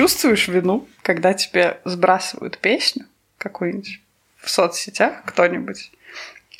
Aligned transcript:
чувствуешь 0.00 0.48
вину, 0.48 0.88
когда 1.02 1.34
тебе 1.34 1.78
сбрасывают 1.84 2.56
песню 2.56 3.04
какую-нибудь 3.36 4.00
в 4.38 4.48
соцсетях 4.48 5.22
кто-нибудь, 5.26 5.92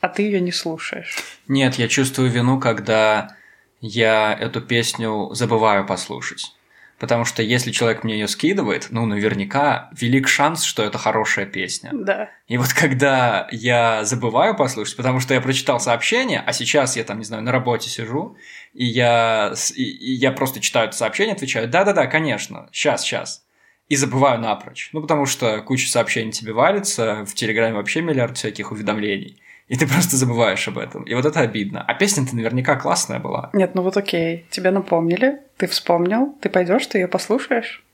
а 0.02 0.08
ты 0.08 0.24
ее 0.24 0.42
не 0.42 0.52
слушаешь? 0.52 1.16
Нет, 1.48 1.76
я 1.76 1.88
чувствую 1.88 2.30
вину, 2.30 2.60
когда 2.60 3.34
я 3.80 4.36
эту 4.38 4.60
песню 4.60 5.30
забываю 5.32 5.86
послушать. 5.86 6.54
Потому 7.00 7.24
что 7.24 7.42
если 7.42 7.70
человек 7.70 8.04
мне 8.04 8.18
ее 8.18 8.28
скидывает, 8.28 8.88
ну, 8.90 9.06
наверняка 9.06 9.88
велик 9.92 10.28
шанс, 10.28 10.62
что 10.62 10.82
это 10.82 10.98
хорошая 10.98 11.46
песня. 11.46 11.90
Да. 11.94 12.28
И 12.46 12.58
вот 12.58 12.74
когда 12.74 13.48
я 13.50 14.04
забываю 14.04 14.54
послушать, 14.54 14.98
потому 14.98 15.18
что 15.18 15.32
я 15.32 15.40
прочитал 15.40 15.80
сообщение, 15.80 16.44
а 16.46 16.52
сейчас 16.52 16.96
я 16.98 17.04
там, 17.04 17.16
не 17.18 17.24
знаю, 17.24 17.42
на 17.42 17.52
работе 17.52 17.88
сижу, 17.88 18.36
и 18.74 18.84
я, 18.84 19.54
и, 19.74 19.82
и 19.82 20.12
я 20.12 20.30
просто 20.30 20.60
читаю 20.60 20.88
это 20.88 20.96
сообщение, 20.96 21.34
отвечаю, 21.34 21.68
да-да-да, 21.68 22.06
конечно, 22.06 22.68
сейчас, 22.70 23.02
сейчас. 23.02 23.46
И 23.88 23.96
забываю 23.96 24.38
напрочь. 24.38 24.90
Ну, 24.92 25.00
потому 25.00 25.24
что 25.24 25.62
куча 25.62 25.88
сообщений 25.88 26.32
тебе 26.32 26.52
валится, 26.52 27.24
в 27.24 27.34
Телеграме 27.34 27.76
вообще 27.76 28.02
миллиард 28.02 28.36
всяких 28.36 28.72
уведомлений 28.72 29.40
и 29.70 29.76
ты 29.76 29.86
просто 29.86 30.16
забываешь 30.16 30.66
об 30.66 30.78
этом. 30.78 31.04
И 31.04 31.14
вот 31.14 31.24
это 31.24 31.38
обидно. 31.38 31.84
А 31.86 31.94
песня-то 31.94 32.34
наверняка 32.34 32.74
классная 32.74 33.20
была. 33.20 33.50
Нет, 33.52 33.76
ну 33.76 33.82
вот 33.82 33.96
окей, 33.96 34.44
тебе 34.50 34.72
напомнили, 34.72 35.42
ты 35.58 35.68
вспомнил, 35.68 36.36
ты 36.40 36.50
пойдешь, 36.50 36.86
ты 36.88 36.98
ее 36.98 37.06
послушаешь? 37.06 37.84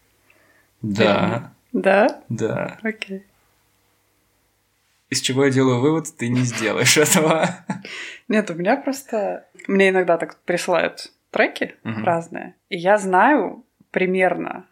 Да. 0.80 1.52
Или... 1.74 1.82
Да? 1.82 2.22
Да. 2.30 2.78
Окей. 2.82 3.24
Из 5.10 5.20
чего 5.20 5.44
я 5.44 5.50
делаю 5.50 5.80
вывод, 5.80 6.06
ты 6.16 6.28
не 6.28 6.40
сделаешь 6.40 6.96
этого. 6.96 7.46
Нет, 8.26 8.50
у 8.50 8.54
меня 8.54 8.78
просто... 8.78 9.44
Мне 9.66 9.90
иногда 9.90 10.16
так 10.16 10.38
присылают 10.44 11.12
треки 11.30 11.74
угу. 11.84 12.02
разные, 12.02 12.54
и 12.70 12.78
я 12.78 12.96
знаю 12.96 13.66
примерно, 13.90 14.64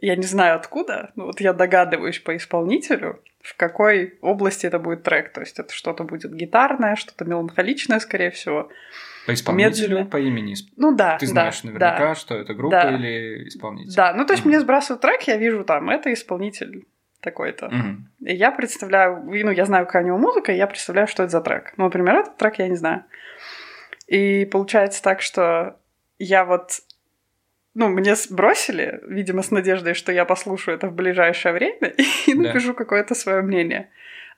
я 0.00 0.16
не 0.16 0.24
знаю 0.24 0.56
откуда, 0.56 1.12
но 1.16 1.26
вот 1.26 1.42
я 1.42 1.52
догадываюсь 1.52 2.18
по 2.18 2.34
исполнителю, 2.34 3.22
в 3.44 3.56
какой 3.56 4.14
области 4.22 4.64
это 4.64 4.78
будет 4.78 5.02
трек. 5.02 5.32
То 5.32 5.40
есть 5.40 5.58
это 5.58 5.72
что-то 5.72 6.02
будет 6.04 6.34
гитарное, 6.34 6.96
что-то 6.96 7.26
меланхоличное, 7.26 8.00
скорее 8.00 8.30
всего. 8.30 8.70
По 9.26 9.34
исполнителю, 9.34 9.88
Медленно. 9.88 10.10
по 10.10 10.16
имени. 10.16 10.54
Ну 10.76 10.96
да. 10.96 11.18
Ты 11.18 11.26
знаешь 11.26 11.60
да, 11.60 11.68
наверняка, 11.68 11.98
да, 11.98 12.14
что 12.14 12.34
это 12.34 12.54
группа 12.54 12.82
да. 12.82 12.96
или 12.96 13.48
исполнитель. 13.48 13.94
Да, 13.94 14.14
ну 14.14 14.24
то 14.24 14.32
есть 14.32 14.44
mm-hmm. 14.44 14.48
мне 14.48 14.60
сбрасывают 14.60 15.02
трек, 15.02 15.22
я 15.22 15.36
вижу 15.36 15.62
там, 15.64 15.90
это 15.90 16.10
исполнитель 16.12 16.86
такой-то. 17.20 17.66
Mm-hmm. 17.66 18.26
И 18.28 18.34
я 18.34 18.50
представляю, 18.50 19.22
ну 19.22 19.50
я 19.50 19.66
знаю, 19.66 19.84
какая 19.84 20.04
у 20.04 20.06
него 20.06 20.18
музыка, 20.18 20.50
и 20.50 20.56
я 20.56 20.66
представляю, 20.66 21.06
что 21.06 21.22
это 21.22 21.32
за 21.32 21.42
трек. 21.42 21.74
Ну, 21.76 21.84
например, 21.84 22.16
этот 22.16 22.38
трек 22.38 22.58
я 22.58 22.68
не 22.68 22.76
знаю. 22.76 23.04
И 24.06 24.46
получается 24.46 25.02
так, 25.02 25.20
что 25.20 25.76
я 26.18 26.46
вот 26.46 26.80
ну, 27.74 27.88
мне 27.88 28.14
сбросили, 28.14 29.00
видимо, 29.06 29.42
с 29.42 29.50
надеждой, 29.50 29.94
что 29.94 30.12
я 30.12 30.24
послушаю 30.24 30.76
это 30.76 30.88
в 30.88 30.94
ближайшее 30.94 31.52
время 31.52 31.94
и 32.26 32.34
напишу 32.34 32.68
да. 32.68 32.74
какое-то 32.74 33.14
свое 33.14 33.42
мнение. 33.42 33.90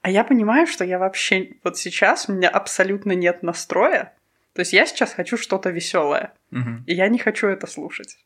А 0.03 0.11
я 0.11 0.25
понимаю, 0.25 0.67
что 0.67 0.85
я 0.85 0.99
вообще 0.99 1.51
вот 1.65 1.77
сейчас 1.77 2.29
у 2.29 2.33
меня 2.33 2.49
абсолютно 2.49 3.13
нет 3.13 3.43
настроя. 3.43 4.15
То 4.55 4.61
есть 4.61 4.73
я 4.73 4.87
сейчас 4.87 5.13
хочу 5.13 5.37
что-то 5.37 5.69
веселое, 5.71 6.33
угу. 6.51 6.83
и 6.87 6.95
я 6.95 7.09
не 7.09 7.19
хочу 7.19 7.47
это 7.47 7.67
слушать. 7.67 8.19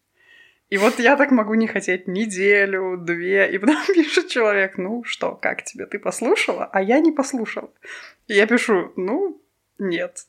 И 0.69 0.77
вот 0.77 1.00
я 1.00 1.16
так 1.16 1.33
могу 1.33 1.55
не 1.55 1.66
хотеть 1.66 2.06
неделю, 2.06 2.97
две, 2.97 3.50
и 3.50 3.58
потом 3.58 3.77
пишет 3.88 4.28
человек, 4.28 4.78
ну 4.78 5.03
что, 5.03 5.34
как 5.34 5.65
тебе, 5.65 5.87
ты 5.87 5.99
послушала? 5.99 6.66
А 6.72 6.81
я 6.81 7.00
не 7.00 7.10
послушала. 7.10 7.70
И 8.28 8.34
я 8.34 8.47
пишу, 8.47 8.93
ну, 8.94 9.43
нет. 9.78 10.26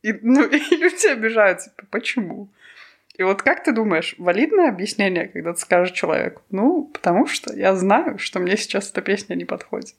И, 0.00 0.14
ну, 0.22 0.46
и 0.46 0.76
люди 0.76 1.06
обижаются, 1.06 1.74
почему? 1.90 2.50
И 3.18 3.22
вот 3.22 3.42
как 3.42 3.64
ты 3.64 3.72
думаешь, 3.72 4.14
валидное 4.18 4.68
объяснение, 4.68 5.28
когда 5.28 5.54
ты 5.54 5.60
скажешь 5.60 5.96
человеку, 5.96 6.42
ну, 6.50 6.84
потому 6.92 7.26
что 7.26 7.54
я 7.54 7.74
знаю, 7.74 8.18
что 8.18 8.40
мне 8.40 8.56
сейчас 8.56 8.90
эта 8.90 9.00
песня 9.00 9.34
не 9.34 9.44
подходит? 9.44 9.94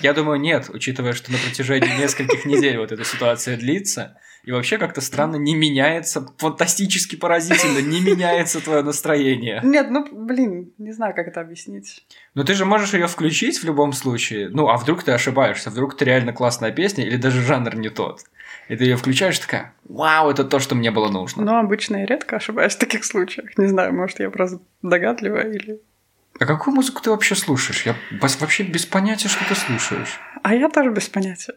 Я 0.00 0.14
думаю, 0.14 0.40
нет, 0.40 0.70
учитывая, 0.72 1.12
что 1.12 1.32
на 1.32 1.38
протяжении 1.38 2.00
нескольких 2.00 2.44
недель 2.44 2.78
вот 2.78 2.92
эта 2.92 3.04
ситуация 3.04 3.56
длится, 3.56 4.16
и 4.44 4.50
вообще 4.50 4.78
как-то 4.78 5.00
странно 5.00 5.36
не 5.36 5.54
меняется, 5.54 6.26
фантастически 6.38 7.16
поразительно, 7.16 7.78
не 7.78 8.00
меняется 8.00 8.60
твое 8.60 8.82
настроение. 8.82 9.60
Нет, 9.62 9.88
ну, 9.90 10.06
блин, 10.10 10.72
не 10.78 10.92
знаю, 10.92 11.14
как 11.14 11.28
это 11.28 11.40
объяснить. 11.40 12.04
Но 12.34 12.44
ты 12.44 12.54
же 12.54 12.64
можешь 12.64 12.94
ее 12.94 13.08
включить 13.08 13.58
в 13.58 13.64
любом 13.64 13.92
случае. 13.92 14.48
Ну, 14.48 14.68
а 14.68 14.76
вдруг 14.76 15.02
ты 15.02 15.12
ошибаешься, 15.12 15.70
вдруг 15.70 15.94
это 15.94 16.04
реально 16.04 16.32
классная 16.32 16.72
песня, 16.72 17.04
или 17.04 17.16
даже 17.16 17.42
жанр 17.42 17.76
не 17.76 17.88
тот. 17.88 18.20
И 18.72 18.76
ты 18.76 18.84
ее 18.84 18.96
включаешь, 18.96 19.38
такая, 19.38 19.74
вау, 19.84 20.30
это 20.30 20.44
то, 20.44 20.58
что 20.58 20.74
мне 20.74 20.90
было 20.90 21.10
нужно. 21.10 21.44
Ну, 21.44 21.58
обычно 21.58 21.96
я 21.98 22.06
редко 22.06 22.36
ошибаюсь 22.36 22.74
в 22.74 22.78
таких 22.78 23.04
случаях. 23.04 23.58
Не 23.58 23.66
знаю, 23.66 23.92
может, 23.92 24.18
я 24.18 24.30
просто 24.30 24.60
догадливая 24.80 25.52
или... 25.52 25.82
А 26.40 26.46
какую 26.46 26.74
музыку 26.74 27.02
ты 27.02 27.10
вообще 27.10 27.34
слушаешь? 27.34 27.84
Я 27.84 27.96
вообще 28.22 28.62
без 28.62 28.86
понятия, 28.86 29.28
что 29.28 29.46
ты 29.46 29.54
слушаешь. 29.54 30.18
А 30.42 30.54
я 30.54 30.70
тоже 30.70 30.90
без 30.90 31.06
понятия. 31.10 31.52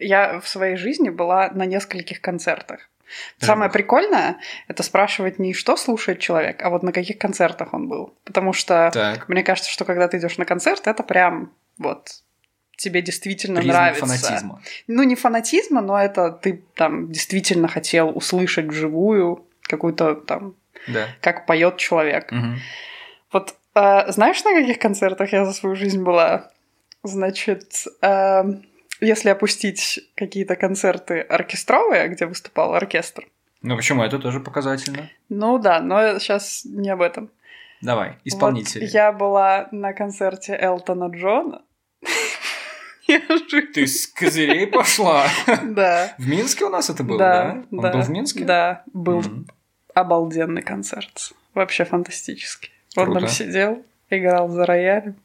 Я 0.00 0.40
в 0.40 0.48
своей 0.48 0.74
жизни 0.74 1.10
была 1.10 1.48
на 1.50 1.64
нескольких 1.64 2.20
концертах. 2.20 2.90
Самое 3.38 3.70
прикольное— 3.70 4.38
это 4.66 4.82
спрашивать 4.82 5.38
не 5.38 5.54
что 5.54 5.76
слушает 5.76 6.18
человек, 6.18 6.60
а 6.60 6.70
вот 6.70 6.82
на 6.82 6.90
каких 6.90 7.18
концертах 7.18 7.72
он 7.72 7.86
был. 7.86 8.18
Потому 8.24 8.52
что 8.52 8.90
так. 8.92 9.28
мне 9.28 9.44
кажется, 9.44 9.70
что 9.70 9.84
когда 9.84 10.08
ты 10.08 10.18
идешь 10.18 10.38
на 10.38 10.44
концерт, 10.44 10.88
это 10.88 11.04
прям 11.04 11.52
вот 11.78 12.08
тебе 12.82 13.02
действительно 13.02 13.60
Признак 13.60 13.76
нравится. 13.76 14.06
фанатизма. 14.06 14.62
Ну, 14.88 15.02
не 15.04 15.14
фанатизма, 15.14 15.80
но 15.80 15.98
это 15.98 16.30
ты 16.30 16.62
там 16.74 17.10
действительно 17.10 17.68
хотел 17.68 18.10
услышать 18.14 18.66
вживую 18.66 19.44
какую-то 19.62 20.14
там, 20.14 20.54
да. 20.88 21.06
как 21.20 21.46
поет 21.46 21.76
человек. 21.76 22.30
Угу. 22.32 22.46
Вот 23.32 23.54
э, 23.74 24.12
знаешь, 24.12 24.42
на 24.44 24.52
каких 24.52 24.78
концертах 24.78 25.32
я 25.32 25.44
за 25.44 25.52
свою 25.52 25.76
жизнь 25.76 26.02
была? 26.02 26.50
Значит, 27.04 27.86
э, 28.02 28.42
если 29.00 29.30
опустить 29.30 30.00
какие-то 30.14 30.56
концерты 30.56 31.20
оркестровые, 31.20 32.08
где 32.08 32.26
выступал 32.26 32.74
оркестр. 32.74 33.26
Ну 33.62 33.76
почему? 33.76 34.02
Это 34.02 34.18
тоже 34.18 34.40
показательно. 34.40 35.08
Ну 35.28 35.58
да, 35.58 35.80
но 35.80 36.18
сейчас 36.18 36.64
не 36.64 36.90
об 36.90 37.00
этом. 37.00 37.30
Давай, 37.80 38.18
исполнители. 38.24 38.84
Вот 38.84 38.92
я 38.92 39.12
была 39.12 39.68
на 39.72 39.92
концерте 39.92 40.56
Элтона 40.60 41.10
Джона. 41.14 41.62
Ты 43.74 43.86
с 43.86 44.06
козырей 44.06 44.66
пошла? 44.66 45.26
Да. 45.64 46.14
В 46.18 46.28
Минске 46.28 46.64
у 46.64 46.68
нас 46.68 46.90
это 46.90 47.02
было, 47.04 47.18
да? 47.18 47.64
Он 47.70 47.80
был 47.80 48.00
в 48.02 48.10
Минске? 48.10 48.44
Да, 48.44 48.82
был 48.92 49.22
обалденный 49.94 50.62
концерт. 50.62 51.32
Вообще 51.54 51.84
фантастический. 51.84 52.70
Он 52.96 53.12
там 53.12 53.28
сидел, 53.28 53.82
играл 54.10 54.48
за 54.48 54.66
роялем. 54.66 55.16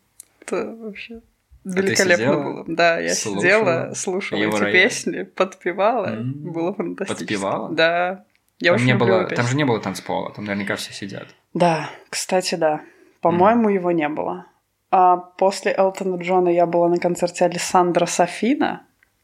Это 0.41 0.75
вообще 0.79 1.21
а 1.65 1.69
великолепно 1.69 2.33
было. 2.33 2.65
Да, 2.67 2.99
я 2.99 3.13
сидела, 3.13 3.93
слушала 3.93 4.39
эти 4.39 4.71
песни, 4.71 5.23
подпевала. 5.23 6.17
Было 6.19 6.73
фантастично. 6.73 7.15
Подпевала? 7.15 7.69
Да. 7.69 8.25
Я 8.59 8.73
там, 8.75 8.85
не 8.85 8.95
было, 8.95 9.25
там 9.25 9.45
же 9.45 9.55
не 9.55 9.65
было 9.65 9.79
танцпола, 9.79 10.33
там 10.33 10.45
наверняка 10.45 10.77
все 10.77 10.91
сидят. 10.91 11.27
Да, 11.53 11.89
кстати, 12.09 12.55
да. 12.55 12.81
По-моему, 13.21 13.69
его 13.69 13.91
не 13.91 14.09
было. 14.09 14.45
А 14.89 15.17
после 15.17 15.73
Элтона 15.77 16.15
Джона 16.17 16.49
я 16.49 16.65
была 16.65 16.87
на 16.87 16.97
концерте 16.97 17.45
Александра 17.45 18.05
Софина. 18.05 18.83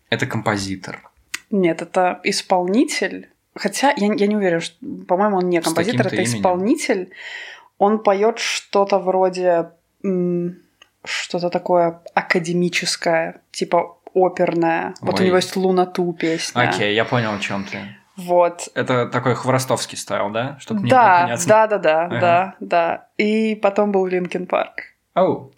Это 0.09 0.25
композитор. 0.25 1.09
Нет, 1.49 1.81
это 1.81 2.19
исполнитель. 2.23 3.29
Хотя 3.55 3.93
я, 3.95 4.13
я 4.13 4.27
не 4.27 4.35
уверена, 4.35 4.61
что, 4.61 4.75
по-моему, 5.07 5.37
он 5.37 5.49
не 5.49 5.61
композитор, 5.61 6.07
это 6.07 6.15
именем. 6.15 6.37
исполнитель. 6.39 7.11
Он 7.77 8.01
поет 8.03 8.39
что-то 8.39 8.99
вроде 8.99 9.69
что-то 11.05 11.49
такое 11.49 12.01
академическое, 12.13 13.41
типа 13.51 13.97
оперное. 14.13 14.87
Ой. 15.01 15.07
Вот 15.07 15.19
у 15.19 15.23
него 15.23 15.37
есть 15.37 15.55
Лунату 15.55 16.11
песня. 16.13 16.69
Окей, 16.69 16.93
я 16.93 17.05
понял, 17.05 17.33
о 17.33 17.39
чем 17.39 17.63
ты. 17.65 17.79
Вот. 18.15 18.69
Это 18.75 19.07
такой 19.07 19.33
хворостовский 19.33 19.97
style, 19.97 20.29
да? 20.29 20.57
Чтобы 20.59 20.87
да, 20.87 21.37
да, 21.45 21.67
да, 21.67 21.77
да, 21.77 22.05
ага. 22.05 22.19
да, 22.19 22.55
да. 22.59 23.07
И 23.17 23.55
потом 23.55 23.91
был 23.91 24.05
Linkin 24.05 24.45
Park. 24.45 24.93
Оу. 25.15 25.52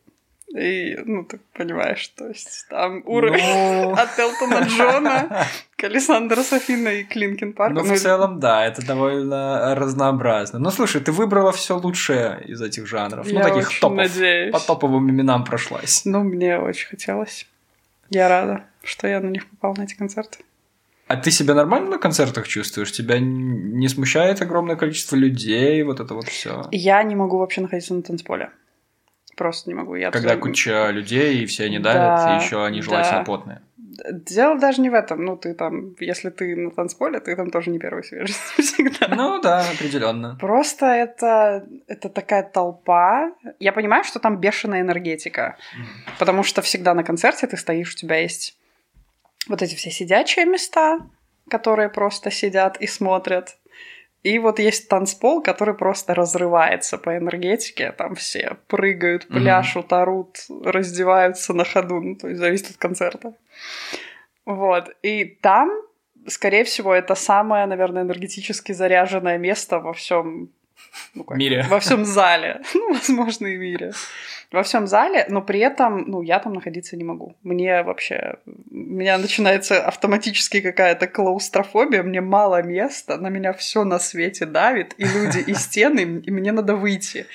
И, 0.56 0.98
ну, 1.06 1.26
ты 1.26 1.40
понимаешь, 1.54 2.08
то 2.16 2.30
есть 2.30 2.68
там 2.70 3.04
уровень 3.06 3.44
ну... 3.44 3.92
от 3.98 4.18
Элтона 4.18 4.62
Джона 4.66 5.48
к 5.76 5.84
Алессандро 5.84 6.44
Сафина 6.44 6.90
и 6.90 7.04
к 7.04 7.11
Linkin 7.11 7.52
Park. 7.52 7.74
Ну, 7.76 7.84
в 7.84 7.98
целом, 7.98 8.40
да, 8.40 8.66
это 8.66 8.86
довольно 8.86 9.76
разнообразно. 9.76 10.58
Ну, 10.60 10.72
слушай, 10.72 11.02
ты 11.02 11.12
выбрала 11.12 11.52
все 11.52 11.78
лучшее 11.78 12.42
из 12.46 12.62
этих 12.62 12.88
жанров. 12.88 13.28
Я 13.28 13.40
ну, 13.40 13.50
таких 13.50 13.68
очень 13.68 13.82
топов. 13.82 13.98
Надеюсь. 13.98 14.54
По 14.54 14.60
топовым 14.62 15.10
именам 15.10 15.44
прошлась. 15.44 16.04
Ну, 16.06 16.24
мне 16.24 16.58
очень 16.58 16.88
хотелось. 16.88 17.46
Я 18.10 18.30
рада, 18.30 18.64
что 18.82 19.08
я 19.08 19.20
на 19.20 19.28
них 19.28 19.50
попала 19.50 19.76
на 19.76 19.84
эти 19.84 19.96
концерты. 19.96 20.38
А 21.08 21.18
ты 21.18 21.32
себя 21.32 21.54
нормально 21.54 21.92
на 21.92 21.98
концертах 21.98 22.48
чувствуешь? 22.48 22.94
Тебя 22.94 23.20
не 23.20 23.90
смущает 23.90 24.42
огромное 24.42 24.78
количество 24.78 25.18
людей, 25.18 25.84
вот 25.84 26.00
это 26.00 26.14
вот 26.14 26.30
все? 26.30 26.64
Я 26.72 27.04
не 27.04 27.16
могу 27.16 27.40
вообще 27.40 27.60
находиться 27.60 27.94
на 27.94 28.02
танцполе. 28.02 28.52
Просто 29.36 29.70
не 29.70 29.74
могу. 29.76 29.96
Я 29.96 30.12
Когда 30.12 30.30
абсолютно... 30.30 30.50
куча 30.50 30.90
людей, 30.92 31.44
и 31.44 31.46
все 31.46 31.66
они 31.66 31.80
давят, 31.80 32.18
да, 32.18 32.38
и 32.38 32.44
еще 32.44 32.66
они 32.66 32.82
желательно 32.82 33.20
да, 33.20 33.26
потные. 33.26 33.62
Дело 34.12 34.58
даже 34.58 34.82
не 34.82 34.90
в 34.90 34.94
этом. 34.94 35.24
Ну, 35.24 35.38
ты 35.38 35.54
там, 35.54 35.96
если 36.00 36.30
ты 36.30 36.56
на 36.56 36.72
танцполе, 36.72 37.20
ты 37.20 37.36
там 37.36 37.50
тоже 37.50 37.70
не 37.70 37.80
первый 37.80 38.04
свежесть 38.04 38.40
всегда. 38.58 39.08
Ну 39.08 39.42
да, 39.42 39.66
определенно. 39.70 40.38
Просто 40.40 40.86
это, 40.86 41.66
это 41.88 42.10
такая 42.10 42.44
толпа. 42.44 43.32
Я 43.60 43.72
понимаю, 43.72 44.04
что 44.04 44.20
там 44.20 44.38
бешеная 44.38 44.82
энергетика. 44.82 45.58
Потому 46.20 46.44
что 46.44 46.62
всегда 46.62 46.94
на 46.94 47.04
концерте 47.04 47.48
ты 47.48 47.58
стоишь, 47.58 47.94
у 47.94 47.98
тебя 47.98 48.18
есть 48.18 48.58
вот 49.48 49.62
эти 49.62 49.76
все 49.76 49.92
сидячие 49.92 50.46
места, 50.46 51.00
которые 51.50 51.90
просто 51.90 52.32
сидят 52.32 52.78
и 52.82 52.88
смотрят. 52.88 53.58
И 54.26 54.40
вот 54.40 54.58
есть 54.58 54.90
танцпол, 54.90 55.44
который 55.44 55.76
просто 55.76 56.16
разрывается 56.16 56.98
по 56.98 57.16
энергетике. 57.16 57.92
Там 57.92 58.16
все 58.16 58.58
прыгают, 58.68 59.28
пляшут, 59.28 59.92
mm-hmm. 59.92 60.02
орут, 60.02 60.38
раздеваются 60.64 61.54
на 61.54 61.64
ходу. 61.64 62.02
Ну, 62.02 62.16
то 62.16 62.30
есть 62.30 62.40
зависит 62.40 62.72
от 62.72 62.78
концерта. 62.78 63.34
Вот. 64.46 64.90
И 65.04 65.26
там, 65.26 65.70
скорее 66.26 66.64
всего, 66.64 66.96
это 66.96 67.14
самое, 67.14 67.68
наверное, 67.68 68.02
энергетически 68.02 68.72
заряженное 68.72 69.38
место 69.38 69.78
во 69.78 69.94
всем 69.94 70.50
ну, 71.14 71.24
как, 71.24 71.38
мире. 71.38 71.66
Во 71.70 71.80
всем 71.80 72.06
зале. 72.06 72.62
Ну, 72.74 72.94
возможно, 72.94 73.48
и 73.48 73.58
мире 73.58 73.92
во 74.52 74.64
всем 74.64 74.88
зале, 74.88 75.26
но 75.30 75.42
при 75.42 75.60
этом, 75.60 76.06
ну, 76.08 76.22
я 76.22 76.40
там 76.40 76.54
находиться 76.54 76.96
не 76.98 77.04
могу. 77.04 77.36
Мне 77.44 77.84
вообще, 77.84 78.36
у 78.46 78.76
меня 78.76 79.18
начинается 79.18 79.86
автоматически 79.86 80.62
какая-то 80.62 81.08
клаустрофобия, 81.08 82.04
мне 82.04 82.22
мало 82.22 82.62
места, 82.64 83.18
на 83.18 83.30
меня 83.30 83.54
все 83.54 83.84
на 83.84 84.00
свете 84.00 84.46
давит, 84.46 84.96
и 84.98 85.04
люди, 85.04 85.40
и 85.40 85.54
стены, 85.56 86.22
и 86.26 86.32
мне 86.32 86.52
надо 86.52 86.76
выйти. 86.76 87.26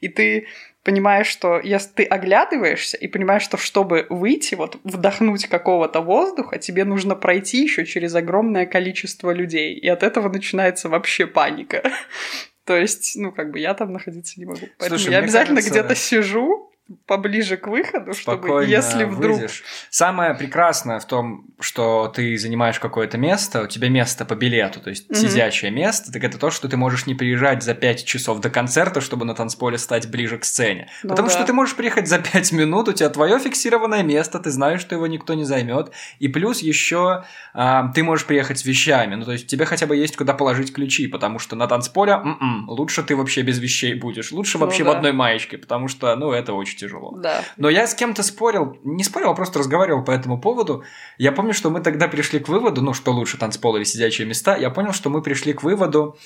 И 0.00 0.08
ты 0.08 0.46
понимаешь, 0.82 1.26
что 1.26 1.58
если 1.58 1.88
ты 1.88 2.04
оглядываешься 2.04 2.96
и 2.96 3.08
понимаешь, 3.08 3.42
что 3.42 3.56
чтобы 3.56 4.06
выйти, 4.10 4.54
вот 4.54 4.78
вдохнуть 4.84 5.46
какого-то 5.46 6.00
воздуха, 6.00 6.58
тебе 6.58 6.84
нужно 6.84 7.16
пройти 7.16 7.62
еще 7.62 7.84
через 7.86 8.14
огромное 8.14 8.66
количество 8.66 9.32
людей. 9.32 9.74
И 9.74 9.88
от 9.88 10.02
этого 10.02 10.28
начинается 10.28 10.88
вообще 10.88 11.26
паника. 11.26 11.82
То 12.66 12.76
есть, 12.76 13.14
ну, 13.16 13.30
как 13.30 13.52
бы 13.52 13.60
я 13.60 13.74
там 13.74 13.92
находиться 13.92 14.38
не 14.40 14.44
могу. 14.44 14.68
Поэтому 14.78 14.98
Слушай, 14.98 15.12
я 15.12 15.18
обязательно 15.18 15.60
где-то 15.60 15.94
сижу, 15.94 16.72
поближе 17.06 17.56
к 17.56 17.66
выходу, 17.66 18.14
чтобы 18.14 18.64
если 18.64 19.04
вдруг... 19.04 19.38
Выйдешь. 19.38 19.64
Самое 19.90 20.34
прекрасное 20.34 21.00
в 21.00 21.04
том, 21.04 21.46
что 21.58 22.12
ты 22.14 22.38
занимаешь 22.38 22.78
какое-то 22.78 23.18
место, 23.18 23.62
у 23.62 23.66
тебя 23.66 23.88
место 23.88 24.24
по 24.24 24.36
билету, 24.36 24.80
то 24.80 24.90
есть 24.90 25.10
mm-hmm. 25.10 25.14
сидячее 25.16 25.70
место, 25.72 26.12
так 26.12 26.22
это 26.22 26.38
то, 26.38 26.50
что 26.50 26.68
ты 26.68 26.76
можешь 26.76 27.06
не 27.06 27.14
приезжать 27.14 27.64
за 27.64 27.74
5 27.74 28.04
часов 28.04 28.40
до 28.40 28.50
концерта, 28.50 29.00
чтобы 29.00 29.24
на 29.24 29.34
танцполе 29.34 29.78
стать 29.78 30.08
ближе 30.08 30.38
к 30.38 30.44
сцене. 30.44 30.88
Ну, 31.02 31.10
Потому 31.10 31.28
да. 31.28 31.34
что 31.34 31.44
ты 31.44 31.52
можешь 31.52 31.74
приехать 31.74 32.06
за 32.06 32.20
5 32.20 32.52
минут, 32.52 32.88
у 32.88 32.92
тебя 32.92 33.08
твое 33.08 33.38
фиксированное 33.40 34.04
место, 34.04 34.38
ты 34.38 34.50
знаешь, 34.50 34.80
что 34.80 34.94
его 34.94 35.08
никто 35.08 35.34
не 35.34 35.44
займет, 35.44 35.90
и 36.20 36.28
плюс 36.28 36.60
еще 36.60 37.24
а, 37.52 37.88
ты 37.88 38.04
можешь 38.04 38.26
приехать 38.26 38.60
с 38.60 38.64
вещами, 38.64 39.16
ну 39.16 39.24
то 39.24 39.32
есть 39.32 39.48
тебе 39.48 39.64
хотя 39.64 39.86
бы 39.86 39.96
есть 39.96 40.16
куда 40.16 40.34
положить 40.34 40.72
ключи, 40.72 41.08
потому 41.08 41.40
что 41.40 41.56
на 41.56 41.66
танцполе 41.66 42.12
м-м, 42.12 42.68
лучше 42.68 43.02
ты 43.02 43.16
вообще 43.16 43.42
без 43.42 43.58
вещей 43.58 43.94
будешь, 43.94 44.30
лучше 44.30 44.58
ну, 44.58 44.66
вообще 44.66 44.84
да. 44.84 44.90
в 44.90 44.96
одной 44.96 45.12
маечке, 45.12 45.58
потому 45.58 45.88
что, 45.88 46.14
ну, 46.14 46.30
это 46.30 46.52
очень 46.52 46.75
очень 46.76 46.88
тяжело. 46.88 47.16
Да. 47.16 47.42
Но 47.56 47.68
я 47.68 47.86
с 47.86 47.94
кем-то 47.94 48.22
спорил, 48.22 48.78
не 48.84 49.04
спорил, 49.04 49.30
а 49.30 49.34
просто 49.34 49.58
разговаривал 49.58 50.04
по 50.04 50.10
этому 50.10 50.40
поводу. 50.40 50.84
Я 51.18 51.32
помню, 51.32 51.52
что 51.52 51.70
мы 51.70 51.80
тогда 51.80 52.08
пришли 52.08 52.38
к 52.38 52.48
выводу, 52.48 52.82
ну, 52.82 52.94
что 52.94 53.12
лучше, 53.12 53.38
танцпол 53.38 53.76
или 53.76 53.84
сидячие 53.84 54.26
места. 54.26 54.56
Я 54.56 54.70
понял, 54.70 54.92
что 54.92 55.10
мы 55.10 55.22
пришли 55.22 55.52
к 55.52 55.62
выводу, 55.62 56.16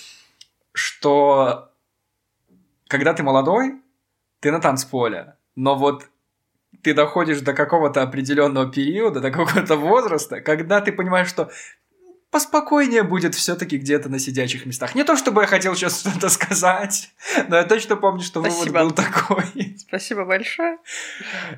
что 0.72 1.70
когда 2.88 3.14
ты 3.14 3.22
молодой, 3.22 3.80
ты 4.40 4.50
на 4.50 4.60
танцполе, 4.60 5.36
но 5.56 5.74
вот 5.76 6.04
ты 6.82 6.94
доходишь 6.94 7.40
до 7.40 7.52
какого-то 7.52 8.02
определенного 8.02 8.70
периода, 8.70 9.20
до 9.20 9.30
какого-то 9.30 9.76
возраста, 9.76 10.40
когда 10.40 10.80
ты 10.80 10.92
понимаешь, 10.92 11.28
что 11.28 11.50
поспокойнее 12.30 13.02
будет 13.02 13.34
все-таки 13.34 13.76
где-то 13.76 14.08
на 14.08 14.18
сидячих 14.18 14.64
местах. 14.64 14.94
Не 14.94 15.04
то, 15.04 15.16
чтобы 15.16 15.42
я 15.42 15.46
хотел 15.46 15.74
сейчас 15.74 16.00
что-то 16.00 16.28
сказать, 16.30 17.10
но 17.48 17.56
я 17.56 17.64
точно 17.64 17.96
помню, 17.96 18.22
что 18.22 18.40
Спасибо. 18.40 18.78
вывод 18.78 18.82
был 18.82 18.90
такой. 18.92 19.76
Спасибо 19.78 20.24
большое. 20.24 20.78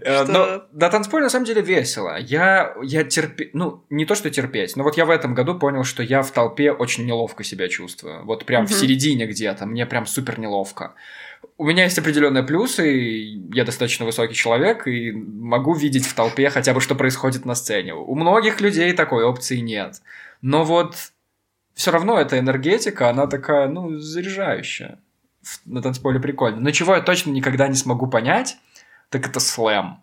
Э, 0.00 0.24
что... 0.24 0.32
Но 0.32 0.62
на 0.72 0.88
танцполе 0.88 1.24
на 1.24 1.30
самом 1.30 1.44
деле 1.44 1.60
весело. 1.60 2.18
Я, 2.18 2.74
я 2.82 3.04
терпи... 3.04 3.50
Ну, 3.52 3.84
не 3.90 4.06
то, 4.06 4.14
что 4.14 4.30
терпеть, 4.30 4.76
но 4.76 4.82
вот 4.84 4.96
я 4.96 5.04
в 5.04 5.10
этом 5.10 5.34
году 5.34 5.58
понял, 5.58 5.84
что 5.84 6.02
я 6.02 6.22
в 6.22 6.30
толпе 6.30 6.72
очень 6.72 7.04
неловко 7.04 7.44
себя 7.44 7.68
чувствую. 7.68 8.24
Вот 8.24 8.46
прям 8.46 8.64
угу. 8.64 8.72
в 8.72 8.76
середине 8.76 9.26
где-то. 9.26 9.66
Мне 9.66 9.84
прям 9.84 10.06
супер 10.06 10.38
неловко. 10.38 10.94
У 11.58 11.66
меня 11.66 11.84
есть 11.84 11.98
определенные 11.98 12.42
плюсы, 12.42 13.40
я 13.52 13.64
достаточно 13.64 14.04
высокий 14.04 14.34
человек, 14.34 14.86
и 14.86 15.12
могу 15.12 15.74
видеть 15.74 16.06
в 16.06 16.14
толпе 16.14 16.50
хотя 16.50 16.74
бы, 16.74 16.80
что 16.80 16.94
происходит 16.94 17.44
на 17.44 17.54
сцене. 17.54 17.94
У 17.94 18.14
многих 18.14 18.60
людей 18.60 18.92
такой 18.92 19.24
опции 19.24 19.58
нет. 19.58 20.00
Но 20.40 20.64
вот 20.64 20.96
все 21.74 21.90
равно 21.90 22.18
эта 22.18 22.38
энергетика, 22.38 23.10
она 23.10 23.26
такая, 23.26 23.68
ну, 23.68 23.98
заряжающая. 23.98 24.98
На 25.64 25.82
танцполе 25.82 26.20
прикольно. 26.20 26.60
Но 26.60 26.70
чего 26.70 26.94
я 26.94 27.00
точно 27.00 27.30
никогда 27.30 27.68
не 27.68 27.74
смогу 27.74 28.06
понять, 28.06 28.56
так 29.08 29.26
это 29.26 29.40
слэм. 29.40 30.00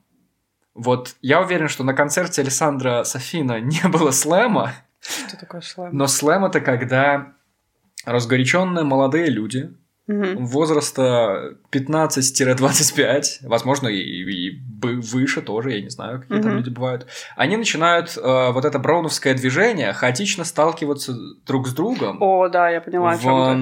Вот 0.75 1.15
я 1.21 1.41
уверен, 1.41 1.67
что 1.67 1.83
на 1.83 1.93
концерте 1.93 2.41
Александра 2.41 3.03
Софина 3.03 3.59
не 3.59 3.87
было 3.87 4.11
слэма. 4.11 4.73
Что 5.01 5.37
такое 5.37 5.61
слэм? 5.61 5.89
Но 5.95 6.07
слэм 6.07 6.45
это 6.45 6.61
когда 6.61 7.33
разгоряченные 8.05 8.85
молодые 8.85 9.29
люди 9.29 9.73
угу. 10.09 10.43
возраста 10.43 11.55
15-25, 11.71 13.23
возможно, 13.43 13.87
и, 13.87 13.99
и 13.99 14.59
выше 14.81 15.41
тоже, 15.41 15.73
я 15.73 15.81
не 15.81 15.89
знаю, 15.89 16.21
какие 16.21 16.39
угу. 16.39 16.47
там 16.47 16.57
люди 16.57 16.69
бывают, 16.69 17.07
они 17.35 17.57
начинают 17.57 18.17
э, 18.17 18.51
вот 18.51 18.65
это 18.65 18.79
броуновское 18.79 19.35
движение 19.35 19.93
хаотично 19.93 20.43
сталкиваться 20.43 21.15
друг 21.45 21.67
с 21.67 21.73
другом. 21.73 22.17
О, 22.21 22.49
да, 22.49 22.69
я 22.69 22.81
поняла, 22.81 23.15
в, 23.15 23.27
о 23.27 23.55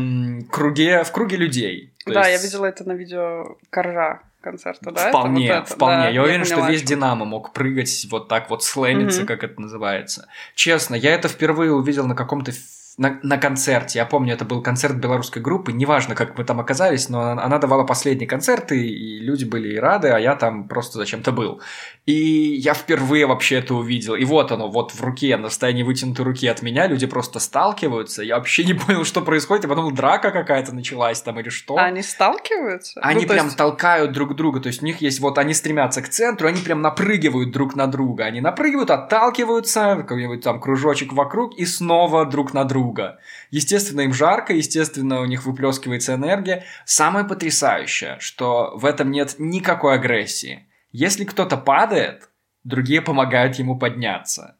круге, 0.49 1.03
в 1.03 1.11
круге 1.11 1.37
людей. 1.37 1.93
То 2.05 2.13
да, 2.13 2.27
есть... 2.27 2.41
я 2.41 2.47
видела 2.47 2.65
это 2.65 2.87
на 2.87 2.93
видео 2.93 3.57
Коржа 3.69 4.21
концерта, 4.41 4.91
да? 4.91 5.09
Вполне, 5.09 5.53
вот 5.53 5.63
это? 5.63 5.75
вполне. 5.75 6.03
Да, 6.03 6.09
я 6.09 6.23
уверен, 6.23 6.39
я 6.39 6.45
что 6.45 6.65
весь 6.67 6.83
Динамо 6.83 7.25
мог 7.25 7.51
прыгать 7.51 8.07
вот 8.09 8.29
так 8.29 8.49
вот, 8.49 8.63
слэмиться, 8.63 9.21
угу. 9.21 9.27
как 9.27 9.43
это 9.43 9.59
называется. 9.59 10.27
Честно, 10.55 10.95
я 10.95 11.13
это 11.13 11.27
впервые 11.27 11.73
увидел 11.73 12.07
на 12.07 12.15
каком-то 12.15 12.53
на, 12.97 13.19
на 13.21 13.37
концерте. 13.37 13.99
Я 13.99 14.05
помню, 14.05 14.33
это 14.33 14.43
был 14.43 14.63
концерт 14.63 14.95
белорусской 14.95 15.39
группы. 15.39 15.71
Неважно, 15.71 16.15
как 16.15 16.35
мы 16.35 16.43
там 16.43 16.59
оказались, 16.59 17.09
но 17.09 17.21
она 17.29 17.59
давала 17.59 17.83
последние 17.83 18.27
концерты, 18.27 18.87
и 18.87 19.19
люди 19.19 19.45
были 19.45 19.75
и 19.75 19.77
рады, 19.77 20.07
а 20.07 20.19
я 20.19 20.35
там 20.35 20.67
просто 20.67 20.97
зачем-то 20.97 21.31
был. 21.31 21.61
И 22.07 22.13
я 22.13 22.73
впервые 22.73 23.27
вообще 23.27 23.57
это 23.57 23.75
увидел. 23.75 24.15
И 24.15 24.25
вот 24.25 24.51
оно, 24.51 24.67
вот 24.67 24.93
в 24.93 25.03
руке, 25.03 25.37
на 25.37 25.49
состоянии 25.49 25.83
вытянутой 25.83 26.25
руки 26.25 26.47
от 26.47 26.63
меня, 26.63 26.87
люди 26.87 27.05
просто 27.05 27.39
сталкиваются. 27.39 28.23
Я 28.23 28.37
вообще 28.37 28.63
не 28.63 28.73
понял, 28.73 29.05
что 29.05 29.21
происходит, 29.21 29.65
и 29.65 29.67
потом 29.67 29.93
драка 29.93 30.31
какая-то 30.31 30.73
началась 30.73 31.21
там 31.21 31.39
или 31.39 31.49
что. 31.49 31.77
Они 31.77 32.01
сталкиваются? 32.01 32.99
Они 33.01 33.25
ну, 33.25 33.27
прям 33.27 33.45
есть... 33.45 33.57
толкают 33.57 34.11
друг 34.11 34.35
друга. 34.35 34.59
То 34.59 34.67
есть 34.67 34.81
у 34.81 34.85
них 34.85 35.01
есть 35.01 35.19
вот, 35.19 35.37
они 35.37 35.53
стремятся 35.53 36.01
к 36.01 36.09
центру, 36.09 36.47
они 36.47 36.61
прям 36.61 36.81
напрыгивают 36.81 37.51
друг 37.51 37.75
на 37.75 37.85
друга. 37.85 38.23
Они 38.23 38.41
напрыгивают, 38.41 38.89
отталкиваются, 38.89 39.97
какой-нибудь 39.97 40.41
там 40.41 40.59
кружочек 40.59 41.13
вокруг, 41.13 41.55
и 41.59 41.65
снова 41.65 42.25
друг 42.25 42.55
на 42.55 42.63
друга 42.63 42.86
друга. 42.87 43.19
Естественно, 43.51 44.01
им 44.01 44.13
жарко, 44.13 44.53
естественно, 44.53 45.21
у 45.21 45.25
них 45.25 45.45
выплескивается 45.45 46.13
энергия. 46.13 46.63
Самое 46.85 47.25
потрясающее, 47.25 48.17
что 48.19 48.71
в 48.75 48.85
этом 48.85 49.11
нет 49.11 49.35
никакой 49.37 49.95
агрессии. 49.95 50.67
Если 50.91 51.25
кто-то 51.25 51.57
падает, 51.57 52.29
другие 52.63 53.01
помогают 53.01 53.55
ему 53.55 53.77
подняться. 53.77 54.55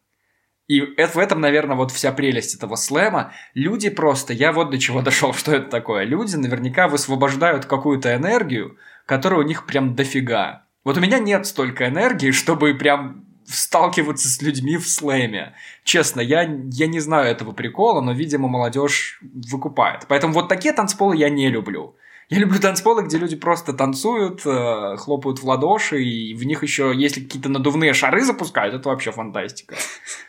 И 0.68 0.82
это, 0.98 1.14
в 1.14 1.20
этом, 1.20 1.40
наверное, 1.40 1.78
вот 1.78 1.92
вся 1.92 2.12
прелесть 2.12 2.56
этого 2.56 2.76
слэма. 2.76 3.32
Люди 3.54 3.90
просто, 3.90 4.34
я 4.34 4.52
вот 4.52 4.70
до 4.70 4.78
чего 4.78 5.02
дошел, 5.08 5.34
что 5.34 5.56
это 5.56 5.70
такое. 5.70 6.04
Люди 6.04 6.36
наверняка 6.36 6.88
высвобождают 6.88 7.66
какую-то 7.66 8.14
энергию, 8.14 8.78
которая 9.06 9.40
у 9.40 9.44
них 9.44 9.66
прям 9.66 9.96
дофига. 9.96 10.66
Вот 10.84 10.98
у 10.98 11.02
меня 11.02 11.20
нет 11.20 11.46
столько 11.46 11.88
энергии, 11.88 12.32
чтобы 12.42 12.74
прям 12.74 13.27
сталкиваться 13.48 14.28
с 14.28 14.42
людьми 14.42 14.78
в 14.78 14.88
слэме. 14.88 15.54
Честно, 15.84 16.22
я, 16.22 16.42
я 16.42 16.88
не 16.88 17.00
знаю 17.00 17.28
этого 17.28 17.52
прикола, 17.52 18.02
но, 18.02 18.12
видимо, 18.12 18.48
молодежь 18.48 19.20
выкупает. 19.22 20.06
Поэтому 20.08 20.34
вот 20.34 20.50
такие 20.50 20.74
танцполы 20.74 21.16
я 21.16 21.30
не 21.30 21.50
люблю. 21.50 21.96
Я 22.30 22.40
люблю 22.40 22.60
танцполы, 22.60 23.04
где 23.04 23.18
люди 23.18 23.38
просто 23.38 23.72
танцуют, 23.72 24.46
э, 24.46 24.98
хлопают 24.98 25.40
в 25.40 25.46
ладоши, 25.46 26.04
и 26.04 26.34
в 26.34 26.44
них 26.44 26.62
еще, 26.62 26.92
если 26.94 27.22
какие-то 27.22 27.48
надувные 27.48 27.94
шары 27.94 28.22
запускают, 28.22 28.76
это 28.76 28.90
вообще 28.90 29.12
фантастика. 29.12 29.76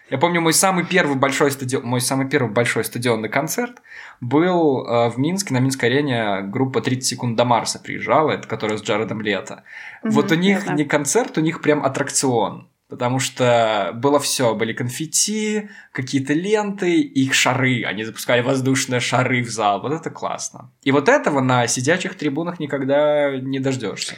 Я 0.08 0.18
помню, 0.18 0.40
мой 0.40 0.52
самый 0.52 0.87
первый 0.87 1.16
большой 1.16 1.50
стадион, 1.50 1.84
мой 1.84 2.00
самый 2.00 2.28
первый 2.28 2.52
большой 2.52 2.84
стадионный 2.84 3.28
концерт 3.28 3.82
был 4.20 4.87
э, 4.87 5.10
в 5.10 5.18
Минске, 5.18 5.54
на 5.54 5.58
Минской 5.58 5.88
арене 5.88 6.42
группа 6.42 6.80
30 6.80 7.04
секунд 7.04 7.37
до 7.37 7.44
Марса 7.44 7.80
приезжала, 7.80 8.30
это 8.30 8.46
которая 8.46 8.78
с 8.78 8.82
Джаредом 8.82 9.20
Лето. 9.20 9.64
Mm-hmm, 10.04 10.10
вот 10.10 10.30
у 10.30 10.37
них 10.37 10.68
не 10.68 10.84
концерт, 10.84 11.37
у 11.37 11.40
них 11.40 11.60
прям 11.60 11.84
аттракцион. 11.84 12.68
Потому 12.88 13.18
что 13.18 13.92
было 13.95 14.18
все, 14.18 14.54
были 14.54 14.73
конфетти, 14.73 15.68
какие-то 15.92 16.33
ленты, 16.33 17.00
их 17.02 17.35
шары. 17.35 17.85
Они 17.85 18.02
запускали 18.02 18.40
воздушные 18.40 19.00
шары 19.00 19.42
в 19.42 19.50
зал. 19.50 19.83
Вот 19.83 19.92
это 19.92 20.11
классно. 20.11 20.71
И 20.83 20.90
вот 20.90 21.09
этого 21.11 21.40
на 21.40 21.66
сидячих 21.66 22.14
трибунах 22.14 22.59
никогда 22.61 23.37
не 23.37 23.61
дождешься. 23.61 24.14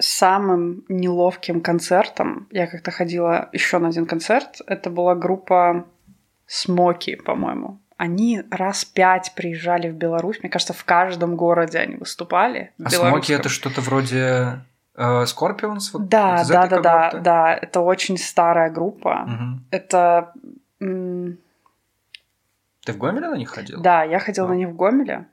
самым 0.00 0.84
неловким 0.88 1.60
концертом, 1.60 2.48
я 2.50 2.66
как-то 2.66 2.90
ходила 2.90 3.48
еще 3.52 3.78
на 3.78 3.88
один 3.88 4.06
концерт, 4.06 4.60
это 4.66 4.90
была 4.90 5.14
группа 5.14 5.86
Смоки, 6.46 7.14
по-моему. 7.14 7.78
Они 7.96 8.42
раз 8.50 8.84
пять 8.84 9.32
приезжали 9.34 9.88
в 9.88 9.94
Беларусь. 9.94 10.40
Мне 10.40 10.50
кажется, 10.50 10.72
в 10.72 10.84
каждом 10.84 11.36
городе 11.36 11.78
они 11.78 11.96
выступали. 11.96 12.72
А 12.82 12.90
Смоки 12.90 13.32
это 13.32 13.48
что-то 13.48 13.80
вроде 13.80 14.60
Скорпионс? 15.26 15.92
Вот 15.92 16.08
да, 16.08 16.38
вот 16.38 16.48
да, 16.48 16.66
да, 16.66 16.80
да, 16.80 17.10
да. 17.18 17.54
Это 17.54 17.80
очень 17.80 18.16
старая 18.16 18.70
группа. 18.70 19.26
Угу. 19.26 19.60
Это... 19.70 20.32
Ты 20.78 22.92
в 22.92 22.98
Гомеле 22.98 23.28
на 23.28 23.36
них 23.36 23.50
ходил? 23.50 23.80
Да, 23.80 24.04
я 24.04 24.18
ходила 24.18 24.46
а. 24.46 24.50
на 24.50 24.54
них 24.54 24.68
в 24.68 24.76
Гомеле. 24.76 25.26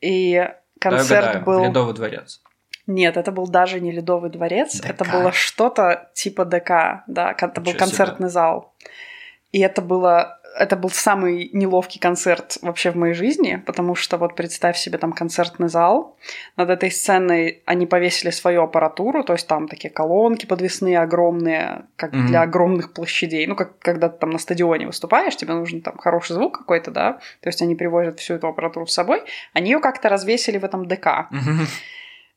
И 0.00 0.48
концерт 0.78 1.34
да, 1.34 1.40
был... 1.40 1.64
Ледовый 1.64 1.94
дворец. 1.94 2.40
Нет, 2.86 3.16
это 3.16 3.32
был 3.32 3.46
даже 3.46 3.80
не 3.80 3.92
Ледовый 3.92 4.30
дворец, 4.30 4.80
ДК. 4.80 4.90
это 4.90 5.04
было 5.04 5.30
что-то 5.30 6.10
типа 6.14 6.44
ДК, 6.44 7.04
да, 7.06 7.36
это 7.38 7.60
был 7.60 7.74
концертный 7.74 8.28
себе. 8.28 8.30
зал. 8.30 8.74
И 9.52 9.60
это 9.60 9.82
было 9.82 10.39
это 10.60 10.76
был 10.76 10.90
самый 10.90 11.48
неловкий 11.54 11.98
концерт 11.98 12.58
вообще 12.60 12.90
в 12.90 12.94
моей 12.96 13.14
жизни, 13.14 13.62
потому 13.64 13.94
что 13.94 14.18
вот 14.18 14.36
представь 14.36 14.76
себе 14.76 14.98
там 14.98 15.12
концертный 15.12 15.68
зал, 15.68 16.18
над 16.56 16.68
этой 16.68 16.90
сценой 16.90 17.62
они 17.64 17.86
повесили 17.86 18.30
свою 18.30 18.62
аппаратуру, 18.62 19.24
то 19.24 19.32
есть 19.32 19.46
там 19.46 19.68
такие 19.68 19.90
колонки 19.90 20.44
подвесные 20.44 21.00
огромные, 21.00 21.86
как 21.96 22.12
mm-hmm. 22.12 22.26
для 22.26 22.42
огромных 22.42 22.92
площадей, 22.92 23.46
ну 23.46 23.56
как 23.56 23.78
когда 23.78 24.10
ты 24.10 24.18
там 24.18 24.30
на 24.30 24.38
стадионе 24.38 24.86
выступаешь, 24.86 25.34
тебе 25.36 25.54
нужен 25.54 25.80
там 25.80 25.96
хороший 25.96 26.34
звук 26.34 26.58
какой-то, 26.58 26.90
да, 26.90 27.12
то 27.40 27.48
есть 27.48 27.62
они 27.62 27.74
привозят 27.74 28.20
всю 28.20 28.34
эту 28.34 28.48
аппаратуру 28.48 28.86
с 28.86 28.92
собой, 28.92 29.22
они 29.54 29.70
ее 29.70 29.80
как-то 29.80 30.10
развесили 30.10 30.58
в 30.58 30.64
этом 30.64 30.86
ДК. 30.86 31.06
Mm-hmm. 31.32 31.66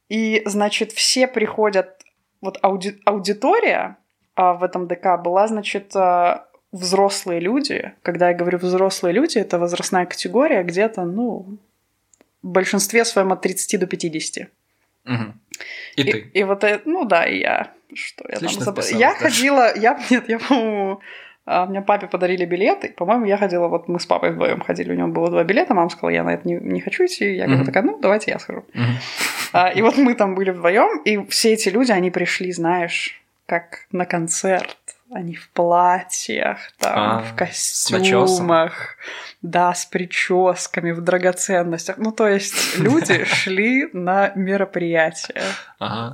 И, 0.07 0.43
значит, 0.45 0.93
все 0.93 1.27
приходят, 1.27 2.01
вот 2.39 2.57
ауди- 2.63 2.99
аудитория 3.05 3.97
а, 4.35 4.53
в 4.53 4.63
этом 4.63 4.87
ДК 4.87 5.21
была, 5.21 5.47
значит, 5.47 5.93
а, 5.95 6.47
взрослые 6.73 7.39
люди. 7.39 7.93
Когда 8.01 8.29
я 8.29 8.35
говорю 8.35 8.57
взрослые 8.57 9.13
люди, 9.13 9.37
это 9.37 9.57
возрастная 9.57 10.05
категория 10.05 10.63
где-то, 10.63 11.05
ну, 11.05 11.57
в 12.41 12.47
большинстве 12.47 13.05
своем 13.05 13.31
от 13.31 13.41
30 13.41 13.79
до 13.79 13.87
50. 13.87 14.49
Угу. 15.05 15.13
И, 15.95 16.01
и 16.01 16.11
ты. 16.11 16.31
И 16.33 16.43
вот 16.43 16.63
это, 16.63 16.81
ну 16.89 17.05
да, 17.05 17.25
и 17.25 17.39
я. 17.39 17.71
Что 17.93 18.25
я 18.27 18.35
Отлично 18.35 18.65
там 18.65 18.75
забыла? 18.75 18.99
Я 18.99 19.13
да. 19.13 19.19
ходила, 19.19 19.77
я, 19.77 19.99
нет, 20.09 20.27
я, 20.27 20.39
по-моему, 20.39 20.99
а, 21.45 21.65
мне 21.65 21.81
папе 21.81 22.07
подарили 22.07 22.45
билеты. 22.45 22.89
По-моему, 22.89 23.25
я 23.25 23.37
ходила, 23.37 23.67
вот 23.67 23.87
мы 23.87 23.99
с 23.99 24.05
папой 24.05 24.31
вдвоем 24.31 24.61
ходили, 24.61 24.91
у 24.91 24.95
него 24.95 25.09
было 25.09 25.29
два 25.29 25.43
билета, 25.43 25.73
мама 25.73 25.89
сказала, 25.89 26.09
я 26.09 26.23
на 26.23 26.33
это 26.33 26.47
не, 26.47 26.55
не 26.55 26.81
хочу 26.81 27.05
идти. 27.05 27.35
Я 27.35 27.45
mm-hmm. 27.45 27.65
такая, 27.65 27.83
ну, 27.83 27.99
давайте 27.99 28.31
я 28.31 28.39
схожу. 28.39 28.65
Mm-hmm. 28.73 29.49
А, 29.53 29.69
и 29.69 29.81
вот 29.81 29.97
мы 29.97 30.15
там 30.15 30.35
были 30.35 30.49
вдвоем, 30.51 31.01
и 31.03 31.25
все 31.27 31.53
эти 31.53 31.69
люди, 31.69 31.91
они 31.91 32.11
пришли, 32.11 32.51
знаешь, 32.51 33.21
как 33.45 33.85
на 33.91 34.05
концерт. 34.05 34.77
Они 35.13 35.35
в 35.35 35.49
платьях, 35.49 36.59
там, 36.79 36.93
а, 36.97 37.19
в 37.21 37.35
костюмах, 37.35 38.97
да, 39.41 39.73
с 39.73 39.85
прическами, 39.85 40.91
в 40.91 41.01
драгоценностях. 41.01 41.97
Ну, 41.97 42.11
то 42.11 42.27
есть 42.27 42.77
люди 42.77 43.23
шли 43.25 43.89
на 43.93 44.31
мероприятия 44.35 45.43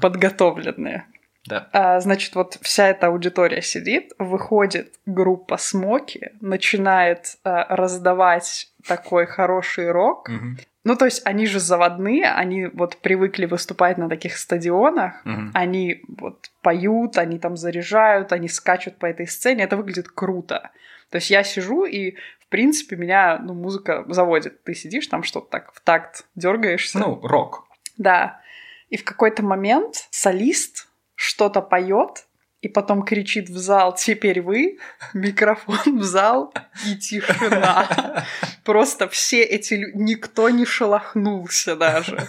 подготовленные. 0.01 1.05
Да. 1.47 1.67
А, 1.71 1.99
значит, 1.99 2.35
вот 2.35 2.57
вся 2.61 2.89
эта 2.89 3.07
аудитория 3.07 3.61
сидит, 3.61 4.11
выходит 4.19 4.93
группа 5.05 5.57
Смоки, 5.57 6.31
начинает 6.41 7.37
а, 7.43 7.75
раздавать 7.75 8.71
такой 8.85 9.25
хороший 9.25 9.91
рок. 9.91 10.29
Угу. 10.29 10.57
Ну, 10.85 10.95
то 10.95 11.05
есть 11.05 11.21
они 11.25 11.45
же 11.45 11.59
заводные, 11.59 12.31
они 12.31 12.67
вот 12.67 12.97
привыкли 12.97 13.45
выступать 13.45 13.97
на 13.97 14.07
таких 14.07 14.37
стадионах, 14.37 15.21
угу. 15.25 15.51
они 15.53 16.03
вот 16.07 16.51
поют, 16.61 17.17
они 17.17 17.37
там 17.37 17.57
заряжают, 17.57 18.31
они 18.31 18.47
скачут 18.47 18.97
по 18.97 19.05
этой 19.05 19.27
сцене, 19.27 19.63
это 19.63 19.75
выглядит 19.75 20.07
круто. 20.07 20.71
То 21.09 21.17
есть 21.17 21.29
я 21.29 21.43
сижу 21.43 21.85
и, 21.85 22.15
в 22.39 22.47
принципе, 22.49 22.95
меня, 22.95 23.39
ну, 23.39 23.53
музыка 23.53 24.05
заводит. 24.07 24.63
Ты 24.63 24.73
сидишь 24.73 25.07
там 25.07 25.23
что-то 25.23 25.49
так 25.49 25.73
в 25.73 25.81
такт 25.81 26.25
дергаешься. 26.35 26.99
Ну, 26.99 27.19
рок. 27.21 27.67
Да. 27.97 28.41
И 28.89 28.97
в 28.97 29.03
какой-то 29.03 29.43
момент 29.43 30.07
солист 30.11 30.87
что-то 31.15 31.61
поет, 31.61 32.25
и 32.61 32.67
потом 32.67 33.03
кричит 33.03 33.49
в 33.49 33.57
зал 33.57 33.95
«Теперь 33.95 34.41
вы!», 34.41 34.77
микрофон 35.13 35.99
в 35.99 36.03
зал 36.03 36.53
и 36.85 36.95
тишина. 36.95 38.25
Просто 38.63 39.07
все 39.07 39.43
эти 39.43 39.75
люди, 39.75 39.97
никто 39.97 40.49
не 40.49 40.65
шелохнулся 40.65 41.75
даже. 41.75 42.27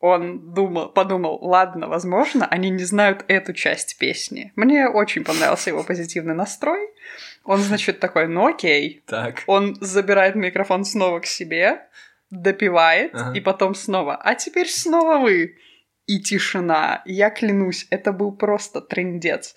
Он 0.00 0.52
думал, 0.54 0.90
подумал, 0.90 1.38
ладно, 1.42 1.88
возможно, 1.88 2.46
они 2.46 2.70
не 2.70 2.84
знают 2.84 3.24
эту 3.26 3.52
часть 3.52 3.98
песни. 3.98 4.52
Мне 4.54 4.88
очень 4.88 5.24
понравился 5.24 5.70
его 5.70 5.82
позитивный 5.82 6.34
настрой. 6.34 6.88
Он, 7.44 7.58
значит, 7.58 7.98
такой, 7.98 8.28
ну 8.28 8.46
окей. 8.46 9.02
Так. 9.06 9.42
Он 9.46 9.76
забирает 9.80 10.36
микрофон 10.36 10.84
снова 10.84 11.18
к 11.18 11.26
себе, 11.26 11.82
допивает, 12.30 13.12
ага. 13.14 13.36
и 13.36 13.40
потом 13.40 13.74
снова, 13.74 14.16
а 14.16 14.34
теперь 14.34 14.68
снова 14.68 15.18
вы 15.18 15.56
и 16.08 16.18
тишина. 16.18 17.02
Я 17.04 17.30
клянусь, 17.30 17.86
это 17.90 18.12
был 18.12 18.32
просто 18.32 18.80
трендец. 18.80 19.54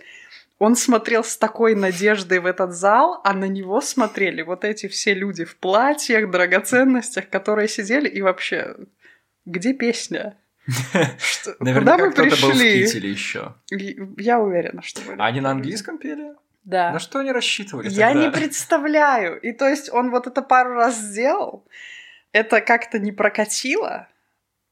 Он 0.60 0.76
смотрел 0.76 1.24
с 1.24 1.38
такой 1.38 1.74
надеждой 1.74 2.38
в 2.40 2.46
этот 2.46 2.74
зал, 2.74 3.20
а 3.24 3.34
на 3.34 3.46
него 3.46 3.82
смотрели 3.82 4.44
вот 4.44 4.64
эти 4.64 4.88
все 4.88 5.16
люди 5.16 5.44
в 5.44 5.56
платьях, 5.56 6.30
драгоценностях, 6.30 7.30
которые 7.30 7.68
сидели 7.68 8.08
и 8.08 8.22
вообще... 8.22 8.76
Где 9.46 9.74
песня? 9.74 10.38
Что, 11.18 11.56
Наверняка 11.60 11.98
куда 11.98 11.98
мы 11.98 12.12
пришли? 12.12 12.84
был 12.84 12.92
в 12.92 13.04
еще. 13.04 13.56
Я 14.18 14.40
уверена, 14.40 14.84
что 14.84 15.02
были. 15.02 15.20
Они 15.20 15.42
на 15.42 15.50
английском 15.50 15.98
пели? 15.98 16.36
Да. 16.64 16.92
На 16.92 17.00
что 17.00 17.20
они 17.20 17.32
рассчитывали 17.32 17.90
Я 17.90 18.10
тогда? 18.10 18.26
не 18.26 18.32
представляю. 18.32 19.40
И 19.42 19.52
то 19.52 19.68
есть 19.68 19.92
он 19.92 20.12
вот 20.12 20.28
это 20.28 20.44
пару 20.44 20.74
раз 20.76 20.96
сделал, 21.00 21.66
это 22.34 22.62
как-то 22.62 23.00
не 23.00 23.12
прокатило, 23.12 24.08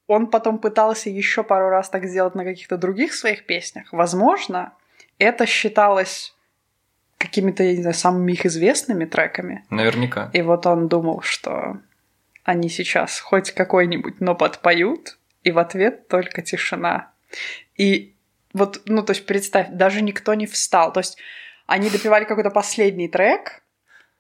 он 0.09 0.27
потом 0.27 0.57
пытался 0.57 1.11
еще 1.11 1.43
пару 1.43 1.69
раз 1.69 1.89
так 1.89 2.05
сделать 2.05 2.33
на 2.33 2.43
каких-то 2.43 2.77
других 2.77 3.13
своих 3.13 3.45
песнях. 3.45 3.93
Возможно, 3.93 4.73
это 5.19 5.45
считалось 5.45 6.35
какими-то, 7.19 7.63
я 7.63 7.75
не 7.75 7.81
знаю, 7.81 7.93
самыми 7.93 8.31
их 8.31 8.45
известными 8.45 9.05
треками. 9.05 9.65
Наверняка. 9.69 10.31
И 10.33 10.41
вот 10.41 10.65
он 10.65 10.87
думал, 10.87 11.21
что 11.21 11.77
они 12.43 12.69
сейчас 12.69 13.19
хоть 13.19 13.51
какой-нибудь, 13.51 14.19
но 14.19 14.33
подпоют, 14.33 15.19
и 15.43 15.51
в 15.51 15.59
ответ 15.59 16.07
только 16.07 16.41
тишина. 16.41 17.11
И 17.77 18.15
вот, 18.53 18.81
ну, 18.85 19.03
то 19.03 19.11
есть 19.11 19.27
представь, 19.27 19.67
даже 19.69 20.01
никто 20.01 20.33
не 20.33 20.47
встал. 20.47 20.91
То 20.91 21.01
есть 21.01 21.17
они 21.67 21.91
допивали 21.91 22.23
какой-то 22.23 22.49
последний 22.49 23.09
трек, 23.09 23.61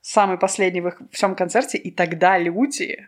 самый 0.01 0.37
последний 0.37 0.81
в 0.81 0.89
их 0.89 1.01
всем 1.11 1.33
концерте, 1.33 1.79
и 1.79 1.89
тогда 1.89 2.37
люди 2.37 3.07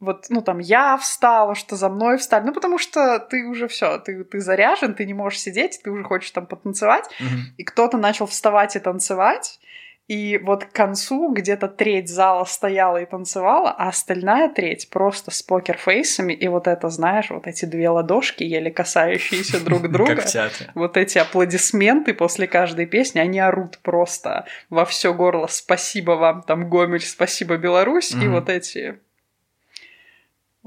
вот, 0.00 0.26
ну, 0.28 0.42
там, 0.42 0.58
я 0.60 0.96
встала, 0.96 1.54
что 1.54 1.74
за 1.74 1.88
мной 1.88 2.18
встали. 2.18 2.44
Ну, 2.46 2.52
потому 2.52 2.78
что 2.78 3.18
ты 3.18 3.44
уже 3.46 3.66
все, 3.66 3.98
ты, 3.98 4.22
ты 4.22 4.40
заряжен, 4.40 4.94
ты 4.94 5.04
не 5.04 5.14
можешь 5.14 5.40
сидеть, 5.40 5.80
ты 5.82 5.90
уже 5.90 6.04
хочешь 6.04 6.30
там 6.30 6.46
потанцевать. 6.46 7.04
Mm-hmm. 7.20 7.56
И 7.56 7.64
кто-то 7.64 7.96
начал 7.96 8.26
вставать 8.26 8.76
и 8.76 8.78
танцевать. 8.78 9.58
И 10.06 10.38
вот 10.42 10.64
к 10.64 10.72
концу 10.72 11.34
где-то 11.34 11.68
треть 11.68 12.08
зала 12.08 12.44
стояла 12.44 12.96
и 12.96 13.04
танцевала, 13.04 13.70
а 13.70 13.88
остальная 13.88 14.48
треть 14.48 14.88
просто 14.88 15.30
с 15.30 15.42
покерфейсами. 15.42 16.32
И 16.32 16.48
вот 16.48 16.66
это, 16.66 16.88
знаешь, 16.88 17.28
вот 17.28 17.46
эти 17.46 17.66
две 17.66 17.90
ладошки, 17.90 18.42
еле 18.42 18.70
касающиеся 18.70 19.62
друг 19.62 19.88
друга. 19.90 20.24
Вот 20.74 20.96
эти 20.96 21.18
аплодисменты 21.18 22.14
после 22.14 22.46
каждой 22.46 22.86
песни, 22.86 23.18
они 23.18 23.38
орут 23.38 23.80
просто 23.80 24.46
во 24.70 24.86
все 24.86 25.12
горло 25.12 25.46
«Спасибо 25.48 26.12
вам, 26.12 26.42
там, 26.42 26.70
Гомель, 26.70 27.00
спасибо, 27.00 27.58
Беларусь». 27.58 28.12
И 28.12 28.28
вот 28.28 28.48
эти 28.48 29.00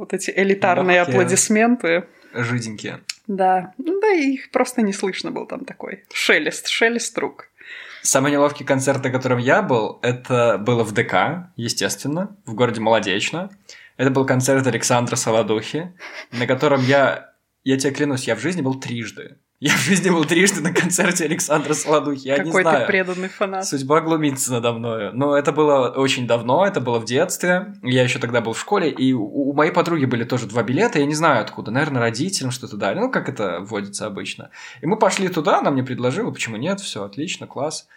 вот 0.01 0.13
эти 0.13 0.33
элитарные 0.35 0.97
Легкие, 0.97 1.15
аплодисменты. 1.15 2.05
Жиденькие. 2.33 3.01
Да. 3.27 3.73
Да, 3.77 4.13
и 4.13 4.33
их 4.33 4.51
просто 4.51 4.81
не 4.81 4.93
слышно 4.93 5.31
был 5.31 5.45
там 5.45 5.63
такой. 5.63 6.03
Шелест, 6.11 6.67
шелест 6.67 7.15
рук. 7.19 7.47
Самый 8.01 8.31
неловкий 8.31 8.65
концерт, 8.65 9.03
на 9.03 9.11
котором 9.11 9.37
я 9.37 9.61
был, 9.61 9.99
это 10.01 10.57
было 10.57 10.83
в 10.83 10.91
ДК, 10.91 11.51
естественно, 11.55 12.35
в 12.45 12.55
городе 12.55 12.81
Молодечно. 12.81 13.51
Это 13.95 14.09
был 14.09 14.25
концерт 14.25 14.65
Александра 14.65 15.15
Солодухи, 15.15 15.93
на 16.31 16.47
котором 16.47 16.81
я, 16.81 17.35
я 17.63 17.77
тебе 17.77 17.93
клянусь, 17.93 18.23
я 18.23 18.35
в 18.35 18.39
жизни 18.39 18.61
был 18.61 18.79
трижды. 18.79 19.37
Я 19.61 19.73
в 19.73 19.81
жизни 19.81 20.09
был 20.09 20.25
трижды 20.25 20.59
на 20.59 20.73
концерте 20.73 21.25
Александра 21.25 21.75
Солодухи. 21.75 22.27
Я 22.27 22.37
Какой 22.37 22.51
не 22.51 22.61
знаю. 22.61 22.79
ты 22.79 22.87
преданный 22.87 23.29
фанат. 23.29 23.67
Судьба 23.67 24.01
глумится 24.01 24.53
надо 24.53 24.73
мною. 24.73 25.11
Но 25.13 25.37
это 25.37 25.51
было 25.51 25.89
очень 25.89 26.25
давно, 26.25 26.65
это 26.65 26.81
было 26.81 26.97
в 26.97 27.05
детстве. 27.05 27.75
Я 27.83 28.01
еще 28.01 28.17
тогда 28.17 28.41
был 28.41 28.53
в 28.53 28.59
школе, 28.59 28.89
и 28.89 29.13
у 29.13 29.53
моей 29.53 29.71
подруги 29.71 30.05
были 30.05 30.23
тоже 30.23 30.47
два 30.47 30.63
билета. 30.63 30.97
Я 30.97 31.05
не 31.05 31.13
знаю 31.13 31.41
откуда. 31.41 31.69
Наверное, 31.69 32.01
родителям 32.01 32.49
что-то 32.49 32.75
дали. 32.75 32.97
Ну, 32.97 33.11
как 33.11 33.29
это 33.29 33.59
вводится 33.59 34.07
обычно. 34.07 34.49
И 34.81 34.87
мы 34.87 34.97
пошли 34.97 35.27
туда, 35.27 35.59
она 35.59 35.69
мне 35.69 35.83
предложила, 35.83 36.31
почему 36.31 36.57
нет, 36.57 36.79
все 36.79 37.03
отлично, 37.03 37.45
класс. 37.45 37.87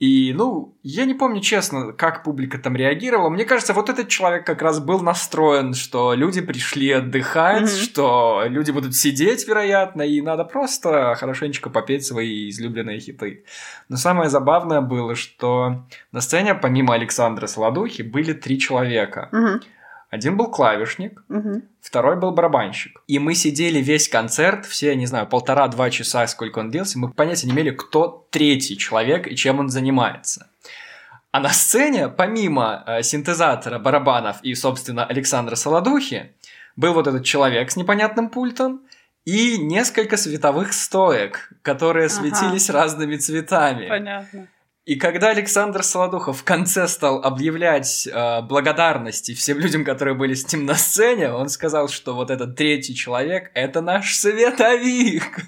И, 0.00 0.32
ну, 0.34 0.74
я 0.82 1.04
не 1.04 1.12
помню 1.12 1.42
честно, 1.42 1.92
как 1.92 2.24
публика 2.24 2.58
там 2.58 2.74
реагировала. 2.74 3.28
Мне 3.28 3.44
кажется, 3.44 3.74
вот 3.74 3.90
этот 3.90 4.08
человек 4.08 4.46
как 4.46 4.62
раз 4.62 4.80
был 4.80 5.00
настроен, 5.00 5.74
что 5.74 6.14
люди 6.14 6.40
пришли 6.40 6.90
отдыхать, 6.90 7.64
mm-hmm. 7.64 7.84
что 7.84 8.44
люди 8.46 8.70
будут 8.70 8.96
сидеть, 8.96 9.46
вероятно, 9.46 10.00
и 10.00 10.22
надо 10.22 10.44
просто 10.44 11.14
хорошенечко 11.16 11.68
попеть 11.68 12.06
свои 12.06 12.48
излюбленные 12.48 12.98
хиты. 12.98 13.44
Но 13.90 13.96
самое 13.98 14.30
забавное 14.30 14.80
было, 14.80 15.14
что 15.14 15.84
на 16.12 16.22
сцене, 16.22 16.54
помимо 16.54 16.94
Александра 16.94 17.46
Солодухи, 17.46 18.00
были 18.00 18.32
три 18.32 18.58
человека. 18.58 19.28
Mm-hmm. 19.32 19.62
Один 20.10 20.36
был 20.36 20.50
клавишник, 20.50 21.22
угу. 21.28 21.62
второй 21.80 22.16
был 22.16 22.32
барабанщик. 22.32 23.00
И 23.06 23.20
мы 23.20 23.34
сидели 23.34 23.78
весь 23.80 24.08
концерт, 24.08 24.66
все, 24.66 24.96
не 24.96 25.06
знаю, 25.06 25.28
полтора-два 25.28 25.88
часа, 25.90 26.26
сколько 26.26 26.58
он 26.58 26.70
длился, 26.70 26.98
мы 26.98 27.10
понятия 27.12 27.46
не 27.46 27.52
имели, 27.52 27.70
кто 27.70 28.26
третий 28.30 28.76
человек 28.76 29.28
и 29.28 29.36
чем 29.36 29.60
он 29.60 29.68
занимается. 29.68 30.48
А 31.30 31.38
на 31.38 31.50
сцене, 31.50 32.08
помимо 32.08 32.82
э, 32.86 33.02
синтезатора, 33.02 33.78
барабанов 33.78 34.42
и, 34.42 34.52
собственно, 34.56 35.06
Александра 35.06 35.54
Солодухи, 35.54 36.32
был 36.74 36.92
вот 36.92 37.06
этот 37.06 37.24
человек 37.24 37.70
с 37.70 37.76
непонятным 37.76 38.30
пультом 38.30 38.80
и 39.24 39.58
несколько 39.58 40.16
световых 40.16 40.72
стоек, 40.72 41.52
которые 41.62 42.06
ага. 42.06 42.14
светились 42.14 42.68
разными 42.68 43.16
цветами. 43.16 43.88
Понятно. 43.88 44.48
И 44.90 44.96
когда 44.96 45.28
Александр 45.28 45.84
Солодухов 45.84 46.40
в 46.40 46.42
конце 46.42 46.88
стал 46.88 47.22
объявлять 47.22 48.08
э, 48.08 48.42
благодарности 48.42 49.34
всем 49.34 49.60
людям, 49.60 49.84
которые 49.84 50.16
были 50.16 50.34
с 50.34 50.52
ним 50.52 50.66
на 50.66 50.74
сцене, 50.74 51.30
он 51.30 51.48
сказал, 51.48 51.86
что 51.86 52.16
вот 52.16 52.28
этот 52.28 52.56
третий 52.56 52.96
человек— 52.96 53.52
это 53.54 53.82
наш 53.82 54.16
световик. 54.16 55.42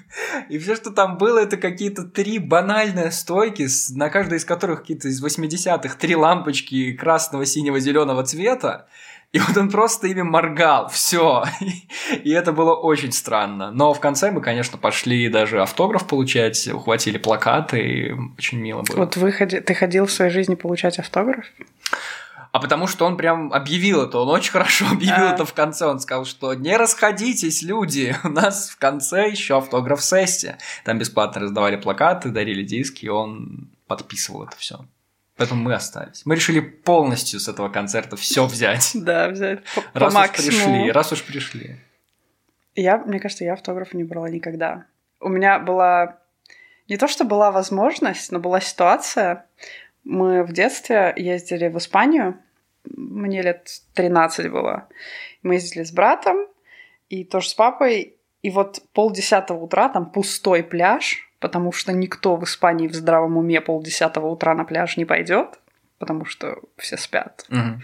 И 0.47 0.57
все, 0.59 0.77
что 0.77 0.91
там 0.91 1.17
было, 1.17 1.39
это 1.39 1.57
какие-то 1.57 2.03
три 2.03 2.39
банальные 2.39 3.11
стойки, 3.11 3.67
на 3.93 4.09
каждой 4.09 4.37
из 4.37 4.45
которых 4.45 4.79
какие-то 4.79 5.09
из 5.09 5.21
80-х 5.21 5.97
три 5.99 6.15
лампочки 6.15 6.93
красного, 6.93 7.45
синего, 7.45 7.81
зеленого 7.81 8.23
цвета. 8.23 8.87
И 9.33 9.39
вот 9.39 9.57
он 9.57 9.69
просто 9.69 10.07
ими 10.07 10.21
моргал, 10.21 10.89
все. 10.89 11.43
И 12.23 12.31
это 12.31 12.53
было 12.53 12.75
очень 12.75 13.11
странно. 13.11 13.71
Но 13.71 13.91
в 13.91 13.99
конце 13.99 14.29
мы, 14.29 14.41
конечно, 14.41 14.77
пошли 14.77 15.27
даже 15.27 15.59
автограф 15.59 16.07
получать, 16.07 16.67
ухватили 16.67 17.17
плакаты, 17.17 17.79
и 17.79 18.11
очень 18.37 18.59
мило 18.59 18.83
было. 18.83 18.97
Вот 18.97 19.17
вы 19.17 19.31
ходи... 19.31 19.59
ты 19.59 19.73
ходил 19.73 20.05
в 20.05 20.11
своей 20.11 20.29
жизни 20.29 20.53
получать 20.53 20.99
автограф? 20.99 21.45
А 22.51 22.59
потому 22.59 22.85
что 22.85 23.07
он 23.07 23.17
прям 23.17 23.51
объявил 23.51 24.03
это, 24.03 24.19
он 24.19 24.29
очень 24.29 24.51
хорошо 24.51 24.85
объявил 24.91 25.25
а. 25.25 25.33
это 25.33 25.45
в 25.45 25.53
конце. 25.55 25.87
Он 25.87 25.99
сказал, 25.99 26.25
что 26.25 26.53
не 26.53 26.77
расходитесь, 26.77 27.63
люди, 27.63 28.15
у 28.23 28.29
нас 28.29 28.69
в 28.69 28.77
конце 28.77 29.29
еще 29.29 29.57
автограф-сессия. 29.57 30.59
Там 30.85 30.99
бесплатно 30.99 31.41
раздавали 31.41 31.77
плакаты, 31.77 32.29
дарили 32.29 32.61
диски, 32.61 33.05
и 33.05 33.09
он 33.09 33.71
подписывал 33.87 34.43
это 34.43 34.55
все. 34.57 34.85
Поэтому 35.35 35.63
мы 35.63 35.73
остались. 35.73 36.25
Мы 36.25 36.35
решили 36.35 36.59
полностью 36.59 37.39
с 37.39 37.47
этого 37.47 37.69
концерта 37.69 38.15
все 38.15 38.45
взять. 38.45 38.91
Да, 38.95 39.29
взять 39.29 39.63
по, 39.75 39.99
раз 39.99 40.13
по 40.13 40.19
уж 40.19 40.31
пришли, 40.31 40.91
раз 40.91 41.11
уж 41.11 41.23
пришли. 41.23 41.79
Я, 42.75 42.97
мне 42.97 43.19
кажется, 43.19 43.43
я 43.43 43.53
автографы 43.53 43.97
не 43.97 44.03
брала 44.03 44.29
никогда. 44.29 44.85
У 45.19 45.29
меня 45.29 45.59
была 45.59 46.19
не 46.87 46.97
то, 46.97 47.07
что 47.07 47.23
была 47.23 47.51
возможность, 47.51 48.31
но 48.31 48.39
была 48.39 48.59
ситуация. 48.59 49.45
Мы 50.03 50.43
в 50.43 50.51
детстве 50.53 51.13
ездили 51.15 51.67
в 51.67 51.77
Испанию. 51.77 52.37
Мне 52.85 53.41
лет 53.41 53.69
13 53.93 54.51
было. 54.51 54.87
Мы 55.41 55.55
ездили 55.55 55.83
с 55.83 55.91
братом 55.91 56.47
и 57.09 57.23
тоже 57.23 57.49
с 57.49 57.53
папой. 57.53 58.17
И 58.41 58.49
вот 58.49 58.81
полдесятого 58.93 59.59
утра 59.59 59.87
там 59.89 60.11
пустой 60.11 60.63
пляж, 60.63 61.31
потому 61.43 61.73
что 61.73 61.91
никто 61.91 62.37
в 62.37 62.45
Испании 62.45 62.87
в 62.87 62.93
здравом 62.93 63.35
уме 63.35 63.59
полдесятого 63.59 64.27
утра 64.27 64.55
на 64.55 64.63
пляж 64.63 64.95
не 64.95 65.03
пойдет, 65.03 65.59
потому 65.97 66.23
что 66.23 66.59
все 66.77 66.95
спят. 66.95 67.45
Угу. 67.49 67.81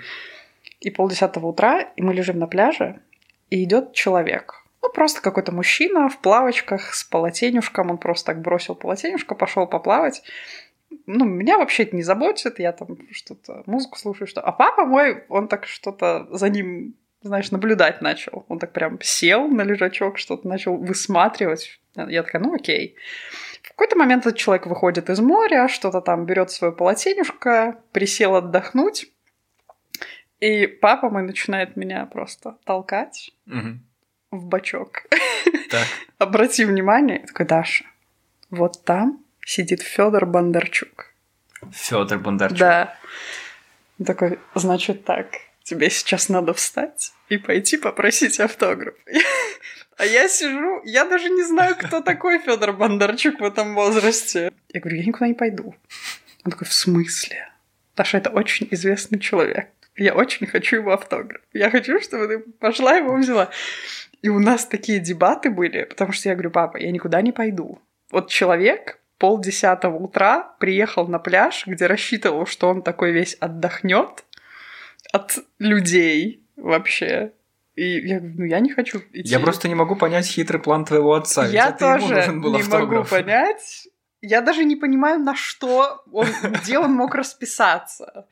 И 0.79 0.89
полдесятого 0.91 1.47
утра, 1.47 1.81
и 1.81 2.01
мы 2.01 2.13
лежим 2.13 2.39
на 2.39 2.47
пляже, 2.47 3.01
и 3.49 3.61
идет 3.65 3.91
человек. 3.91 4.63
Ну, 4.81 4.89
просто 4.93 5.21
какой-то 5.21 5.51
мужчина 5.51 6.07
в 6.07 6.19
плавочках 6.19 6.93
с 6.93 7.03
полотенюшком. 7.03 7.91
Он 7.91 7.97
просто 7.97 8.27
так 8.27 8.41
бросил 8.41 8.75
полотенюшко, 8.75 9.35
пошел 9.35 9.67
поплавать. 9.67 10.23
Ну, 11.05 11.25
меня 11.25 11.57
вообще 11.57 11.83
это 11.83 11.97
не 11.97 12.03
заботит, 12.03 12.59
я 12.59 12.71
там 12.71 12.97
что-то, 13.11 13.63
музыку 13.65 13.99
слушаю, 13.99 14.25
что... 14.29 14.39
А 14.39 14.53
папа 14.53 14.85
мой, 14.85 15.25
он 15.27 15.49
так 15.49 15.65
что-то 15.65 16.29
за 16.31 16.47
ним, 16.47 16.95
знаешь, 17.23 17.51
наблюдать 17.51 18.01
начал. 18.01 18.45
Он 18.47 18.57
так 18.57 18.71
прям 18.71 18.99
сел 19.01 19.49
на 19.49 19.63
лежачок, 19.63 20.17
что-то 20.17 20.47
начал 20.47 20.77
высматривать. 20.77 21.81
Я 21.95 22.23
такая, 22.23 22.41
ну 22.41 22.53
окей. 22.53 22.95
В 23.63 23.69
какой-то 23.69 23.97
момент 23.97 24.25
этот 24.25 24.37
человек 24.37 24.65
выходит 24.65 25.09
из 25.09 25.19
моря, 25.19 25.67
что-то 25.67 26.01
там 26.01 26.25
берет 26.25 26.51
свое 26.51 26.73
полотенюшко, 26.73 27.81
присел 27.91 28.35
отдохнуть, 28.35 29.11
и 30.39 30.67
папа 30.67 31.09
мой 31.09 31.23
начинает 31.23 31.75
меня 31.75 32.05
просто 32.05 32.57
толкать 32.63 33.31
угу. 33.45 33.79
в 34.31 34.45
бачок. 34.45 35.03
Так. 35.69 35.87
Обрати 36.17 36.65
внимание, 36.65 37.19
я 37.21 37.27
такой, 37.27 37.45
Даша, 37.45 37.85
вот 38.49 38.83
там 38.85 39.23
сидит 39.45 39.81
Федор 39.81 40.25
Бондарчук. 40.25 41.13
Федор 41.71 42.19
Бондарчук. 42.19 42.59
Да. 42.59 42.95
Он 43.99 44.05
такой, 44.05 44.39
значит 44.55 45.03
так, 45.03 45.27
тебе 45.69 45.89
сейчас 45.89 46.29
надо 46.29 46.53
встать 46.53 47.13
и 47.29 47.37
пойти 47.37 47.77
попросить 47.77 48.39
автограф. 48.39 48.95
А 49.97 50.05
я 50.05 50.27
сижу, 50.27 50.81
я 50.83 51.05
даже 51.05 51.29
не 51.29 51.43
знаю, 51.43 51.75
кто 51.75 52.01
такой 52.01 52.39
Федор 52.39 52.73
Бондарчук 52.73 53.39
в 53.39 53.43
этом 53.43 53.75
возрасте. 53.75 54.51
Я 54.69 54.79
говорю, 54.79 54.97
я 54.97 55.05
никуда 55.05 55.27
не 55.27 55.33
пойду. 55.33 55.75
Он 56.45 56.51
такой, 56.51 56.67
в 56.67 56.73
смысле? 56.73 57.49
Таша, 57.95 58.17
это 58.17 58.29
очень 58.29 58.67
известный 58.71 59.19
человек. 59.19 59.67
Я 59.95 60.15
очень 60.15 60.47
хочу 60.47 60.77
его 60.77 60.93
автограф. 60.93 61.41
Я 61.53 61.69
хочу, 61.69 61.99
чтобы 61.99 62.27
ты 62.27 62.39
пошла 62.39 62.95
его 62.95 63.15
взяла. 63.15 63.49
И 64.21 64.29
у 64.29 64.39
нас 64.39 64.65
такие 64.65 64.99
дебаты 64.99 65.49
были, 65.49 65.83
потому 65.83 66.13
что 66.13 66.29
я 66.29 66.35
говорю, 66.35 66.51
папа, 66.51 66.77
я 66.77 66.91
никуда 66.91 67.21
не 67.21 67.33
пойду. 67.33 67.79
Вот 68.09 68.29
человек 68.29 68.99
полдесятого 69.19 69.97
утра 69.97 70.55
приехал 70.59 71.07
на 71.07 71.19
пляж, 71.19 71.67
где 71.67 71.85
рассчитывал, 71.85 72.45
что 72.45 72.69
он 72.69 72.81
такой 72.81 73.11
весь 73.11 73.35
отдохнет 73.35 74.23
от 75.11 75.39
людей 75.59 76.43
вообще. 76.55 77.33
И 77.75 78.07
я 78.07 78.19
говорю, 78.19 78.35
ну 78.39 78.45
я 78.45 78.59
не 78.59 78.71
хочу 78.71 78.99
идти. 79.13 79.29
Я 79.29 79.39
просто 79.39 79.67
не 79.67 79.75
могу 79.75 79.95
понять 79.95 80.25
хитрый 80.25 80.59
план 80.59 80.85
твоего 80.85 81.13
отца. 81.13 81.47
Я 81.47 81.71
тоже 81.71 82.27
не 82.27 82.63
могу 82.63 83.03
понять. 83.05 83.87
Я 84.21 84.41
даже 84.41 84.65
не 84.65 84.75
понимаю, 84.75 85.19
на 85.19 85.33
что 85.33 86.03
он, 86.11 86.27
где 86.61 86.77
он 86.77 86.91
мог 86.91 87.15
расписаться. 87.15 88.27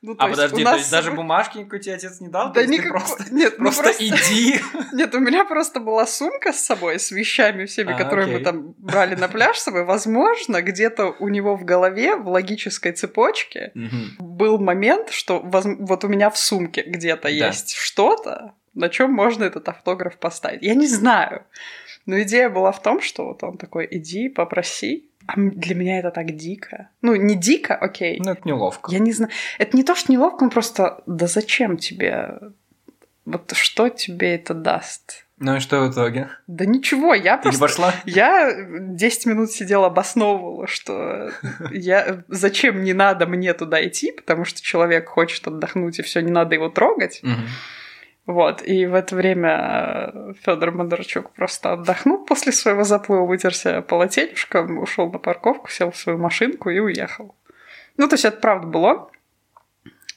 Ну, 0.00 0.14
а 0.16 0.28
подожди, 0.28 0.62
нас... 0.62 0.72
то 0.72 0.78
есть 0.78 0.90
даже 0.90 1.10
бумажки 1.12 1.58
никакой 1.58 1.80
тебе 1.80 1.94
отец 1.94 2.20
не 2.20 2.28
дал? 2.28 2.52
Да 2.52 2.64
никакой... 2.64 3.00
Просто... 3.00 3.24
Нет, 3.34 3.54
ну 3.58 3.64
просто, 3.64 3.82
просто 3.82 4.06
иди. 4.06 4.60
Нет, 4.92 5.14
у 5.14 5.18
меня 5.18 5.44
просто 5.44 5.80
была 5.80 6.06
сумка 6.06 6.52
с 6.52 6.60
собой, 6.60 7.00
с 7.00 7.10
вещами 7.10 7.64
всеми, 7.64 7.94
а, 7.94 7.98
которые 7.98 8.26
окей. 8.26 8.38
мы 8.38 8.44
там 8.44 8.74
брали 8.78 9.16
на 9.16 9.28
пляж 9.28 9.58
с 9.58 9.64
собой. 9.64 9.84
Возможно, 9.84 10.62
где-то 10.62 11.16
у 11.18 11.28
него 11.28 11.56
в 11.56 11.64
голове, 11.64 12.16
в 12.16 12.28
логической 12.28 12.92
цепочке, 12.92 13.72
был 14.18 14.58
момент, 14.58 15.10
что 15.10 15.40
вот 15.42 16.04
у 16.04 16.08
меня 16.08 16.30
в 16.30 16.38
сумке 16.38 16.82
где-то 16.82 17.28
есть 17.28 17.74
что-то, 17.74 18.54
на 18.74 18.88
чем 18.88 19.12
можно 19.12 19.44
этот 19.44 19.68
автограф 19.68 20.18
поставить. 20.18 20.62
Я 20.62 20.74
не 20.74 20.86
знаю. 20.86 21.44
Но 22.06 22.22
идея 22.22 22.48
была 22.48 22.72
в 22.72 22.80
том, 22.80 23.00
что 23.02 23.26
вот 23.26 23.42
он 23.42 23.58
такой, 23.58 23.86
иди, 23.90 24.28
попроси. 24.28 25.07
А 25.28 25.34
для 25.36 25.74
меня 25.74 25.98
это 25.98 26.10
так 26.10 26.34
дико. 26.36 26.88
Ну, 27.02 27.14
не 27.14 27.34
дико, 27.34 27.76
окей. 27.76 28.18
Ну, 28.24 28.30
это 28.30 28.40
неловко. 28.48 28.90
Я 28.90 28.98
не 28.98 29.12
знаю. 29.12 29.30
Это 29.58 29.76
не 29.76 29.82
то, 29.82 29.94
что 29.94 30.10
неловко, 30.10 30.42
но 30.42 30.50
просто, 30.50 31.02
да 31.04 31.26
зачем 31.26 31.76
тебе? 31.76 32.38
Вот 33.26 33.52
что 33.54 33.90
тебе 33.90 34.36
это 34.36 34.54
даст? 34.54 35.26
Ну 35.38 35.56
и 35.56 35.60
что 35.60 35.82
в 35.82 35.92
итоге? 35.92 36.30
Да 36.46 36.64
ничего, 36.64 37.12
я 37.12 37.36
Ты 37.36 37.42
просто... 37.42 37.60
пошла? 37.60 37.94
Я 38.06 38.56
10 38.58 39.26
минут 39.26 39.50
сидела, 39.50 39.88
обосновывала, 39.88 40.66
что 40.66 41.30
я... 41.70 42.24
зачем 42.28 42.82
не 42.82 42.94
надо 42.94 43.26
мне 43.26 43.52
туда 43.52 43.86
идти, 43.86 44.12
потому 44.12 44.46
что 44.46 44.62
человек 44.62 45.10
хочет 45.10 45.46
отдохнуть, 45.46 45.98
и 45.98 46.02
все, 46.02 46.20
не 46.20 46.32
надо 46.32 46.54
его 46.54 46.70
трогать. 46.70 47.20
Угу. 47.22 47.32
Вот, 48.28 48.62
и 48.62 48.84
в 48.84 48.94
это 48.94 49.16
время 49.16 50.12
э, 50.12 50.32
Федор 50.44 50.70
Бондарчук 50.72 51.30
просто 51.30 51.72
отдохнул 51.72 52.26
после 52.26 52.52
своего 52.52 52.84
заплыва, 52.84 53.24
вытерся 53.24 53.80
полотенечком, 53.80 54.78
ушел 54.80 55.10
на 55.10 55.18
парковку, 55.18 55.70
сел 55.70 55.90
в 55.90 55.96
свою 55.96 56.18
машинку 56.18 56.68
и 56.68 56.78
уехал. 56.78 57.34
Ну, 57.96 58.06
то 58.06 58.16
есть 58.16 58.26
это 58.26 58.36
правда 58.36 58.66
было. 58.66 59.10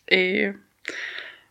И 0.08 0.54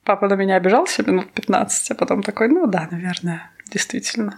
папа 0.04 0.28
на 0.28 0.34
меня 0.34 0.56
обижался 0.56 1.02
минут 1.02 1.32
15, 1.32 1.92
а 1.92 1.94
потом 1.94 2.22
такой, 2.22 2.48
ну 2.48 2.66
да, 2.66 2.88
наверное, 2.90 3.50
действительно. 3.72 4.36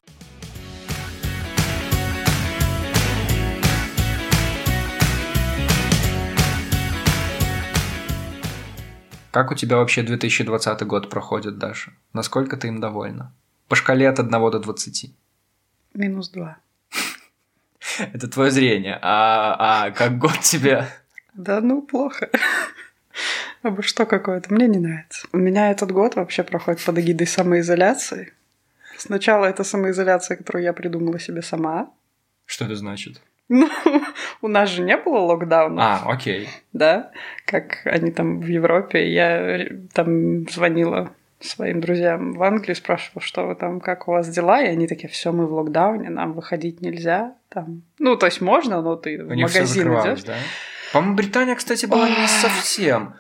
Как 9.33 9.51
у 9.51 9.55
тебя 9.55 9.79
вообще 9.79 10.03
2020 10.03 10.83
год 10.83 11.09
проходит, 11.09 11.57
Даша? 11.57 11.93
Насколько 12.13 12.59
ты 12.59 12.69
им 12.69 12.81
довольна? 12.81 13.33
По 13.67 13.75
шкале 13.77 14.07
от 14.07 14.21
1 14.21 14.31
до 14.31 14.59
20. 14.59 15.11
Минус 15.95 16.29
2. 16.29 16.59
Это 18.13 18.29
твое 18.29 18.51
зрение. 18.51 18.99
А, 19.01 19.87
а 19.87 19.91
как 19.91 20.19
год 20.19 20.39
тебе? 20.41 20.87
Да 21.33 21.63
ну, 21.63 21.83
плохо. 21.83 22.29
А 23.63 23.71
бы 23.71 23.85
что 23.85 24.07
какое-то, 24.07 24.53
мне 24.53 24.67
не 24.67 24.81
нравится. 24.81 25.29
У 25.33 25.39
меня 25.39 25.71
этот 25.71 25.93
год 25.93 26.17
вообще 26.17 26.43
проходит 26.43 26.85
под 26.85 26.99
эгидой 26.99 27.29
самоизоляции. 27.29 28.33
Сначала 28.99 29.47
это 29.47 29.63
самоизоляция, 29.63 30.37
которую 30.37 30.65
я 30.65 30.73
придумала 30.73 31.21
себе 31.21 31.43
сама. 31.43 31.89
Что 32.45 32.65
это 32.65 32.75
значит? 32.75 33.23
Ну, 33.55 33.69
у 34.41 34.49
нас 34.49 34.71
же 34.71 34.81
не 34.83 34.97
было 34.97 35.19
локдауна. 35.19 35.97
А, 35.97 36.11
окей. 36.11 36.49
Да, 36.73 37.11
как 37.45 37.83
они 37.85 38.11
там 38.11 38.41
в 38.41 38.47
Европе. 38.47 39.13
Я 39.13 39.67
там 39.93 40.49
звонила 40.49 41.13
своим 41.39 41.83
друзьям 41.83 42.33
в 42.33 42.43
Англии, 42.43 42.73
спрашивала, 42.73 43.21
что 43.21 43.47
вы 43.47 43.55
там, 43.55 43.81
как 43.81 44.09
у 44.09 44.13
вас 44.13 44.29
дела, 44.29 44.63
и 44.63 44.69
они 44.69 44.87
такие, 44.87 45.09
все, 45.11 45.33
мы 45.33 45.47
в 45.47 45.53
локдауне, 45.53 46.09
нам 46.09 46.33
выходить 46.33 46.81
нельзя. 46.81 47.35
Там. 47.51 47.83
Ну, 47.99 48.17
то 48.17 48.25
есть 48.25 48.41
можно, 48.41 48.81
но 48.81 48.97
ты 48.97 49.23
У 49.23 49.27
в 49.27 49.37
магазин 49.37 49.89
идешь. 49.89 50.23
да? 50.23 50.37
По-моему, 50.95 51.17
Британия, 51.17 51.55
кстати, 51.55 51.85
была 51.85 52.09
не 52.09 52.27
совсем 52.27 53.15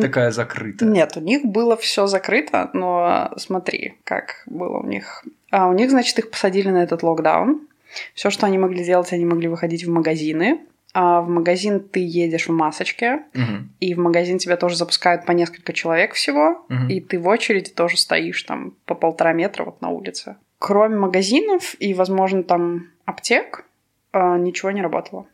такая 0.00 0.30
закрытая. 0.30 0.88
Нет, 0.88 1.16
у 1.16 1.20
них 1.20 1.44
было 1.44 1.76
все 1.76 2.06
закрыто, 2.06 2.70
но 2.72 3.32
смотри, 3.36 3.98
как 4.04 4.42
было 4.46 4.78
у 4.78 4.86
них. 4.86 5.24
А 5.50 5.68
у 5.68 5.72
них, 5.72 5.90
значит, 5.90 6.18
их 6.18 6.30
посадили 6.30 6.70
на 6.70 6.82
этот 6.82 7.02
локдаун. 7.02 7.66
Все, 8.14 8.30
что 8.30 8.46
они 8.46 8.58
могли 8.58 8.84
делать, 8.84 9.12
они 9.12 9.24
могли 9.24 9.48
выходить 9.48 9.84
в 9.84 9.90
магазины. 9.90 10.60
А 10.92 11.20
в 11.20 11.28
магазин 11.28 11.80
ты 11.80 12.00
едешь 12.00 12.48
в 12.48 12.52
масочке, 12.52 13.22
Мгм, 13.32 13.72
и 13.78 13.94
в 13.94 13.98
магазин 13.98 14.38
тебя 14.38 14.56
тоже 14.56 14.76
запускают 14.76 15.24
по 15.24 15.30
несколько 15.30 15.72
человек 15.72 16.14
всего, 16.14 16.66
мгм. 16.68 16.88
и 16.88 17.00
ты 17.00 17.20
в 17.20 17.28
очереди 17.28 17.70
тоже 17.70 17.96
стоишь 17.96 18.42
там 18.42 18.74
по 18.86 18.96
полтора 18.96 19.32
метра 19.32 19.64
вот 19.64 19.80
на 19.82 19.90
улице. 19.90 20.36
Кроме 20.58 20.96
магазинов 20.96 21.76
и, 21.78 21.94
возможно, 21.94 22.42
там 22.42 22.88
аптек, 23.04 23.64
а, 24.12 24.36
ничего 24.36 24.72
не 24.72 24.82
работало. 24.82 25.26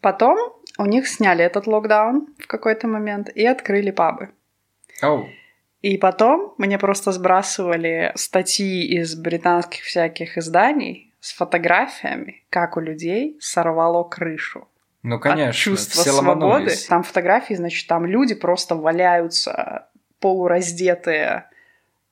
Потом 0.00 0.38
у 0.78 0.86
них 0.86 1.06
сняли 1.06 1.44
этот 1.44 1.66
локдаун 1.66 2.26
в 2.38 2.46
какой-то 2.46 2.88
момент 2.88 3.28
и 3.28 3.46
открыли 3.46 3.90
пабы. 3.90 4.30
Оу. 5.02 5.28
И 5.82 5.98
потом 5.98 6.54
мне 6.58 6.78
просто 6.78 7.12
сбрасывали 7.12 8.12
статьи 8.14 8.86
из 8.86 9.14
британских 9.14 9.82
всяких 9.82 10.38
изданий 10.38 11.11
с 11.22 11.32
фотографиями, 11.34 12.42
как 12.50 12.76
у 12.76 12.80
людей 12.80 13.36
сорвало 13.40 14.02
крышу. 14.02 14.66
Ну, 15.04 15.20
конечно, 15.20 15.50
От 15.50 15.54
чувства 15.54 16.02
все 16.02 16.10
свободы. 16.10 16.44
ломанулись. 16.44 16.86
Там 16.86 17.04
фотографии, 17.04 17.54
значит, 17.54 17.86
там 17.86 18.04
люди 18.06 18.34
просто 18.34 18.74
валяются 18.74 19.86
полураздетые 20.18 21.44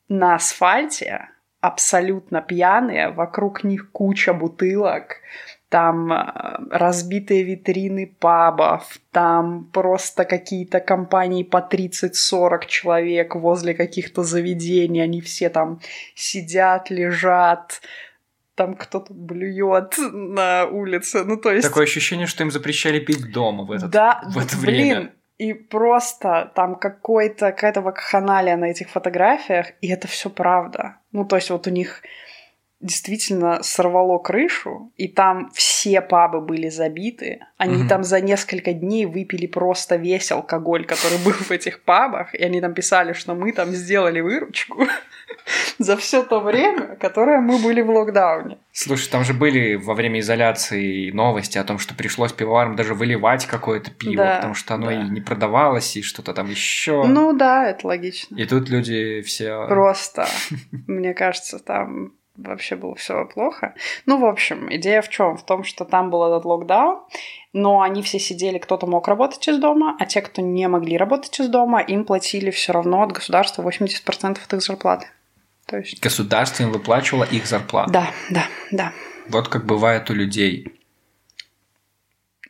на 0.09 0.37
асфальте, 0.37 1.29
абсолютно 1.61 2.41
пьяные, 2.41 3.11
вокруг 3.11 3.65
них 3.65 3.91
куча 3.91 4.33
бутылок, 4.33 5.17
там 5.69 6.13
э, 6.13 6.59
разбитые 6.71 7.43
витрины 7.43 8.15
пабов, 8.21 8.97
там 9.11 9.65
просто 9.73 10.25
какие-то 10.25 10.79
компании 10.79 11.43
по 11.43 11.59
30-40 11.69 12.67
человек 12.69 13.35
возле 13.35 13.75
каких-то 13.75 14.23
заведений, 14.23 15.01
они 15.01 15.21
все 15.21 15.49
там 15.49 15.81
сидят, 16.15 16.91
лежат, 16.91 17.81
там 18.61 18.75
кто-то 18.75 19.15
блюет 19.15 19.95
на 20.13 20.67
улице, 20.67 21.25
ну 21.25 21.39
то 21.39 21.51
есть... 21.51 21.67
Такое 21.67 21.85
ощущение, 21.85 22.27
что 22.27 22.43
им 22.43 22.51
запрещали 22.51 23.01
пить 23.01 23.33
дома 23.33 23.65
в, 23.65 23.73
этот, 23.73 23.89
да, 23.89 24.21
в 24.27 24.37
это 24.37 24.55
блин, 24.59 24.99
время. 24.99 25.13
и 25.39 25.55
просто 25.55 26.53
там 26.55 26.75
какой-то, 26.75 27.53
какая-то 27.53 27.81
вакханалия 27.81 28.59
на 28.59 28.67
этих 28.67 28.91
фотографиях, 28.91 29.69
и 29.81 29.89
это 29.89 30.09
все 30.09 30.29
правда. 30.29 30.97
Ну, 31.11 31.25
то 31.25 31.37
есть 31.37 31.49
вот 31.49 31.67
у 31.69 31.71
них 31.71 32.03
действительно 32.81 33.63
сорвало 33.63 34.19
крышу, 34.19 34.91
и 34.97 35.07
там 35.07 35.51
все 35.53 36.01
пабы 36.01 36.41
были 36.41 36.69
забиты. 36.71 37.41
Они 37.59 37.77
Мгм. 37.77 37.89
там 37.89 38.05
за 38.05 38.21
несколько 38.21 38.73
дней 38.73 39.05
выпили 39.07 39.47
просто 39.47 39.97
весь 39.97 40.33
алкоголь, 40.33 40.87
который 40.87 41.19
был 41.25 41.33
в 41.33 41.51
этих 41.51 41.83
пабах, 41.83 42.35
и 42.35 42.43
они 42.43 42.61
там 42.61 42.73
писали, 42.75 43.13
что 43.13 43.35
мы 43.35 43.53
там 43.53 43.71
сделали 43.73 44.21
выручку 44.21 44.87
за 45.79 45.97
все 45.99 46.23
то 46.23 46.41
время, 46.41 46.97
которое 46.97 47.41
мы 47.41 47.59
были 47.59 47.83
в 47.83 47.91
локдауне. 47.91 48.57
Слушай, 48.73 49.11
там 49.11 49.25
же 49.25 49.35
были 49.35 49.75
во 49.75 49.93
время 49.95 50.21
изоляции 50.21 51.11
новости 51.11 51.59
о 51.59 51.65
том, 51.65 51.79
что 51.79 51.95
пришлось 51.95 52.33
пивоварам 52.33 52.77
даже 52.77 52.95
выливать 52.95 53.45
какое-то 53.47 53.91
пиво, 53.91 54.17
Да, 54.25 54.37
потому 54.37 54.55
что 54.55 54.75
оно 54.75 54.87
да. 54.87 54.93
и 55.03 55.09
не 55.11 55.21
продавалось, 55.21 55.97
и 55.97 56.03
что-то 56.03 56.33
там 56.33 56.49
еще. 56.49 57.05
Ну 57.05 57.35
да, 57.35 57.69
это 57.69 57.87
логично. 57.87 58.37
И 58.37 58.47
тут 58.47 58.71
люди 58.71 59.21
все... 59.21 59.67
Просто, 59.69 60.27
мне 60.87 61.13
кажется, 61.13 61.59
там 61.59 62.13
вообще 62.37 62.77
было 62.77 62.95
все 62.95 63.27
плохо. 63.27 63.75
Ну, 64.07 64.19
в 64.19 64.25
общем, 64.25 64.73
идея 64.75 65.03
в 65.03 65.09
чем? 65.09 65.37
В 65.37 65.45
том, 65.45 65.65
что 65.65 65.85
там 65.85 66.11
был 66.11 66.25
этот 66.25 66.45
локдаун, 66.45 67.01
но 67.53 67.81
они 67.81 68.03
все 68.03 68.19
сидели, 68.19 68.59
кто-то 68.59 68.87
мог 68.87 69.09
работать 69.09 69.47
из 69.49 69.59
дома, 69.59 69.97
а 69.99 70.07
те, 70.07 70.23
кто 70.23 70.43
не 70.43 70.69
могли 70.69 70.97
работать 70.97 71.39
из 71.41 71.49
дома, 71.49 71.81
им 71.81 72.05
платили 72.05 72.51
все 72.51 72.73
равно 72.73 73.03
от 73.03 73.13
государства 73.13 73.63
80% 73.63 74.39
от 74.45 74.55
их 74.55 74.63
зарплаты. 74.63 75.09
То 75.67 75.79
есть... 75.79 76.01
Государство 76.01 76.65
им 76.65 76.73
выплачивало 76.73 77.25
их 77.25 77.47
зарплату. 77.47 77.93
Да, 77.93 78.11
да, 78.31 78.45
да. 78.71 78.93
Вот 79.29 79.49
как 79.49 79.67
бывает 79.67 80.11
у 80.11 80.15
людей. 80.15 80.75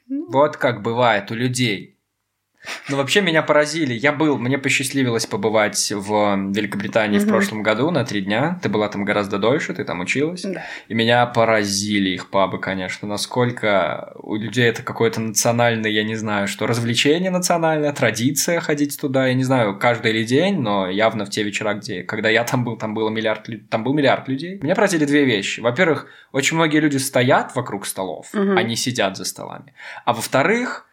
Ну, 0.08 0.26
Вот 0.30 0.56
как 0.56 0.82
бывает 0.82 1.30
у 1.30 1.34
людей. 1.34 1.96
Ну, 2.90 2.96
вообще 2.96 3.22
меня 3.22 3.42
поразили. 3.42 3.94
Я 3.94 4.12
был, 4.12 4.36
мне 4.36 4.58
посчастливилось 4.58 5.24
побывать 5.24 5.92
в 5.96 6.36
Великобритании 6.52 7.18
в 7.18 7.22
Мгм. 7.22 7.30
прошлом 7.30 7.62
году 7.62 7.90
на 7.90 8.04
три 8.04 8.20
дня. 8.20 8.58
Ты 8.62 8.68
была 8.68 8.88
там 8.88 9.04
гораздо 9.04 9.38
дольше, 9.38 9.72
ты 9.72 9.84
там 9.84 10.00
училась. 10.00 10.42
Да. 10.42 10.62
И 10.88 10.94
меня 10.94 11.24
поразили 11.26 12.10
их 12.10 12.28
пабы, 12.30 12.58
конечно. 12.58 13.08
Насколько 13.08 14.12
у 14.16 14.36
людей 14.36 14.68
это 14.68 14.82
какое-то 14.82 15.20
национальное, 15.20 15.90
я 15.90 16.04
не 16.04 16.16
знаю, 16.16 16.48
что 16.48 16.66
развлечение 16.66 17.30
национальное, 17.30 17.92
традиция 17.92 18.60
ходить 18.60 19.00
туда. 19.00 19.26
Я 19.28 19.34
не 19.34 19.44
знаю, 19.44 19.78
каждый 19.78 20.12
ли 20.12 20.24
день, 20.24 20.60
но 20.60 20.88
явно 20.90 21.24
в 21.24 21.30
те 21.30 21.42
вечера, 21.42 21.74
где, 21.74 22.02
когда 22.02 22.28
я 22.28 22.44
там 22.44 22.64
был, 22.64 22.76
там 22.76 22.92
было 22.92 23.08
миллиард, 23.08 23.46
там 23.70 23.84
был 23.84 23.94
миллиард 23.94 24.28
людей. 24.28 24.58
Меня 24.62 24.74
поразили 24.74 25.06
две 25.06 25.24
вещи. 25.24 25.60
Во-первых, 25.60 26.06
очень 26.32 26.56
многие 26.56 26.78
люди 26.80 26.98
стоят 26.98 27.54
вокруг 27.56 27.86
столов, 27.86 28.28
Мгм. 28.34 28.58
они 28.58 28.76
сидят 28.76 29.16
за 29.16 29.24
столами. 29.24 29.72
А 30.04 30.12
во-вторых, 30.12 30.86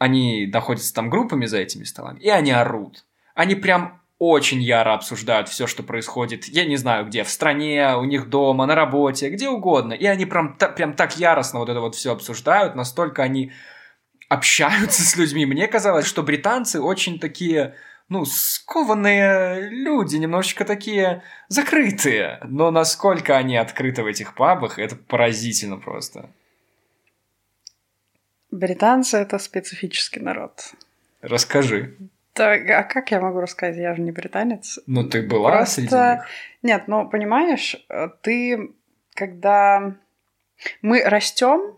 они 0.00 0.46
находятся 0.46 0.94
там 0.94 1.10
группами 1.10 1.44
за 1.44 1.58
этими 1.58 1.84
столами, 1.84 2.20
и 2.20 2.30
они 2.30 2.50
орут. 2.50 3.04
Они 3.34 3.54
прям 3.54 4.00
очень 4.18 4.62
яро 4.62 4.94
обсуждают 4.94 5.50
все, 5.50 5.66
что 5.66 5.82
происходит, 5.82 6.46
я 6.46 6.64
не 6.64 6.76
знаю 6.76 7.04
где, 7.06 7.22
в 7.22 7.28
стране, 7.28 7.94
у 7.96 8.04
них 8.04 8.30
дома, 8.30 8.64
на 8.64 8.74
работе, 8.74 9.28
где 9.28 9.50
угодно. 9.50 9.92
И 9.92 10.06
они 10.06 10.24
прям, 10.24 10.56
та- 10.56 10.70
прям 10.70 10.94
так 10.94 11.18
яростно 11.18 11.58
вот 11.58 11.68
это 11.68 11.80
вот 11.80 11.94
все 11.94 12.12
обсуждают, 12.12 12.74
настолько 12.74 13.22
они 13.22 13.52
общаются 14.30 15.02
с 15.06 15.16
людьми. 15.16 15.44
Мне 15.44 15.68
казалось, 15.68 16.06
что 16.06 16.22
британцы 16.22 16.80
очень 16.80 17.18
такие, 17.18 17.74
ну, 18.08 18.24
скованные 18.24 19.68
люди, 19.68 20.16
немножечко 20.16 20.64
такие 20.64 21.22
закрытые. 21.48 22.40
Но 22.44 22.70
насколько 22.70 23.36
они 23.36 23.58
открыты 23.58 24.02
в 24.02 24.06
этих 24.06 24.34
пабах, 24.34 24.78
это 24.78 24.96
поразительно 24.96 25.76
просто. 25.76 26.30
Британцы— 28.50 29.16
это 29.18 29.38
специфический 29.38 30.20
народ. 30.20 30.72
Расскажи. 31.22 31.96
Так, 32.32 32.70
а 32.70 32.82
как 32.82 33.10
я 33.10 33.20
могу 33.20 33.40
рассказать? 33.40 33.76
Я 33.76 33.94
же 33.94 34.02
не 34.02 34.12
британец. 34.12 34.78
Ну, 34.86 35.04
ты 35.04 35.22
была 35.22 35.50
Просто- 35.50 35.82
среди 35.82 35.94
них? 35.94 36.26
Нет, 36.62 36.88
ну 36.88 37.08
понимаешь, 37.08 37.76
ты 38.22 38.70
когда 39.14 39.94
мы 40.82 41.02
растем 41.02 41.76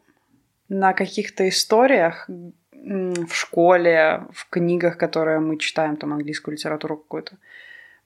на 0.69 0.93
каких-то 0.93 1.49
историях 1.49 2.29
в 2.73 3.33
школе, 3.33 4.25
в 4.33 4.49
книгах, 4.49 4.99
которые 4.99 5.41
мы 5.41 5.59
читаем, 5.59 5.97
там 5.97 6.13
английскую 6.13 6.55
литературу 6.55 6.97
какую-то, 6.97 7.37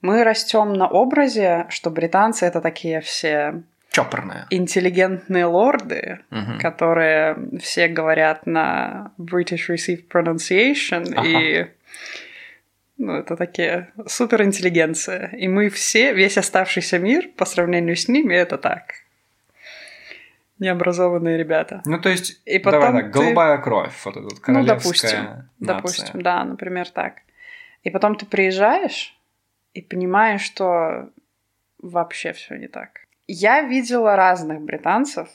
мы 0.01 0.23
растем 0.23 0.73
на 0.73 0.87
образе, 0.87 1.65
что 1.69 1.89
британцы 1.89 2.45
это 2.45 2.61
такие 2.61 3.01
все 3.01 3.63
Чопорная. 4.03 4.47
интеллигентные 4.49 5.45
лорды, 5.45 6.19
Мгм. 6.29 6.59
которые 6.59 7.35
все 7.59 7.87
говорят 7.87 8.45
на 8.45 9.11
British 9.17 9.69
Received 9.69 10.07
Pronunciation, 10.07 11.13
Ага. 11.15 11.27
и 11.27 11.67
ну, 12.99 13.13
это 13.13 13.35
такие 13.35 13.91
суперинтеллигенция. 14.07 15.27
И 15.37 15.47
мы 15.47 15.69
все, 15.69 16.13
весь 16.13 16.37
оставшийся 16.37 16.97
мир, 16.99 17.27
по 17.37 17.45
сравнению 17.45 17.95
с 17.95 18.07
ними, 18.07 18.33
это 18.33 18.57
так. 18.57 18.93
Необразованные 20.59 21.37
ребята. 21.37 21.83
Ну, 21.85 21.99
то 22.01 22.09
есть, 22.09 22.41
И 22.45 22.57
давай 22.57 22.79
потом 22.79 22.95
так, 22.97 23.05
ты- 23.13 23.19
голубая 23.19 23.57
кровь, 23.59 23.93
вот 24.05 24.17
эта 24.17 24.23
Ну, 24.23 24.41
королевская 24.41 24.75
допустим. 24.75 25.19
нация. 25.19 25.49
Допустим, 25.59 26.21
да, 26.23 26.43
например, 26.43 26.89
так. 26.89 27.13
И 27.83 27.91
потом 27.91 28.15
ты 28.15 28.25
приезжаешь 28.25 29.15
и 29.75 29.81
понимаешь, 29.83 30.41
что 30.41 31.09
вообще 31.77 32.33
все 32.33 32.55
не 32.57 32.67
так. 32.67 33.01
Я 33.27 33.61
видела 33.61 34.15
разных 34.15 34.61
британцев. 34.61 35.27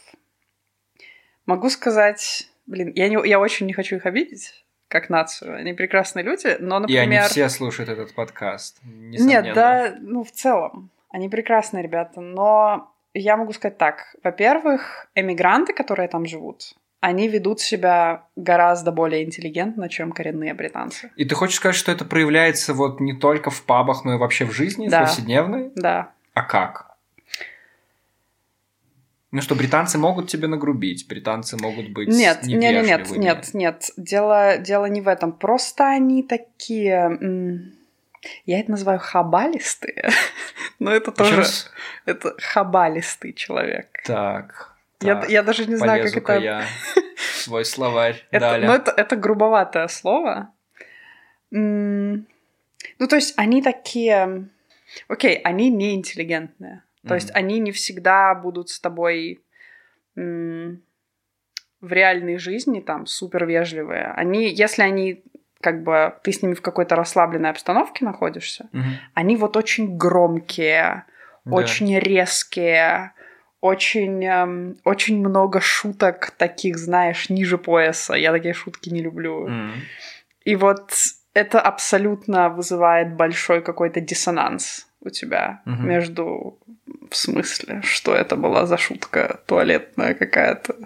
Могу 1.47 1.69
сказать, 1.69 2.49
блин, 2.67 2.93
я, 2.95 3.09
не, 3.09 3.29
я 3.29 3.39
очень 3.39 3.67
не 3.67 3.73
хочу 3.73 3.97
их 3.97 4.07
обидеть, 4.07 4.65
как 4.89 5.11
нацию. 5.11 5.57
Они 5.57 5.73
прекрасные 5.73 6.25
люди, 6.25 6.57
но, 6.59 6.79
И 6.79 6.81
например... 6.81 7.05
они 7.23 7.29
все 7.29 7.49
слушают 7.49 7.91
этот 7.91 8.15
подкаст. 8.15 8.79
Нет, 8.85 9.21
несомненно. 9.21 9.55
да, 9.55 9.95
ну, 10.01 10.25
в 10.25 10.31
целом. 10.31 10.91
Они 11.11 11.29
прекрасные 11.29 11.83
ребята, 11.83 12.21
но 12.21 12.91
я 13.13 13.37
могу 13.37 13.53
сказать 13.53 13.77
так. 13.77 14.17
Во-первых, 14.25 15.09
эмигранты, 15.15 15.75
которые 15.75 16.09
там 16.09 16.25
живут, 16.25 16.75
они 17.01 17.29
ведут 17.29 17.61
себя 17.61 18.25
гораздо 18.37 18.93
более 18.93 19.25
интеллигентно, 19.25 19.89
чем 19.91 20.13
коренные 20.13 20.55
британцы. 20.55 21.11
И 21.17 21.25
ты 21.27 21.35
хочешь 21.35 21.57
сказать, 21.57 21.77
что 21.77 21.93
это 21.93 22.05
проявляется 22.07 22.73
вот 22.73 23.01
не 23.01 23.13
только 23.13 23.51
в 23.51 23.63
пабах, 23.65 24.05
но 24.05 24.15
и 24.15 24.19
вообще 24.19 24.47
в 24.47 24.53
жизни, 24.53 24.89
Да. 24.89 25.01
в 25.05 25.09
повседневной? 25.09 25.73
Да. 25.75 26.13
А 26.33 26.43
как? 26.43 26.92
Ну 29.33 29.41
что, 29.41 29.55
британцы 29.55 29.97
могут 29.97 30.29
тебе 30.29 30.47
нагрубить, 30.47 31.09
британцы 31.09 31.57
могут 31.57 31.89
быть 31.89 32.09
Нет, 32.09 32.43
нет, 32.43 32.61
нет, 32.61 32.85
нет, 32.85 33.11
нет, 33.17 33.55
нет. 33.55 33.91
Дело, 33.97 34.59
дело 34.59 34.85
не 34.85 35.01
в 35.01 35.09
этом. 35.09 35.33
Просто 35.33 35.89
они 35.89 36.23
такие. 36.23 37.19
Я 38.45 38.61
это 38.61 38.71
называю 38.71 38.99
хабалистые. 39.01 40.11
Но 40.79 40.93
это 40.93 41.13
тоже. 41.13 41.37
раз? 41.37 41.71
Это 42.05 42.35
хабалистый 42.39 43.33
человек. 43.33 44.03
Так. 44.05 44.77
Я, 45.01 45.17
так, 45.17 45.31
я 45.31 45.43
даже 45.43 45.65
не 45.65 45.77
знаю, 45.77 46.05
как 46.05 46.17
это. 46.17 46.39
я 46.39 46.67
свой 47.35 47.65
словарь. 47.65 48.23
это 48.31 48.59
ну, 48.59 48.73
это, 48.73 48.93
это 48.95 49.17
грубоватое 49.17 49.89
слово. 49.89 50.53
Ну, 51.51 52.25
то 52.99 53.17
есть 53.17 53.33
они 53.39 53.63
такие... 53.63 54.49
Окей, 55.09 55.37
они 55.37 55.71
не 55.71 55.95
интеллигентные. 55.95 56.83
То 57.09 57.15
есть 57.15 57.31
они 57.35 57.59
не 57.59 57.73
всегда 57.73 58.35
будут 58.35 58.69
с 58.69 58.81
тобой 58.81 59.41
м, 60.17 60.83
в 61.81 61.93
реальной 61.93 62.39
жизни 62.39 62.81
там 62.81 63.07
супер 63.07 63.45
вежливые. 63.45 64.13
Они, 64.17 64.49
если 64.49 64.83
они 64.83 65.25
как 65.61 65.83
бы 65.83 66.15
ты 66.23 66.33
с 66.33 66.43
ними 66.43 66.55
в 66.55 66.63
какой-то 66.63 66.97
расслабленной 66.97 67.51
обстановке 67.51 68.05
находишься, 68.05 68.69
Мгм. 68.73 68.99
они 69.15 69.37
вот 69.37 69.57
очень 69.57 69.97
громкие, 69.97 71.05
Да. 71.45 71.57
очень 71.57 71.99
резкие, 71.99 73.13
очень, 73.61 74.25
эм, 74.25 74.77
очень 74.85 75.19
много 75.19 75.61
шуток 75.61 76.31
таких, 76.33 76.79
знаешь, 76.79 77.31
ниже 77.31 77.59
пояса. 77.59 78.15
Я 78.15 78.33
такие 78.33 78.55
шутки 78.55 78.91
не 78.91 79.03
люблю. 79.03 79.49
Мгм. 79.49 79.73
И 80.45 80.57
вот 80.57 80.93
это 81.35 81.61
абсолютно 81.61 82.49
вызывает 82.49 83.15
большой 83.17 83.63
какой-то 83.63 84.01
диссонанс 84.01 84.89
у 85.01 85.11
тебя 85.11 85.63
Мгм. 85.65 85.89
между 85.89 86.59
в 87.11 87.17
смысле, 87.17 87.81
что 87.83 88.15
это 88.15 88.37
была 88.37 88.67
за 88.67 88.79
шутка 88.79 89.41
туалетная 89.47 90.15
какая-то. 90.15 90.77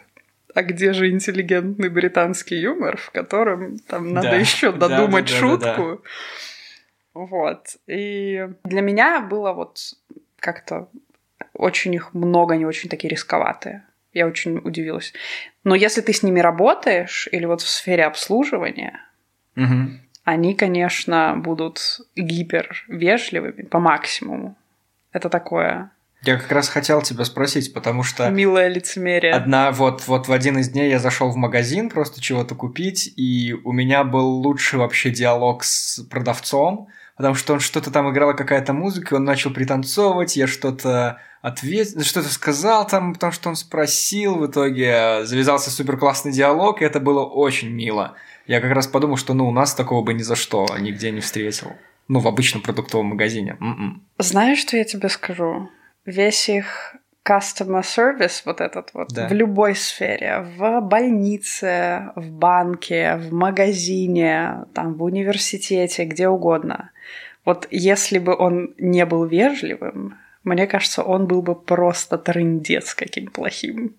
А 0.55 0.63
где 0.63 0.93
же 0.93 1.11
интеллигентный 1.11 1.91
британский 1.91 2.57
юмор, 2.57 2.97
в 2.97 3.11
котором 3.11 3.79
там 3.79 4.15
надо 4.15 4.31
Да, 4.31 4.37
еще 4.37 4.73
додумать 4.73 5.27
да, 5.27 5.31
да, 5.31 5.39
шутку? 5.39 6.03
Вот. 7.13 7.77
И 7.87 8.49
для 8.65 8.81
меня 8.81 9.21
было 9.21 9.53
вот 9.53 9.79
как-то 10.39 10.89
очень 11.53 11.95
их 11.95 12.15
много, 12.15 12.55
они 12.55 12.65
очень 12.65 12.89
такие 12.89 13.11
рисковатые. 13.11 13.85
Я 14.13 14.27
очень 14.27 14.59
удивилась. 14.59 15.13
Но 15.63 15.75
если 15.75 16.01
ты 16.01 16.13
с 16.13 16.23
ними 16.23 16.41
работаешь, 16.41 17.29
или 17.33 17.45
вот 17.45 17.61
в 17.61 17.69
сфере 17.69 18.05
обслуживания, 18.05 19.01
Мгм. 19.57 20.01
они, 20.25 20.55
конечно, 20.55 21.35
будут 21.37 22.01
гипер 22.17 22.85
вежливыми 22.89 23.63
по 23.63 23.79
максимуму. 23.79 24.57
Это 25.13 25.29
такое 25.29 25.91
Я 26.27 26.37
как 26.39 26.51
раз 26.51 26.69
хотел 26.69 27.03
тебя 27.03 27.25
спросить, 27.25 27.73
потому 27.73 28.03
что 28.03 28.29
милое 28.31 28.69
лицемерие. 28.69 29.33
Одна 29.33 29.71
вот, 29.71 30.07
вот 30.09 30.27
в 30.27 30.33
один 30.33 30.59
из 30.59 30.69
дней 30.69 30.91
я 30.91 30.99
зашел 30.99 31.31
в 31.31 31.37
магазин 31.37 31.89
просто 31.89 32.21
чего-то 32.21 32.55
купить, 32.55 33.13
и 33.17 33.55
у 33.65 33.73
меня 33.73 34.03
был 34.03 34.27
лучший 34.27 34.79
вообще 34.79 35.11
диалог 35.11 35.63
с 35.63 36.01
продавцом, 36.11 36.89
потому 37.17 37.37
что 37.37 37.55
он 37.55 37.61
что-то 37.61 37.91
там 37.91 38.11
играла 38.11 38.33
какая-то 38.33 38.73
музыка, 38.73 39.15
он 39.15 39.25
начал 39.25 39.53
пританцовывать, 39.53 40.37
я 40.37 40.47
что-то 40.49 41.21
ответил, 41.43 42.03
что-то 42.03 42.29
сказал 42.29 42.87
там, 42.89 43.15
потому 43.15 43.33
что 43.33 43.49
он 43.49 43.55
спросил, 43.55 44.35
в 44.35 44.47
итоге 44.47 45.25
завязался 45.25 45.71
супер 45.71 45.97
классный 45.97 46.33
диалог, 46.33 46.83
и 46.83 46.85
это 46.85 46.99
было 46.99 47.25
очень 47.25 47.71
мило. 47.71 48.15
Я 48.49 48.61
как 48.61 48.73
раз 48.73 48.89
подумал, 48.89 49.17
что 49.17 49.33
ну 49.33 49.49
у 49.49 49.53
нас 49.53 49.75
такого 49.75 50.03
бы 50.03 50.13
ни 50.13 50.23
за 50.23 50.35
что 50.35 50.67
нигде 50.79 51.11
не 51.13 51.21
встретил. 51.21 51.73
Ну, 52.09 52.21
в 52.21 52.29
обычном 52.29 52.63
продуктовом 52.63 53.07
магазине. 53.07 53.57
М-м. 53.61 54.03
Знаешь, 54.19 54.61
что 54.61 54.77
я 54.77 54.85
тебе 54.85 55.09
скажу? 55.09 55.69
Весь 56.07 56.49
их 56.49 56.97
customer 57.27 57.83
service, 57.83 58.43
вот 58.45 58.61
этот 58.61 58.91
вот, 58.95 59.13
Да. 59.13 59.29
в 59.29 59.33
любой 59.33 59.75
сфере, 59.75 60.47
в 60.57 60.81
больнице, 60.81 62.13
в 62.15 62.31
банке, 62.31 63.17
в 63.17 63.33
магазине, 63.33 64.65
там, 64.75 64.95
в 64.95 65.03
университете, 65.03 66.05
где 66.05 66.29
угодно. 66.29 66.91
Вот 67.45 67.67
если 67.71 68.19
бы 68.19 68.37
он 68.37 68.75
не 68.79 69.05
был 69.05 69.25
вежливым, 69.25 70.15
мне 70.45 70.67
кажется, 70.67 71.03
он 71.03 71.27
был 71.27 71.43
бы 71.43 71.55
просто 71.57 72.17
трындец 72.19 72.95
каким 72.95 73.27
плохим. 73.27 73.97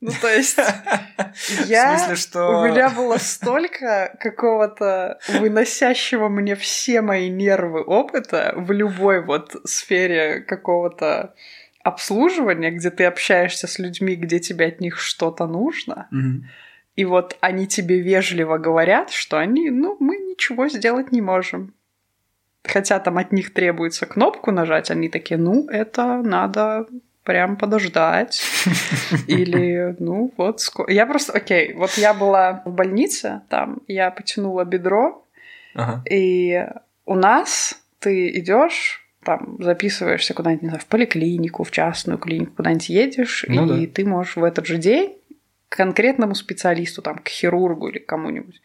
Ну, 0.00 0.10
то 0.20 0.28
есть, 0.28 0.58
я... 1.66 1.96
В 1.96 1.98
смысле, 1.98 2.16
что... 2.16 2.60
У 2.60 2.66
меня 2.66 2.90
было 2.90 3.18
столько 3.18 4.16
какого-то 4.20 5.18
выносящего 5.28 6.28
мне 6.28 6.54
все 6.56 7.00
мои 7.00 7.30
нервы 7.30 7.82
опыта 7.82 8.52
в 8.56 8.72
любой 8.72 9.22
вот 9.22 9.56
сфере 9.64 10.40
какого-то 10.40 11.34
обслуживания, 11.82 12.70
где 12.70 12.90
ты 12.90 13.04
общаешься 13.04 13.66
с 13.66 13.78
людьми, 13.78 14.14
где 14.14 14.38
тебе 14.38 14.66
от 14.66 14.80
них 14.80 14.98
что-то 14.98 15.46
нужно, 15.46 16.08
и 16.94 17.04
вот 17.04 17.38
они 17.40 17.66
тебе 17.66 18.00
вежливо 18.00 18.58
говорят, 18.58 19.10
что 19.10 19.38
они, 19.38 19.70
ну, 19.70 19.96
мы 19.98 20.16
ничего 20.18 20.68
сделать 20.68 21.10
не 21.10 21.22
можем. 21.22 21.74
Хотя 22.64 23.00
там 23.00 23.18
от 23.18 23.32
них 23.32 23.52
требуется 23.54 24.06
кнопку 24.06 24.50
нажать, 24.50 24.90
они 24.90 25.08
такие, 25.08 25.38
ну, 25.38 25.66
это 25.68 26.22
надо 26.22 26.86
прям 27.24 27.56
подождать. 27.56 28.42
Или, 29.26 29.96
ну, 29.98 30.32
вот... 30.36 30.60
Я 30.88 31.06
просто, 31.06 31.32
окей, 31.32 31.72
вот 31.74 31.92
я 31.92 32.14
была 32.14 32.62
в 32.64 32.72
больнице, 32.72 33.42
там, 33.48 33.80
я 33.88 34.10
потянула 34.10 34.64
бедро, 34.64 35.24
Ага. 35.74 36.02
и 36.10 36.66
у 37.06 37.14
нас 37.14 37.80
ты 37.98 38.28
идешь, 38.38 39.06
там 39.24 39.56
записываешься 39.62 40.34
куда-нибудь, 40.34 40.62
не 40.62 40.68
знаю, 40.68 40.82
в 40.82 40.86
поликлинику, 40.86 41.64
в 41.64 41.70
частную 41.70 42.18
клинику, 42.18 42.52
куда-нибудь 42.56 42.88
едешь, 42.88 43.44
Ну 43.48 43.76
и 43.76 43.86
да. 43.86 43.92
ты 43.92 44.04
можешь 44.04 44.36
в 44.36 44.44
этот 44.44 44.66
же 44.66 44.76
день 44.78 45.16
к 45.68 45.76
конкретному 45.76 46.34
специалисту, 46.34 47.00
там, 47.00 47.18
к 47.18 47.28
хирургу 47.28 47.88
или 47.88 47.98
кому-нибудь. 47.98 48.60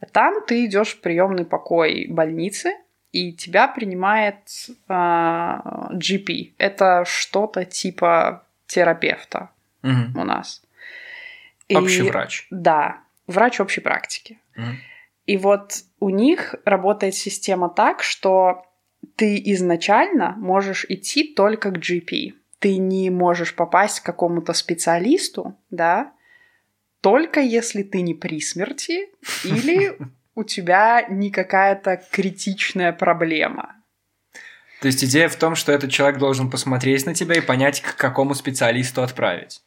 А 0.00 0.06
там 0.06 0.34
ты 0.46 0.64
идешь 0.64 0.94
в 0.94 1.00
приемный 1.00 1.44
покой 1.44 2.06
больницы, 2.08 2.72
и 3.16 3.32
тебя 3.32 3.68
принимает 3.68 4.36
а, 4.88 5.90
GP. 5.92 6.52
Это 6.58 7.04
что-то 7.06 7.64
типа 7.64 8.44
терапевта 8.66 9.50
Мгм. 9.82 10.18
у 10.18 10.24
нас. 10.24 10.62
Общий 11.74 12.06
И- 12.06 12.10
врач. 12.10 12.46
Да, 12.50 13.00
врач 13.26 13.60
общей 13.60 13.80
практики. 13.80 14.38
Мгм. 14.56 14.78
И 15.26 15.36
вот 15.38 15.72
у 16.00 16.10
них 16.10 16.54
работает 16.64 17.14
система 17.14 17.68
так, 17.68 18.02
что 18.02 18.64
ты 19.16 19.40
изначально 19.52 20.34
можешь 20.36 20.84
идти 20.88 21.34
только 21.34 21.70
к 21.70 21.78
GP. 21.78 22.34
Ты 22.58 22.76
не 22.78 23.10
можешь 23.10 23.54
попасть 23.54 24.00
к 24.00 24.04
какому-то 24.06 24.52
специалисту, 24.52 25.56
да, 25.70 26.12
только 27.00 27.40
если 27.40 27.82
ты 27.82 28.00
не 28.02 28.14
при 28.14 28.40
смерти 28.40 29.08
или 29.44 29.96
у 30.36 30.44
тебя 30.44 31.04
не 31.08 31.30
какая-то 31.30 32.00
критичная 32.12 32.92
проблема. 32.92 33.74
То 34.80 34.86
есть 34.86 35.02
идея 35.02 35.28
в 35.28 35.36
том, 35.36 35.56
что 35.56 35.72
этот 35.72 35.90
человек 35.90 36.18
должен 36.18 36.50
посмотреть 36.50 37.06
на 37.06 37.14
тебя 37.14 37.36
и 37.36 37.40
понять, 37.40 37.80
к 37.80 37.96
какому 37.96 38.34
специалисту 38.34 39.02
отправить. 39.02 39.62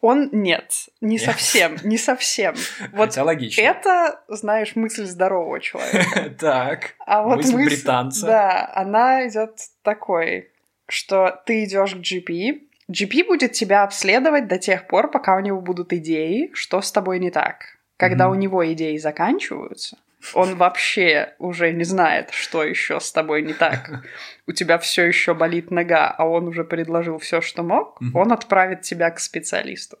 Он 0.00 0.28
нет, 0.32 0.72
не 1.00 1.16
Нет. 1.16 1.22
совсем, 1.22 1.76
не 1.82 1.98
совсем. 1.98 2.54
Вот 2.92 3.08
Хотя 3.10 3.24
логично. 3.24 3.60
это, 3.60 4.20
знаешь, 4.28 4.76
мысль 4.76 5.04
здорового 5.04 5.60
человека. 5.60 6.34
Так. 6.38 6.94
А 7.04 7.22
вот 7.22 7.36
Мысль 7.36 7.52
мысль, 7.54 7.76
британца. 7.76 8.26
Да, 8.26 8.72
она 8.74 9.28
идет 9.28 9.58
такой, 9.82 10.50
что 10.88 11.42
ты 11.44 11.64
идешь 11.64 11.94
к 11.94 11.98
GP, 11.98 12.60
GP 12.90 13.26
будет 13.26 13.52
тебя 13.52 13.82
обследовать 13.82 14.46
до 14.48 14.58
тех 14.58 14.86
пор, 14.86 15.10
пока 15.10 15.36
у 15.36 15.40
него 15.40 15.60
будут 15.60 15.92
идеи, 15.92 16.50
что 16.54 16.80
с 16.80 16.92
тобой 16.92 17.18
не 17.18 17.30
так. 17.30 17.76
Когда 17.96 18.28
у 18.28 18.34
него 18.34 18.70
идеи 18.72 18.96
заканчиваются, 18.98 19.98
он 20.34 20.56
вообще 20.56 21.34
уже 21.38 21.72
не 21.72 21.84
знает, 21.84 22.30
что 22.30 22.64
еще 22.64 23.00
с 23.00 23.12
тобой 23.12 23.42
не 23.42 23.52
так. 23.52 24.02
У 24.46 24.52
тебя 24.52 24.78
все 24.78 25.04
еще 25.04 25.34
болит 25.34 25.70
нога, 25.70 26.08
а 26.10 26.26
он 26.26 26.48
уже 26.48 26.64
предложил 26.64 27.18
все, 27.18 27.40
что 27.40 27.62
мог, 27.62 28.00
он 28.14 28.32
отправит 28.32 28.82
тебя 28.82 29.10
к 29.10 29.20
специалисту. 29.20 29.98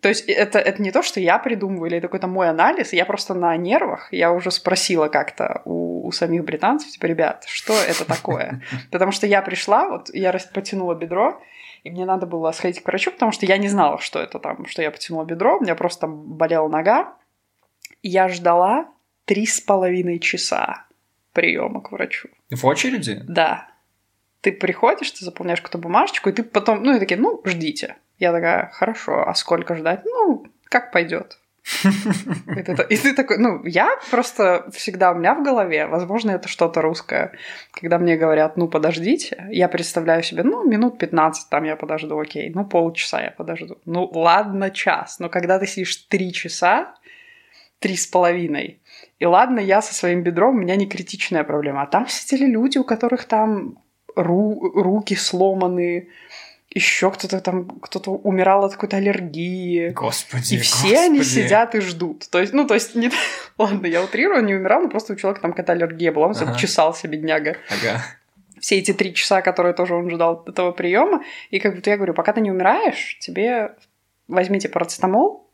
То 0.00 0.08
есть 0.08 0.28
это, 0.28 0.58
это 0.58 0.80
не 0.80 0.92
то, 0.92 1.02
что 1.02 1.20
я 1.20 1.38
придумываю, 1.38 1.88
или 1.90 1.98
это 1.98 2.08
какой-то 2.08 2.26
мой 2.26 2.48
анализ, 2.48 2.92
я 2.92 3.04
просто 3.04 3.34
на 3.34 3.54
нервах, 3.56 4.08
я 4.12 4.32
уже 4.32 4.50
спросила 4.50 5.08
как-то 5.08 5.60
у, 5.66 6.06
у 6.06 6.12
самих 6.12 6.44
британцев, 6.44 6.90
типа, 6.90 7.06
ребят, 7.06 7.44
что 7.46 7.74
это 7.74 8.06
такое? 8.06 8.62
Потому 8.90 9.12
что 9.12 9.26
я 9.26 9.42
пришла, 9.42 9.88
вот 9.88 10.08
я 10.14 10.34
потянула 10.54 10.94
бедро, 10.94 11.42
и 11.84 11.90
мне 11.90 12.06
надо 12.06 12.26
было 12.26 12.50
сходить 12.52 12.82
к 12.82 12.86
врачу, 12.86 13.10
потому 13.10 13.32
что 13.32 13.46
я 13.46 13.56
не 13.56 13.68
знала, 13.68 13.98
что 13.98 14.18
это 14.18 14.38
там, 14.38 14.66
что 14.66 14.82
я 14.82 14.90
потянула 14.90 15.24
бедро, 15.24 15.56
у 15.56 15.62
меня 15.62 15.74
просто 15.74 16.06
болела 16.06 16.68
нога. 16.68 17.14
Я 18.02 18.28
ждала 18.28 18.88
три 19.30 19.46
с 19.46 19.60
половиной 19.60 20.18
часа 20.18 20.86
приема 21.32 21.80
к 21.80 21.92
врачу. 21.92 22.28
В 22.50 22.66
очереди? 22.66 23.22
Да. 23.28 23.68
Ты 24.40 24.50
приходишь, 24.50 25.12
ты 25.12 25.24
заполняешь 25.24 25.60
какую-то 25.60 25.78
бумажечку, 25.78 26.30
и 26.30 26.32
ты 26.32 26.42
потом, 26.42 26.82
ну, 26.82 26.96
и 26.96 26.98
такие, 26.98 27.20
ну, 27.20 27.40
ждите. 27.44 27.94
Я 28.18 28.32
такая, 28.32 28.70
хорошо, 28.72 29.22
а 29.24 29.32
сколько 29.36 29.76
ждать? 29.76 30.00
Ну, 30.04 30.46
как 30.64 30.90
пойдет. 30.90 31.38
И 32.56 32.62
ты, 32.62 32.72
и 32.88 32.96
ты 32.96 33.14
такой, 33.14 33.38
ну, 33.38 33.64
я 33.64 33.90
просто 34.10 34.68
всегда 34.72 35.12
у 35.12 35.14
меня 35.14 35.34
в 35.34 35.44
голове, 35.44 35.86
возможно, 35.86 36.32
это 36.32 36.48
что-то 36.48 36.80
русское, 36.80 37.32
когда 37.70 37.98
мне 37.98 38.16
говорят, 38.16 38.56
ну, 38.56 38.66
подождите, 38.66 39.46
я 39.50 39.68
представляю 39.68 40.22
себе, 40.22 40.42
ну, 40.42 40.64
минут 40.64 40.98
15 40.98 41.50
там 41.50 41.64
я 41.64 41.76
подожду, 41.76 42.18
окей, 42.18 42.50
ну, 42.52 42.64
полчаса 42.64 43.22
я 43.22 43.30
подожду, 43.30 43.78
ну, 43.84 44.10
ладно, 44.12 44.70
час, 44.70 45.18
но 45.20 45.28
когда 45.28 45.58
ты 45.58 45.66
сидишь 45.66 45.96
три 46.08 46.32
часа, 46.32 46.94
три 47.80 47.96
с 47.96 48.06
половиной, 48.06 48.80
и 49.18 49.26
ладно, 49.26 49.58
я 49.60 49.82
со 49.82 49.92
своим 49.94 50.22
бедром, 50.22 50.56
у 50.56 50.58
меня 50.60 50.76
не 50.76 50.86
критичная 50.86 51.44
проблема, 51.44 51.82
а 51.82 51.86
там 51.86 52.06
сидели 52.08 52.46
люди, 52.46 52.78
у 52.78 52.84
которых 52.84 53.24
там 53.24 53.78
ру- 54.16 54.70
руки 54.74 55.14
сломаны, 55.16 56.08
еще 56.72 57.10
кто-то 57.10 57.40
там, 57.40 57.64
кто-то 57.80 58.12
умирал 58.12 58.64
от 58.64 58.74
какой-то 58.74 58.98
аллергии. 58.98 59.88
Господи, 59.90 60.54
И 60.54 60.58
все 60.58 60.82
господи. 60.82 60.94
они 61.04 61.22
сидят 61.24 61.74
и 61.74 61.80
ждут. 61.80 62.28
То 62.30 62.38
есть, 62.40 62.52
ну, 62.52 62.64
то 62.66 62.74
есть, 62.74 62.94
не... 62.94 63.10
ладно, 63.58 63.86
я 63.86 64.02
утрирую, 64.04 64.44
не 64.44 64.54
умирал, 64.54 64.82
но 64.82 64.88
просто 64.88 65.14
у 65.14 65.16
человека 65.16 65.42
там 65.42 65.50
какая-то 65.52 65.72
аллергия 65.72 66.12
была, 66.12 66.28
он 66.28 66.36
Ага. 66.36 66.50
ага. 66.50 66.58
чесался, 66.58 67.08
бедняга. 67.08 67.56
Ага. 67.68 68.04
Все 68.60 68.78
эти 68.78 68.92
три 68.92 69.14
часа, 69.14 69.42
которые 69.42 69.72
тоже 69.74 69.94
он 69.94 70.08
ждал 70.10 70.44
этого 70.46 70.70
приема. 70.70 71.24
И 71.50 71.58
как 71.58 71.74
будто 71.74 71.90
я 71.90 71.96
говорю, 71.96 72.14
пока 72.14 72.32
ты 72.32 72.40
не 72.40 72.50
умираешь, 72.52 73.18
тебе 73.18 73.74
возьмите 74.28 74.68
парацетамол 74.68 75.49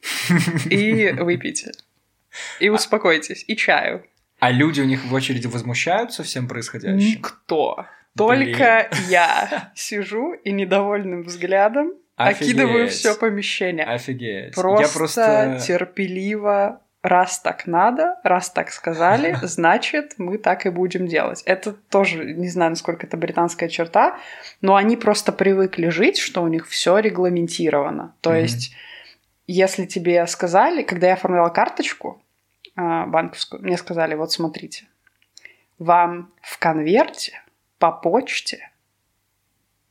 и 0.70 1.10
выпейте. 1.12 1.72
И 2.60 2.68
успокойтесь. 2.68 3.44
И 3.48 3.56
чаю. 3.56 4.04
А 4.38 4.50
люди 4.50 4.80
у 4.80 4.84
них 4.84 5.04
в 5.04 5.12
очереди 5.14 5.46
возмущаются 5.46 6.22
всем 6.22 6.46
происходящим? 6.46 6.96
Никто. 6.98 7.86
Только 8.16 8.88
я 9.08 9.72
сижу 9.74 10.32
и 10.32 10.52
недовольным 10.52 11.22
взглядом 11.22 11.92
окидываю 12.16 12.84
Офигеть. 12.84 12.98
все 12.98 13.14
помещение. 13.14 13.84
Офигеть. 13.86 14.54
Просто, 14.54 14.82
Я 14.82 14.88
просто... 14.92 15.60
терпеливо, 15.64 16.80
раз 17.02 17.40
так 17.40 17.66
надо, 17.66 18.16
раз 18.24 18.50
так 18.50 18.70
сказали, 18.70 19.36
значит, 19.42 20.14
мы 20.18 20.38
так 20.38 20.66
и 20.66 20.70
будем 20.70 21.06
делать. 21.06 21.42
Это 21.46 21.72
тоже, 21.72 22.24
не 22.34 22.48
знаю, 22.48 22.70
насколько 22.70 23.06
это 23.06 23.16
британская 23.16 23.68
черта, 23.68 24.18
но 24.60 24.74
они 24.74 24.96
просто 24.96 25.32
привыкли 25.32 25.88
жить, 25.88 26.18
что 26.18 26.42
у 26.42 26.48
них 26.48 26.68
все 26.68 26.98
регламентировано. 26.98 28.14
То 28.20 28.30
Мгм. 28.30 28.38
есть, 28.40 28.72
если 29.48 29.86
тебе 29.86 30.24
сказали, 30.26 30.82
когда 30.82 31.08
я 31.08 31.14
оформляла 31.14 31.48
карточку 31.48 32.22
а, 32.76 33.06
банковскую, 33.06 33.62
мне 33.62 33.76
сказали, 33.76 34.14
вот 34.14 34.30
смотрите, 34.30 34.86
вам 35.78 36.32
в 36.42 36.58
конверте 36.58 37.42
по 37.78 37.90
почте 37.90 38.70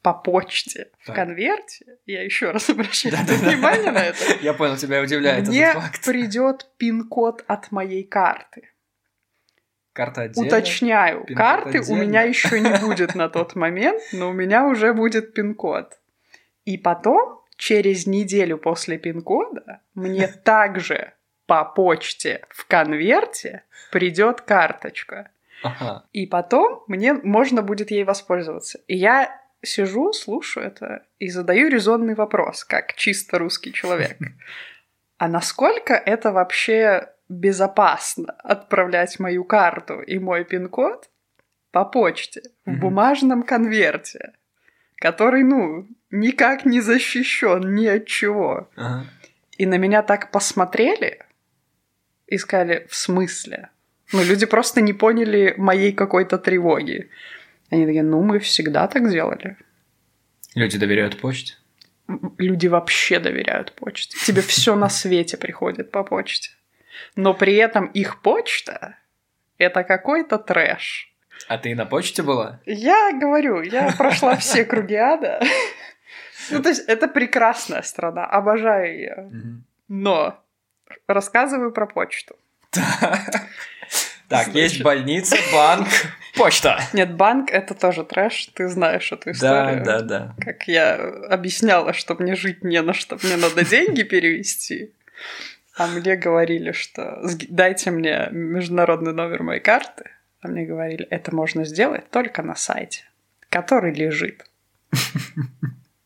по 0.03 0.13
почте 0.13 0.87
в 0.99 1.07
Так. 1.07 1.15
конверте, 1.15 1.97
я 2.05 2.23
еще 2.23 2.51
раз 2.51 2.69
обращаю 2.69 3.13
Да-да-да. 3.13 3.49
внимание 3.49 3.91
на 3.91 4.03
это, 4.05 4.17
Я 4.41 4.53
понял, 4.53 4.77
тебя 4.77 5.01
удивляет 5.01 5.47
мне 5.49 5.63
этот 5.63 5.81
факт. 5.83 6.05
придет 6.05 6.69
пин-код 6.77 7.43
от 7.47 7.71
моей 7.73 8.03
карты. 8.05 8.69
Карта 9.91 10.21
отдельно. 10.21 10.47
Уточняю, 10.47 11.25
карты 11.35 11.79
у 11.79 11.81
отдельно? 11.81 12.01
меня 12.03 12.21
еще 12.21 12.59
не 12.61 12.77
будет 12.79 13.15
на 13.15 13.27
тот 13.27 13.55
момент, 13.55 14.01
но 14.13 14.29
у 14.29 14.33
меня 14.33 14.65
уже 14.65 14.93
будет 14.93 15.33
пин-код. 15.33 15.97
И 16.63 16.77
потом, 16.77 17.41
через 17.57 18.07
неделю 18.07 18.57
после 18.57 18.97
пин-кода, 18.97 19.81
мне 19.95 20.27
также 20.27 21.13
по 21.47 21.65
почте 21.65 22.45
в 22.49 22.65
конверте 22.67 23.63
придет 23.91 24.41
карточка. 24.41 25.31
Ага. 25.63 26.05
И 26.13 26.27
потом 26.27 26.83
мне 26.87 27.13
можно 27.13 27.61
будет 27.61 27.89
ей 27.89 28.03
воспользоваться. 28.03 28.79
И 28.87 28.95
я 28.95 29.41
сижу, 29.63 30.13
слушаю 30.13 30.67
это 30.67 31.03
и 31.19 31.29
задаю 31.29 31.69
резонный 31.69 32.13
вопрос, 32.13 32.63
как 32.63 32.93
чисто 32.93 33.39
русский 33.39 33.73
человек. 33.73 34.17
А 35.17 35.27
насколько 35.27 35.93
это 35.95 36.31
вообще 36.31 37.09
безопасно 37.27 38.33
отправлять 38.43 39.19
мою 39.19 39.43
карту 39.43 39.99
и 39.99 40.19
мой 40.19 40.45
пин-код 40.45 41.09
по 41.71 41.85
почте 41.85 42.43
в 42.65 42.79
бумажном 42.79 43.43
конверте, 43.43 44.33
который, 44.97 45.43
ну, 45.43 45.87
никак 46.11 46.65
не 46.65 46.81
защищен 46.81 47.75
ни 47.75 47.85
от 47.87 48.05
чего. 48.05 48.69
Ага. 48.75 49.05
И 49.57 49.65
на 49.65 49.77
меня 49.77 50.03
так 50.03 50.31
посмотрели 50.31 51.19
и 52.27 52.37
сказали, 52.37 52.85
в 52.89 52.95
смысле? 52.95 53.69
Ну, 54.13 54.23
люди 54.23 54.45
просто 54.45 54.81
не 54.81 54.93
поняли 54.93 55.53
моей 55.57 55.91
какой-то 55.91 56.37
тревоги. 56.37 57.09
Они 57.69 57.85
такие, 57.85 58.03
ну, 58.03 58.21
мы 58.21 58.39
всегда 58.39 58.87
так 58.87 59.09
делали. 59.09 59.57
Люди 60.55 60.77
доверяют 60.77 61.19
почте. 61.19 61.55
Люди 62.37 62.67
вообще 62.67 63.19
доверяют 63.19 63.73
почте. 63.73 64.17
Тебе 64.25 64.41
все 64.47 64.75
на 64.75 64.89
свете 64.89 65.37
приходит 65.37 65.91
по 65.91 66.03
почте. 66.03 66.51
Но 67.15 67.33
при 67.33 67.55
этом 67.55 67.87
их 67.87 68.21
почта— 68.21 68.97
это 69.57 69.83
какой-то 69.83 70.37
трэш. 70.37 71.13
А 71.47 71.57
ты 71.57 71.75
на 71.75 71.85
почте 71.85 72.23
была? 72.23 72.61
Я 72.65 73.11
говорю, 73.13 73.61
я 73.61 73.93
прошла 73.97 74.35
все 74.37 74.65
круги 74.65 74.95
ада. 74.95 75.41
Ну, 76.49 76.61
то 76.61 76.69
есть, 76.69 76.87
это 76.87 77.07
прекрасная 77.07 77.81
страна, 77.81 78.25
обожаю 78.25 78.93
ее. 78.93 79.29
Но 79.87 80.39
рассказываю 81.07 81.71
про 81.71 81.85
почту. 81.87 82.35
Так, 84.29 84.49
есть 84.49 84.81
больница, 84.83 85.37
банк, 85.53 85.87
почта. 86.35 86.81
Нет, 86.91 87.15
банк 87.15 87.49
это 87.49 87.73
тоже 87.73 88.03
трэш, 88.03 88.47
ты 88.53 88.67
знаешь 88.67 89.09
эту 89.13 89.25
Да, 89.25 89.31
историю. 89.31 89.83
да, 89.85 90.01
да. 90.01 90.35
Как 90.43 90.67
я 90.67 90.95
объясняла, 91.29 91.93
что 91.93 92.13
мне 92.19 92.35
жить 92.35 92.61
не 92.63 92.81
на 92.81 92.93
что, 92.93 93.17
мне 93.23 93.37
надо 93.37 93.63
деньги 93.63 94.03
перевести. 94.03 94.91
А 95.77 95.87
мне 95.87 96.15
говорили, 96.17 96.73
что 96.73 97.19
«Сги- 97.23 97.47
дайте 97.49 97.91
мне 97.91 98.27
международный 98.31 99.13
номер 99.13 99.43
моей 99.43 99.61
карты. 99.61 100.09
А 100.41 100.49
мне 100.49 100.65
говорили, 100.65 101.05
это 101.09 101.33
можно 101.33 101.63
сделать 101.63 102.09
только 102.09 102.41
на 102.43 102.55
сайте, 102.55 103.05
который 103.49 103.93
лежит. 103.93 104.43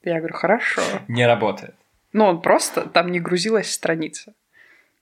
Я 0.03 0.17
говорю, 0.17 0.33
хорошо. 0.33 0.81
Не 1.07 1.25
работает. 1.25 1.75
Ну, 2.13 2.25
он 2.25 2.41
просто, 2.41 2.81
там 2.89 3.11
не 3.11 3.19
грузилась 3.19 3.71
страница. 3.71 4.33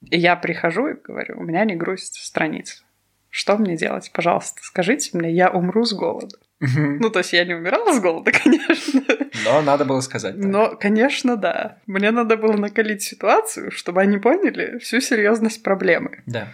И 0.10 0.18
я 0.18 0.36
прихожу 0.36 0.88
и 0.88 0.94
говорю, 0.94 1.40
у 1.40 1.44
меня 1.44 1.66
не 1.66 1.76
грузится 1.76 2.26
страница. 2.26 2.84
Что 3.30 3.58
мне 3.58 3.76
делать? 3.76 4.12
Пожалуйста, 4.14 4.60
скажите 4.64 5.18
мне, 5.18 5.32
я 5.32 5.50
умру 5.50 5.86
с 5.86 5.94
голоду. 5.94 6.36
Мгм. 6.60 6.98
Ну, 7.00 7.10
то 7.10 7.20
есть 7.20 7.32
я 7.32 7.46
не 7.46 7.54
умирала 7.54 7.94
с 7.94 8.00
голода, 8.00 8.32
конечно. 8.44 9.02
Но 9.46 9.62
надо 9.62 9.86
было 9.86 10.02
сказать. 10.02 10.36
Но, 10.38 10.76
конечно, 10.76 11.38
да. 11.38 11.78
Мне 11.86 12.12
надо 12.12 12.38
было 12.38 12.54
накалить 12.54 13.02
ситуацию, 13.02 13.72
чтобы 13.72 14.02
они 14.02 14.18
поняли 14.18 14.78
всю 14.80 15.00
серьезность 15.00 15.64
проблемы. 15.64 16.22
Да. 16.26 16.50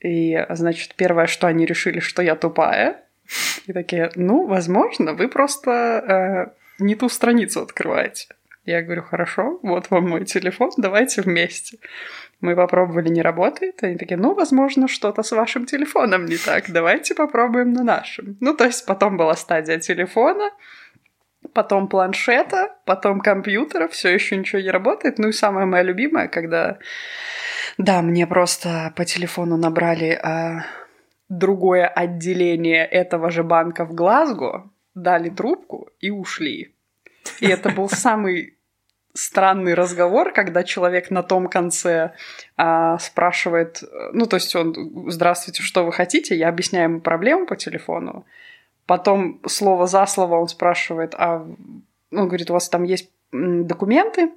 И, 0.00 0.46
значит, 0.50 0.94
первое, 0.94 1.26
что 1.26 1.46
они 1.46 1.66
решили, 1.66 2.00
что 2.00 2.22
я 2.22 2.34
тупая. 2.34 3.02
И 3.66 3.72
такие, 3.72 4.10
ну, 4.14 4.46
возможно, 4.46 5.12
вы 5.12 5.28
просто 5.28 6.54
э, 6.56 6.59
не 6.80 6.94
ту 6.94 7.08
страницу 7.08 7.62
открываете. 7.62 8.28
Я 8.64 8.82
говорю, 8.82 9.02
хорошо, 9.02 9.58
вот 9.62 9.90
вам 9.90 10.10
мой 10.10 10.24
телефон, 10.24 10.70
давайте 10.76 11.22
вместе. 11.22 11.78
Мы 12.40 12.54
попробовали, 12.54 13.08
не 13.08 13.22
работает. 13.22 13.82
Они 13.82 13.96
такие, 13.96 14.16
ну, 14.16 14.34
возможно, 14.34 14.86
что-то 14.86 15.22
с 15.22 15.32
вашим 15.32 15.66
телефоном 15.66 16.26
не 16.26 16.36
так. 16.36 16.70
Давайте 16.70 17.14
попробуем 17.14 17.72
на 17.72 17.82
нашем. 17.82 18.36
Ну, 18.40 18.54
то 18.54 18.64
есть 18.64 18.86
потом 18.86 19.16
была 19.16 19.34
стадия 19.34 19.78
телефона, 19.78 20.50
потом 21.54 21.88
планшета, 21.88 22.76
потом 22.84 23.20
компьютера, 23.20 23.88
все 23.88 24.10
еще 24.10 24.36
ничего 24.36 24.60
не 24.60 24.70
работает. 24.70 25.18
Ну 25.18 25.28
и 25.28 25.32
самое 25.32 25.66
мое 25.66 25.82
любимое, 25.82 26.28
когда, 26.28 26.78
да, 27.78 28.02
мне 28.02 28.26
просто 28.26 28.92
по 28.94 29.04
телефону 29.04 29.56
набрали 29.56 30.18
а, 30.22 30.64
другое 31.28 31.86
отделение 31.86 32.84
этого 32.84 33.30
же 33.30 33.42
банка 33.42 33.84
в 33.84 33.94
Глазго, 33.94 34.70
дали 34.94 35.30
трубку 35.30 35.88
и 36.00 36.10
ушли. 36.10 36.74
И 37.40 37.46
это 37.46 37.70
был 37.70 37.88
самый 37.88 38.56
странный 39.14 39.74
разговор, 39.74 40.32
когда 40.32 40.62
человек 40.62 41.10
на 41.10 41.22
том 41.22 41.48
конце 41.48 42.12
а, 42.56 42.98
спрашивает, 42.98 43.82
ну, 44.12 44.26
то 44.26 44.36
есть 44.36 44.54
он, 44.54 45.10
здравствуйте, 45.10 45.62
что 45.62 45.84
вы 45.84 45.92
хотите? 45.92 46.36
Я 46.36 46.48
объясняю 46.48 46.90
ему 46.90 47.00
проблему 47.00 47.46
по 47.46 47.56
телефону. 47.56 48.24
Потом 48.86 49.40
слово 49.46 49.86
за 49.86 50.06
слово 50.06 50.36
он 50.36 50.48
спрашивает, 50.48 51.14
а 51.16 51.46
он 52.12 52.28
говорит, 52.28 52.50
у 52.50 52.54
вас 52.54 52.68
там 52.68 52.82
есть 52.84 53.10
документы 53.32 54.30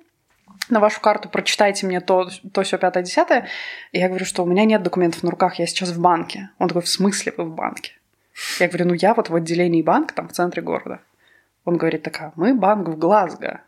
на 0.69 0.79
вашу 0.79 1.01
карту, 1.01 1.29
прочитайте 1.29 1.85
мне 1.87 1.99
то, 1.99 2.29
то 2.53 2.63
все 2.63 2.77
пятое, 2.77 3.03
десятое. 3.03 3.47
И 3.91 3.99
я 3.99 4.07
говорю, 4.07 4.25
что 4.25 4.43
у 4.43 4.45
меня 4.45 4.65
нет 4.65 4.83
документов 4.83 5.23
на 5.23 5.31
руках, 5.31 5.55
я 5.55 5.65
сейчас 5.65 5.89
в 5.89 5.99
банке. 5.99 6.49
Он 6.59 6.67
такой, 6.67 6.83
в 6.83 6.87
смысле 6.87 7.33
вы 7.37 7.45
в 7.45 7.55
банке? 7.55 7.93
Я 8.59 8.67
говорю, 8.67 8.87
ну 8.87 8.93
я 8.93 9.13
вот 9.13 9.29
в 9.29 9.35
отделении 9.35 9.81
банка, 9.81 10.15
там 10.15 10.27
в 10.27 10.33
центре 10.33 10.61
города. 10.61 10.99
Он 11.65 11.77
говорит, 11.77 12.03
такая, 12.03 12.33
мы 12.35 12.53
банк 12.53 12.87
в 12.89 12.97
Глазго. 12.97 13.61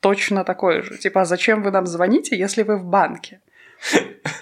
Точно 0.00 0.44
такой 0.44 0.82
же. 0.82 0.98
Типа, 0.98 1.22
а 1.22 1.24
зачем 1.24 1.62
вы 1.62 1.70
нам 1.70 1.86
звоните, 1.86 2.36
если 2.36 2.64
вы 2.64 2.76
в 2.76 2.84
банке? 2.84 3.40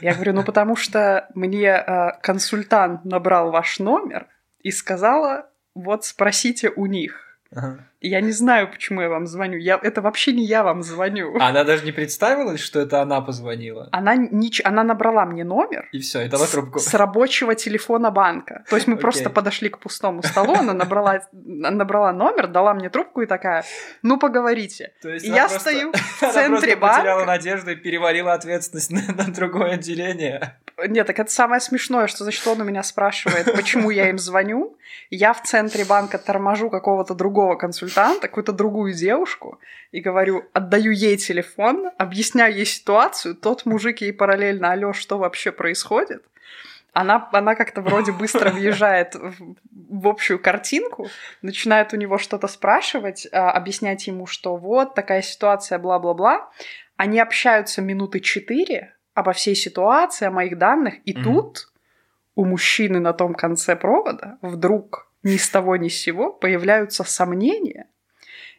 Я 0.00 0.14
говорю, 0.14 0.32
ну 0.32 0.42
потому 0.42 0.76
что 0.76 1.28
мне 1.34 1.68
э, 1.68 2.12
консультант 2.22 3.04
набрал 3.04 3.50
ваш 3.50 3.78
номер 3.78 4.26
и 4.58 4.70
сказала, 4.70 5.50
вот 5.74 6.04
спросите 6.04 6.70
у 6.70 6.86
них. 6.86 7.38
Ага. 7.50 7.89
Я 8.03 8.20
не 8.22 8.32
знаю, 8.32 8.70
почему 8.70 9.03
я 9.03 9.09
вам 9.11 9.26
звоню. 9.26 9.59
Я... 9.59 9.78
Это 9.82 10.01
вообще 10.01 10.32
не 10.32 10.44
я 10.44 10.62
вам 10.62 10.82
звоню. 10.82 11.36
Она 11.38 11.64
даже 11.64 11.84
не 11.84 11.92
представилась, 11.92 12.61
что 12.61 12.80
это 12.80 13.03
она 13.03 13.20
позвонила. 13.20 13.88
Она, 13.92 14.16
нич... 14.16 14.62
она 14.64 14.84
набрала 14.84 15.26
мне 15.26 15.44
номер. 15.44 15.86
И 15.92 15.98
все, 16.01 16.22
и 16.22 16.28
дала 16.28 16.46
трубку. 16.46 16.78
С, 16.78 16.86
с 16.86 16.94
рабочего 16.94 17.55
телефона 17.55 18.11
банка. 18.11 18.64
То 18.70 18.76
есть 18.76 18.86
мы 18.88 18.94
Окей. 18.94 19.03
просто 19.03 19.28
подошли 19.30 19.68
к 19.68 19.78
пустому 19.78 20.22
столу, 20.22 20.55
она 20.55 20.72
набрала, 20.72 21.20
набрала 21.32 22.12
номер, 22.12 22.46
дала 22.46 22.72
мне 22.72 22.88
трубку 22.88 23.20
и 23.20 23.26
такая, 23.26 23.64
ну 24.03 24.18
поговорите. 24.18 24.92
То 25.03 25.11
есть 25.11 25.26
И 25.26 25.28
она 25.28 25.36
я 25.36 25.48
просто- 25.48 25.61
стою 25.70 25.92
в 25.92 26.22
Она 26.22 26.32
центре 26.32 26.76
потеряла 26.76 27.18
банка. 27.18 27.26
надежду 27.26 27.70
и 27.72 27.76
перевалила 27.76 28.32
ответственность 28.32 28.90
на, 28.90 29.03
на 29.14 29.30
другое 29.32 29.72
отделение. 29.72 30.57
Нет, 30.88 31.07
так 31.07 31.18
это 31.18 31.30
самое 31.30 31.61
смешное, 31.61 32.07
что 32.07 32.24
значит 32.24 32.46
он 32.46 32.62
у 32.62 32.64
меня 32.64 32.82
спрашивает, 32.82 33.53
почему 33.55 33.90
я 33.90 34.09
им 34.09 34.18
звоню. 34.18 34.78
Я 35.11 35.34
в 35.34 35.42
центре 35.42 35.84
банка 35.84 36.16
торможу 36.18 36.70
какого-то 36.70 37.14
другого 37.14 37.57
консультанта, 37.57 37.89
какую-то 38.20 38.53
другую 38.53 38.93
девушку, 38.95 39.59
и 39.93 40.01
говорю, 40.01 40.45
отдаю 40.53 40.93
ей 40.93 41.16
телефон, 41.16 41.91
объясняю 41.99 42.55
ей 42.55 42.66
ситуацию, 42.66 43.34
тот 43.34 43.66
мужик 43.66 44.01
ей 44.01 44.12
параллельно, 44.12 44.72
алло, 44.72 44.93
что 44.93 45.18
вообще 45.18 45.53
происходит? 45.53 46.24
Она, 46.93 47.28
она 47.32 47.55
как-то 47.55 47.82
вроде 47.82 48.12
быстро 48.12 48.51
въезжает 48.53 49.14
в, 49.14 49.55
в 49.70 50.09
общую 50.09 50.38
картинку, 50.38 51.09
начинает 51.43 51.93
у 51.93 51.97
него 51.97 52.18
что-то 52.18 52.49
спрашивать, 52.49 53.28
а, 53.32 53.53
объяснять 53.53 54.07
ему, 54.07 54.26
что 54.26 54.57
вот 54.57 54.95
такая 54.95 55.22
ситуация, 55.22 55.78
бла-бла-бла. 55.78 56.51
Они 56.97 57.20
общаются 57.20 57.80
минуты 57.80 58.20
четыре 58.20 58.95
обо 59.14 59.32
всей 59.32 59.55
ситуации, 59.55 60.26
о 60.26 60.30
моих 60.30 60.59
данных, 60.59 60.95
и 61.05 61.12
Мгм. 61.12 61.22
тут 61.22 61.68
у 62.34 62.45
мужчины 62.45 63.01
на 63.01 63.12
том 63.12 63.34
конце 63.34 63.76
провода 63.76 64.38
вдруг 64.43 65.09
ни 65.22 65.36
с 65.36 65.48
того 65.48 65.76
ни 65.76 65.88
с 65.88 65.96
сего 65.96 66.32
появляются 66.32 67.04
сомнения, 67.04 67.86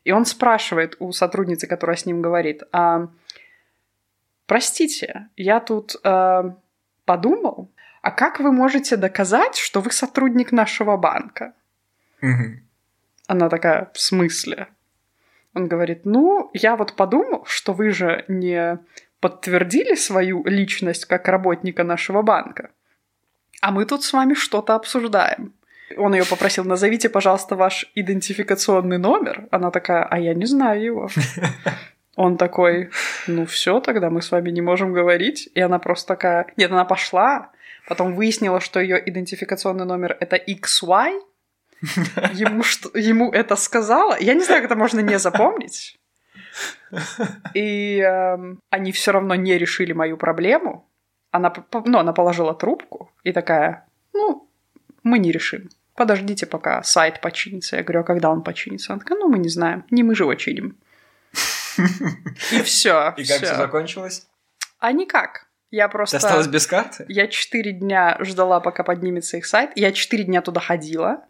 и 0.03 0.11
он 0.11 0.25
спрашивает 0.25 0.95
у 0.99 1.11
сотрудницы, 1.11 1.67
которая 1.67 1.97
с 1.97 2.05
ним 2.05 2.21
говорит, 2.21 2.63
«А, 2.71 3.07
простите, 4.47 5.29
я 5.37 5.59
тут 5.59 5.95
э, 6.03 6.43
подумал, 7.05 7.71
а 8.01 8.11
как 8.11 8.39
вы 8.39 8.51
можете 8.51 8.97
доказать, 8.97 9.57
что 9.57 9.81
вы 9.81 9.91
сотрудник 9.91 10.51
нашего 10.51 10.97
банка? 10.97 11.53
Мгм. 12.21 12.67
Она 13.27 13.49
такая, 13.49 13.91
в 13.93 13.99
смысле? 13.99 14.67
Он 15.53 15.67
говорит, 15.67 16.05
ну, 16.05 16.49
я 16.53 16.75
вот 16.75 16.95
подумал, 16.95 17.45
что 17.45 17.73
вы 17.73 17.91
же 17.91 18.25
не 18.27 18.79
подтвердили 19.19 19.95
свою 19.95 20.43
личность 20.45 21.05
как 21.05 21.27
работника 21.27 21.83
нашего 21.83 22.23
банка, 22.23 22.71
а 23.61 23.71
мы 23.71 23.85
тут 23.85 24.03
с 24.03 24.13
вами 24.13 24.33
что-то 24.33 24.75
обсуждаем. 24.75 25.53
Он 25.97 26.13
ее 26.13 26.25
попросил, 26.25 26.63
назовите, 26.63 27.09
пожалуйста, 27.09 27.55
ваш 27.55 27.91
идентификационный 27.95 28.97
номер. 28.97 29.47
Она 29.51 29.71
такая, 29.71 30.03
а 30.03 30.19
я 30.19 30.33
не 30.33 30.45
знаю 30.45 30.83
его. 30.83 31.09
Он 32.15 32.37
такой, 32.37 32.89
ну 33.27 33.45
все, 33.45 33.79
тогда 33.79 34.09
мы 34.09 34.21
с 34.21 34.31
вами 34.31 34.49
не 34.49 34.61
можем 34.61 34.93
говорить. 34.93 35.49
И 35.55 35.61
она 35.61 35.79
просто 35.79 36.09
такая, 36.09 36.47
нет, 36.57 36.71
она 36.71 36.85
пошла, 36.85 37.51
потом 37.87 38.15
выяснила, 38.15 38.59
что 38.59 38.79
ее 38.79 39.01
идентификационный 39.09 39.85
номер 39.85 40.17
это 40.19 40.35
XY. 40.35 41.21
Ему, 42.33 42.63
что, 42.63 42.97
ему 42.97 43.31
это 43.31 43.55
сказала. 43.55 44.17
Я 44.19 44.33
не 44.33 44.43
знаю, 44.43 44.61
как 44.61 44.71
это 44.71 44.77
можно 44.77 44.99
не 44.99 45.17
запомнить. 45.19 45.97
И 47.53 47.99
эм, 47.99 48.59
они 48.69 48.91
все 48.91 49.11
равно 49.11 49.35
не 49.35 49.57
решили 49.57 49.93
мою 49.93 50.17
проблему. 50.17 50.87
Она, 51.31 51.53
ну, 51.85 51.97
она 51.97 52.11
положила 52.11 52.53
трубку 52.53 53.09
и 53.23 53.31
такая, 53.31 53.87
ну, 54.13 54.49
мы 55.01 55.17
не 55.17 55.31
решим. 55.31 55.69
Подождите, 55.95 56.45
пока 56.45 56.83
сайт 56.83 57.21
починится. 57.21 57.77
Я 57.77 57.83
говорю, 57.83 58.01
а 58.01 58.03
когда 58.03 58.29
он 58.29 58.43
починится? 58.43 58.93
Она 58.93 58.99
такая, 59.01 59.19
ну, 59.19 59.27
мы 59.27 59.39
не 59.39 59.49
знаем. 59.49 59.85
Не 59.91 60.03
мы 60.03 60.15
же 60.15 60.23
его 60.23 60.35
чиним. 60.35 60.77
И 62.51 62.61
все. 62.63 63.13
И 63.17 63.25
как 63.25 63.37
все 63.37 63.55
закончилось? 63.55 64.27
А 64.79 64.91
никак. 64.91 65.47
Я 65.69 65.87
Ты 65.87 65.93
просто... 65.93 66.17
осталась 66.17 66.47
без 66.47 66.67
карты? 66.67 67.05
Я 67.07 67.27
четыре 67.27 67.71
дня 67.71 68.17
ждала, 68.19 68.59
пока 68.59 68.83
поднимется 68.83 69.37
их 69.37 69.45
сайт. 69.45 69.71
Я 69.75 69.91
четыре 69.91 70.25
дня 70.25 70.41
туда 70.41 70.59
ходила. 70.59 71.25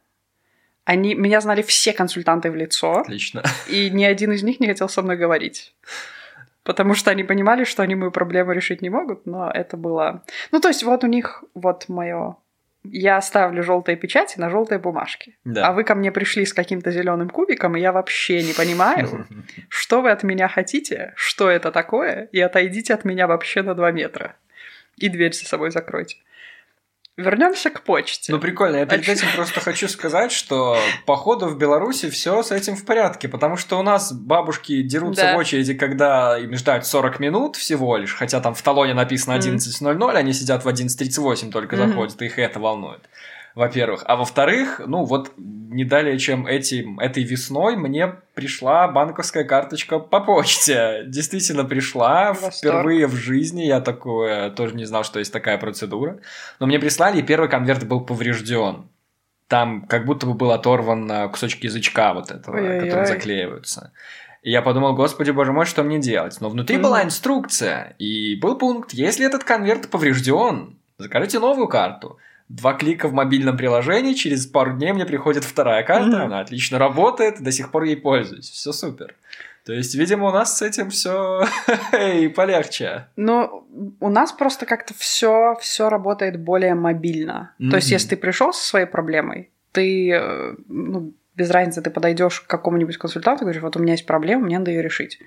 Они... 0.84 1.14
Меня 1.14 1.41
знали 1.41 1.62
все 1.62 1.93
консультанты 1.93 2.49
в 2.49 2.55
лицо. 2.55 2.99
Отлично. 2.99 3.43
И 3.68 3.89
ни 3.91 4.03
один 4.03 4.32
из 4.32 4.41
них 4.41 4.59
не 4.59 4.68
хотел 4.68 4.89
со 4.89 5.03
мной 5.03 5.16
говорить. 5.16 5.76
Потому 6.64 6.95
что 6.95 7.12
они 7.12 7.24
понимали, 7.24 7.64
что 7.64 7.84
они 7.84 7.95
мою 7.95 8.12
проблему 8.12 8.51
решить 8.51 8.82
не 8.82 8.89
могут, 8.89 9.26
но 9.26 9.49
это 9.49 9.78
было... 9.78 10.24
Ну, 10.51 10.59
то 10.59 10.68
есть 10.68 10.84
вот 10.84 11.03
у 11.03 11.07
них 11.07 11.43
вот 11.53 11.88
мое... 11.88 12.36
Я 12.84 13.21
ставлю 13.21 13.63
желтые 13.63 13.95
печати 13.95 14.39
на 14.39 14.49
желтые 14.49 14.79
бумажки. 14.79 15.38
Да. 15.43 15.67
А 15.67 15.71
вы 15.71 15.84
ко 15.84 15.93
мне 15.93 16.11
пришли 16.11 16.45
с 16.45 16.53
каким-то 16.53 16.91
зеленым 16.91 17.29
кубиком, 17.29 17.77
и 17.77 17.79
я 17.79 17.91
вообще 17.91 18.41
не 18.41 18.53
понимаю, 18.53 19.27
что 19.69 20.01
вы 20.01 20.09
от 20.11 20.23
меня 20.23 20.47
хотите, 20.47 21.13
что 21.15 21.49
это 21.49 21.71
такое, 21.71 22.27
и 22.32 22.39
отойдите 22.39 22.93
от 22.93 23.05
меня 23.05 23.27
вообще 23.27 23.61
на 23.61 23.75
два 23.75 23.91
метра. 23.91 24.36
И 24.97 25.09
дверь 25.09 25.34
за 25.34 25.45
собой 25.45 25.71
закройте. 25.71 26.17
Вернемся 27.18 27.70
к 27.70 27.84
почте. 27.84 28.32
Ну, 28.32 28.39
прикольно. 28.39 28.78
Я 28.78 28.86
перед 28.86 29.07
этим 29.07 29.28
просто 29.36 29.59
хочу 29.59 29.89
сказать, 29.89 30.32
что 30.32 30.78
походу 31.05 31.47
в 31.47 31.57
Беларуси 31.57 32.09
все 32.09 32.41
с 32.41 32.51
этим 32.51 32.76
в 32.78 32.86
порядке, 32.86 33.28
потому 33.28 33.57
что 33.57 33.78
у 33.78 33.84
нас 33.84 34.14
бабушки 34.14 34.82
дерутся 34.82 35.24
Да. 35.24 35.34
в 35.34 35.38
очереди, 35.38 35.74
когда 35.74 36.38
им 36.39 36.55
ждать 36.55 36.86
40 36.86 37.20
минут 37.20 37.57
всего 37.57 37.97
лишь, 37.97 38.16
хотя 38.16 38.39
там 38.39 38.53
в 38.55 38.62
талоне 38.62 38.93
написано 38.93 39.36
Мгм. 39.36 39.41
11.00, 39.41 40.16
они 40.16 40.32
сидят 40.32 40.64
в 40.64 40.70
11.38 40.70 41.51
только 41.51 41.76
Мгм. 41.76 41.89
заходят, 41.89 42.22
и 42.22 42.26
их 42.26 42.39
это 42.39 42.59
волнует. 42.59 43.01
Во-первых. 43.56 44.04
А 44.06 44.16
во-вторых, 44.16 44.82
ну 44.86 45.04
вот 45.04 45.32
не 45.38 45.84
далее, 45.86 46.18
чем 46.20 46.47
этим, 46.47 46.99
этой 46.99 47.24
весной 47.24 47.76
мне 47.76 48.08
пришла 48.34 48.88
банковская 48.88 49.43
карточка 49.43 49.99
по 49.99 50.20
почте. 50.22 51.04
Действительно 51.08 51.64
пришла 51.66 52.34
Восторг. 52.34 52.54
впервые 52.56 53.08
в 53.08 53.16
жизни. 53.16 53.64
Я 53.64 53.82
такое 53.82 54.49
тоже 54.52 54.76
не 54.76 54.86
знал, 54.86 55.04
что 55.04 55.20
есть 55.20 55.34
такая 55.34 55.58
процедура. 55.58 56.20
Но 56.60 56.66
мне 56.68 56.80
прислали, 56.80 57.20
и 57.20 57.24
первый 57.24 57.49
конверт 57.49 57.86
был 57.88 58.02
поврежден. 58.02 58.88
Там 59.47 59.82
как 59.88 60.06
будто 60.06 60.26
бы 60.28 60.34
был 60.34 60.52
оторван 60.52 61.12
э, 61.12 61.28
кусочек 61.30 61.64
язычка 61.66 62.14
вот 62.14 62.32
этого, 62.32 62.56
Ой-ой-ой. 62.56 62.80
которые 62.86 63.06
заклеиваются. 63.06 63.91
И 64.43 64.49
я 64.52 64.62
подумал, 64.62 64.95
господи, 64.95 65.32
боже 65.32 65.52
мой, 65.52 65.66
что 65.66 65.84
мне 65.84 65.99
делать? 65.99 66.38
Но 66.39 66.49
внутри 66.49 66.78
Мгм. 66.78 66.84
была 66.84 67.04
инструкция, 67.04 67.95
и 67.99 68.36
был 68.36 68.58
пункт, 68.58 68.93
если 68.93 69.26
этот 69.26 69.43
конверт 69.43 69.89
поврежден, 69.89 70.80
закажите 70.97 71.39
новую 71.39 71.68
карту. 71.68 72.18
Два 72.56 72.74
клика 72.74 73.08
в 73.08 73.14
мобильном 73.14 73.56
приложении, 73.58 74.14
через 74.14 74.45
пару 74.45 74.74
дней 74.78 74.91
мне 74.93 75.06
приходит 75.06 75.43
вторая 75.43 75.84
карта, 75.84 76.08
Мгм. 76.08 76.22
она 76.26 76.39
отлично 76.41 76.78
работает, 76.80 77.41
до 77.41 77.52
сих 77.52 77.72
пор 77.72 77.84
ей 77.84 77.95
пользуюсь, 77.97 78.49
все 78.49 78.72
супер. 78.74 79.16
То 79.66 79.74
есть, 79.74 79.95
видимо, 79.95 80.28
у 80.30 80.32
нас 80.32 80.58
с 80.58 80.62
этим 80.62 80.89
все 80.89 81.45
полегче. 82.36 83.08
Ну, 83.16 83.66
у 83.99 84.10
нас 84.10 84.32
просто 84.32 84.66
как-то 84.66 84.93
все, 84.97 85.56
все 85.62 85.89
работает 85.89 86.39
более 86.39 86.74
мобильно. 86.76 87.54
То 87.70 87.76
есть, 87.78 87.91
если 87.91 88.10
ты 88.10 88.18
пришел 88.18 88.54
со 88.54 88.66
своей 88.66 88.86
проблемой, 88.88 89.49
ты, 89.72 90.12
э, 90.12 90.56
ну, 90.68 91.14
без 91.36 91.49
разницы, 91.52 91.82
ты 91.82 91.89
подойдешь 91.91 92.41
к 92.41 92.47
какому-нибудь 92.47 92.97
консультанту 92.97 93.43
и 93.43 93.45
говоришь, 93.45 93.62
вот 93.62 93.78
у 93.78 93.80
меня 93.80 93.93
есть 93.93 94.06
проблема, 94.06 94.45
мне 94.45 94.60
надо 94.60 94.72
ее 94.72 94.82
решить. 94.82 95.20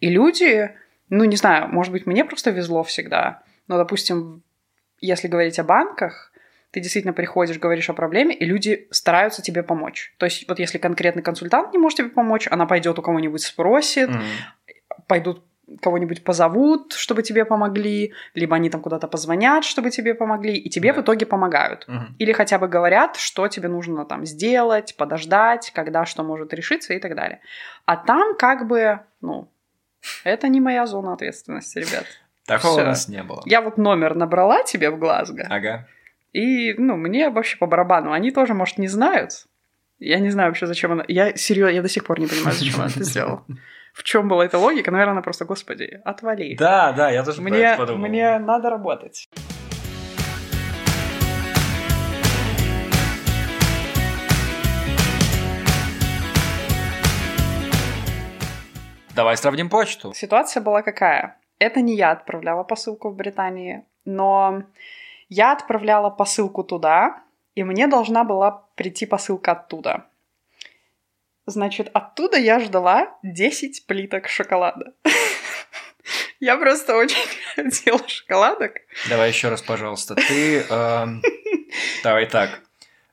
И 0.00 0.08
люди, 0.08 0.70
ну, 1.10 1.24
не 1.24 1.36
знаю, 1.36 1.68
может 1.68 1.92
быть, 1.92 2.06
мне 2.06 2.24
просто 2.24 2.50
везло 2.50 2.82
всегда, 2.82 3.42
но, 3.68 3.76
допустим, 3.76 4.42
если 5.00 5.28
говорить 5.28 5.58
о 5.58 5.64
банках, 5.64 6.29
ты 6.70 6.80
действительно 6.80 7.12
приходишь, 7.12 7.58
говоришь 7.58 7.90
о 7.90 7.94
проблеме, 7.94 8.34
и 8.34 8.44
люди 8.44 8.86
стараются 8.90 9.42
тебе 9.42 9.62
помочь. 9.62 10.14
То 10.18 10.26
есть, 10.26 10.48
вот 10.48 10.58
если 10.58 10.78
конкретный 10.78 11.22
консультант 11.22 11.72
не 11.72 11.78
может 11.78 11.98
тебе 11.98 12.08
помочь, 12.08 12.46
она 12.50 12.66
пойдет 12.66 12.98
у 12.98 13.02
кого-нибудь 13.02 13.42
спросит, 13.42 14.10
Мгм. 14.10 14.22
пойдут 15.06 15.44
кого-нибудь 15.82 16.24
позовут, 16.24 16.94
чтобы 16.94 17.22
тебе 17.22 17.44
помогли, 17.44 18.12
либо 18.34 18.56
они 18.56 18.70
там 18.70 18.80
куда-то 18.80 19.06
позвонят, 19.06 19.64
чтобы 19.64 19.90
тебе 19.90 20.14
помогли, 20.14 20.56
и 20.56 20.68
тебе 20.68 20.92
Да. 20.92 21.00
в 21.00 21.04
итоге 21.04 21.26
помогают. 21.26 21.86
Мгм. 21.86 22.16
Или 22.18 22.32
хотя 22.32 22.58
бы 22.58 22.66
говорят, 22.66 23.14
что 23.16 23.46
тебе 23.46 23.68
нужно 23.68 24.04
там 24.04 24.26
сделать, 24.26 24.96
подождать, 24.96 25.70
когда 25.72 26.04
что 26.06 26.24
может 26.24 26.52
решиться 26.54 26.92
и 26.94 26.98
так 26.98 27.14
далее. 27.14 27.40
А 27.84 27.96
там 27.96 28.36
как 28.36 28.66
бы, 28.66 28.98
ну, 29.20 29.48
это 30.24 30.48
не 30.48 30.60
моя 30.60 30.86
зона 30.86 31.12
ответственности, 31.12 31.78
ребят. 31.78 32.04
Такого 32.46 32.72
Всё. 32.72 32.82
у 32.82 32.86
нас 32.86 33.06
не 33.08 33.22
было. 33.22 33.42
Я 33.44 33.60
вот 33.60 33.78
номер 33.78 34.16
набрала 34.16 34.64
тебе 34.64 34.90
в 34.90 34.98
Глазго, 34.98 35.46
Ага. 35.50 35.86
И, 36.32 36.74
ну, 36.74 36.96
мне 36.96 37.30
вообще 37.30 37.58
по 37.58 37.66
барабану. 37.66 38.12
Они 38.12 38.30
тоже, 38.30 38.54
может, 38.54 38.78
не 38.78 38.88
знают. 38.88 39.46
Я 39.98 40.18
не 40.18 40.30
знаю 40.30 40.50
вообще, 40.50 40.66
зачем 40.66 40.92
она... 40.92 41.04
Я 41.08 41.36
серьезно, 41.36 41.74
я 41.74 41.82
до 41.82 41.88
сих 41.88 42.04
пор 42.04 42.20
не 42.20 42.26
понимаю, 42.26 42.56
зачем 42.56 42.76
она 42.80 42.86
это 42.86 43.04
сделала. 43.04 43.44
В 43.92 44.04
чем 44.04 44.28
была 44.28 44.44
эта 44.44 44.56
логика? 44.58 44.90
Наверное, 44.90 45.12
она 45.12 45.22
просто, 45.22 45.44
господи, 45.44 46.00
отвали. 46.04 46.56
Да, 46.56 46.92
да, 46.92 47.10
я 47.10 47.24
тоже 47.24 47.42
Мне, 47.42 47.74
подумал. 47.76 48.08
мне 48.08 48.38
надо 48.38 48.70
работать. 48.70 49.28
Давай 59.16 59.36
сравним 59.36 59.68
почту. 59.68 60.12
Ситуация 60.14 60.62
была 60.62 60.82
какая? 60.82 61.36
Это 61.58 61.80
не 61.80 61.96
я 61.96 62.12
отправляла 62.12 62.62
посылку 62.62 63.10
в 63.10 63.16
Британии, 63.16 63.84
но 64.04 64.62
я 65.30 65.52
отправляла 65.52 66.10
посылку 66.10 66.62
туда, 66.62 67.22
и 67.54 67.64
мне 67.64 67.86
должна 67.86 68.24
была 68.24 68.66
прийти 68.74 69.06
посылка 69.06 69.52
оттуда. 69.52 70.06
Значит, 71.46 71.90
оттуда 71.94 72.36
я 72.36 72.60
ждала 72.60 73.16
10 73.22 73.86
плиток 73.86 74.28
шоколада. 74.28 74.92
Я 76.40 76.56
просто 76.56 76.96
очень 76.96 77.18
хотела 77.54 78.06
шоколадок. 78.08 78.78
Давай 79.10 79.28
еще 79.28 79.50
раз, 79.50 79.60
пожалуйста. 79.60 80.14
Ты... 80.14 80.60
эм, 80.60 81.22
Давай 82.02 82.26
так. 82.26 82.62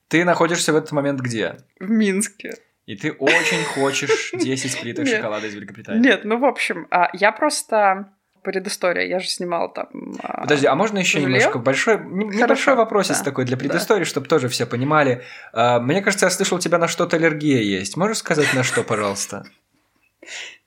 Ты 0.08 0.24
находишься 0.24 0.72
в 0.72 0.78
этот 0.78 0.94
момент 0.94 1.20
где? 1.20 1.58
В 1.80 1.90
Минске. 1.90 2.54
И 2.86 2.96
ты 2.96 3.12
очень 3.12 3.64
хочешь 3.66 4.32
10 4.34 4.82
плиток 4.82 5.08
шоколада 5.08 5.48
из 5.48 5.56
Великобритании. 5.56 6.02
Нет, 6.02 6.24
ну, 6.24 6.40
в 6.40 6.46
общем, 6.46 6.88
а, 6.90 7.10
я 7.14 7.34
просто... 7.34 8.14
Предыстория. 8.52 9.06
Я 9.06 9.20
же 9.20 9.28
снимала 9.28 9.68
там... 9.68 9.90
а, 10.24 10.44
Подожди, 10.44 10.68
а 10.68 10.76
можно 10.76 11.00
еще 11.00 11.20
Жилье? 11.20 11.28
немножко 11.38 11.60
большой, 11.60 11.98
не- 12.00 12.26
Хорошо, 12.32 12.44
небольшой 12.46 12.76
вопросец 12.76 13.18
да. 13.20 13.26
такой 13.26 13.44
для 13.44 13.58
предыстории, 13.58 14.06
чтобы 14.06 14.28
тоже 14.28 14.48
все 14.48 14.66
понимали. 14.66 15.22
А, 15.52 15.82
Мне 15.82 16.02
кажется, 16.02 16.28
я 16.28 16.30
слышал, 16.30 16.58
у 16.58 16.62
тебя 16.62 16.78
на 16.78 16.88
что-то 16.88 17.18
аллергия 17.18 17.62
есть. 17.62 17.98
Можешь 17.98 18.20
сказать 18.20 18.54
на 18.54 18.64
что, 18.64 18.84
пожалуйста? 18.84 19.44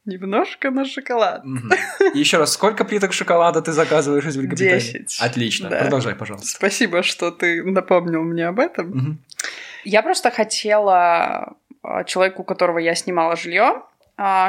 Немножко 0.05 0.71
на 0.71 0.85
шоколад. 0.85 1.43
И 2.15 2.19
еще 2.19 2.37
раз, 2.39 2.53
сколько 2.53 2.85
плиток 2.85 3.13
шоколада 3.15 3.63
ты 3.63 3.73
заказываешь 3.73 4.25
из 4.27 4.37
Великобритании? 4.37 4.79
Десять. 4.81 5.19
Отлично. 5.21 5.69
Да. 5.71 5.79
Продолжай, 5.81 6.15
пожалуйста. 6.15 6.49
Спасибо, 6.49 7.03
что 7.03 7.31
ты 7.31 7.63
напомнил 7.65 8.23
мне 8.23 8.47
об 8.47 8.61
этом. 8.61 8.87
Мгм. 8.89 9.19
Я 9.85 10.03
просто 10.03 10.31
хотела 10.31 11.55
а, 11.83 12.05
человеку, 12.05 12.43
у 12.43 12.45
которого 12.45 12.79
я 12.79 12.95
снимала 12.95 13.37
жилье, 13.37 13.83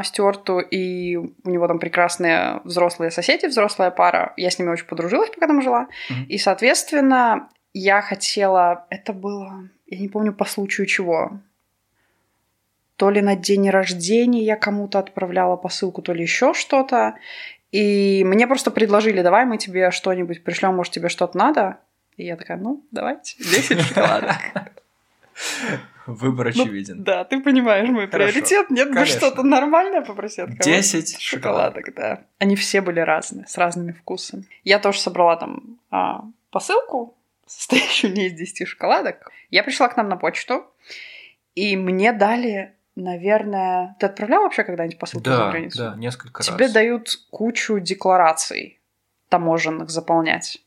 Стюарту, 0.03 0.59
и 0.59 1.15
у 1.15 1.49
него 1.49 1.67
там 1.67 1.79
прекрасные 1.79 2.59
взрослые 2.63 3.11
соседи, 3.11 3.45
взрослая 3.45 3.91
пара. 3.91 4.33
Я 4.35 4.51
с 4.51 4.59
ними 4.59 4.69
очень 4.69 4.85
подружилась, 4.85 5.29
пока 5.29 5.47
там 5.47 5.61
жила. 5.61 5.87
Мгм. 6.09 6.25
И, 6.25 6.37
соответственно, 6.37 7.49
я 7.73 8.01
хотела... 8.01 8.85
Это 8.89 9.13
было... 9.13 9.69
Я 9.87 9.99
не 9.99 10.09
помню 10.09 10.33
по 10.33 10.45
случаю 10.45 10.87
чего. 10.87 11.39
То 12.97 13.09
ли 13.09 13.21
на 13.21 13.35
день 13.35 13.69
рождения 13.69 14.43
я 14.43 14.55
кому-то 14.55 14.99
отправляла 14.99 15.55
посылку, 15.55 16.01
то 16.01 16.13
ли 16.13 16.21
еще 16.21 16.53
что-то. 16.53 17.15
И 17.71 18.23
мне 18.25 18.47
просто 18.47 18.71
предложили, 18.71 19.21
давай 19.21 19.45
мы 19.45 19.57
тебе 19.57 19.91
что-нибудь 19.91 20.43
пришлем, 20.43 20.75
может, 20.75 20.93
тебе 20.93 21.07
что-то 21.09 21.37
надо. 21.37 21.77
И 22.17 22.25
я 22.25 22.35
такая, 22.35 22.57
ну, 22.57 22.83
давайте, 22.91 23.37
10 23.37 23.81
шоколадок. 23.87 24.35
Выбор 26.07 26.51
Ну, 26.55 26.63
очевиден. 26.63 27.03
Да, 27.03 27.23
ты 27.23 27.39
понимаешь 27.41 27.87
мой 27.89 28.07
Хорошо. 28.07 28.31
приоритет. 28.31 28.69
Нет 28.69 28.89
бы 28.89 28.95
Конечно. 28.95 29.17
что-то 29.19 29.43
нормальное 29.43 30.01
от 30.01 30.07
кого-то. 30.07 30.63
10 30.63 31.19
шоколадок, 31.19 31.93
да. 31.93 32.21
Они 32.39 32.55
все 32.55 32.81
были 32.81 32.99
разные, 32.99 33.45
с 33.47 33.57
разными 33.57 33.91
вкусами. 33.91 34.45
Я 34.63 34.79
тоже 34.79 34.99
собрала 34.99 35.35
там 35.35 35.79
а, 35.91 36.23
посылку, 36.49 37.15
состоящую 37.45 38.13
не 38.13 38.27
из 38.27 38.33
10 38.33 38.67
шоколадок. 38.67 39.31
Я 39.49 39.63
пришла 39.63 39.87
к 39.89 39.97
нам 39.97 40.09
на 40.09 40.15
почту, 40.17 40.65
и 41.55 41.75
мне 41.77 42.13
дали, 42.13 42.73
наверное... 42.95 43.95
Ты 43.99 44.05
отправлял 44.07 44.43
вообще 44.43 44.63
когда-нибудь 44.63 44.97
посылку 44.99 45.29
за 45.29 45.37
Да, 45.37 45.51
границу? 45.51 45.77
да, 45.77 45.95
несколько 45.97 46.43
Тебе 46.43 46.65
раз. 46.65 46.73
дают 46.73 47.09
кучу 47.29 47.79
деклараций 47.79 48.79
таможенных 49.29 49.89
заполнять, 49.89 50.57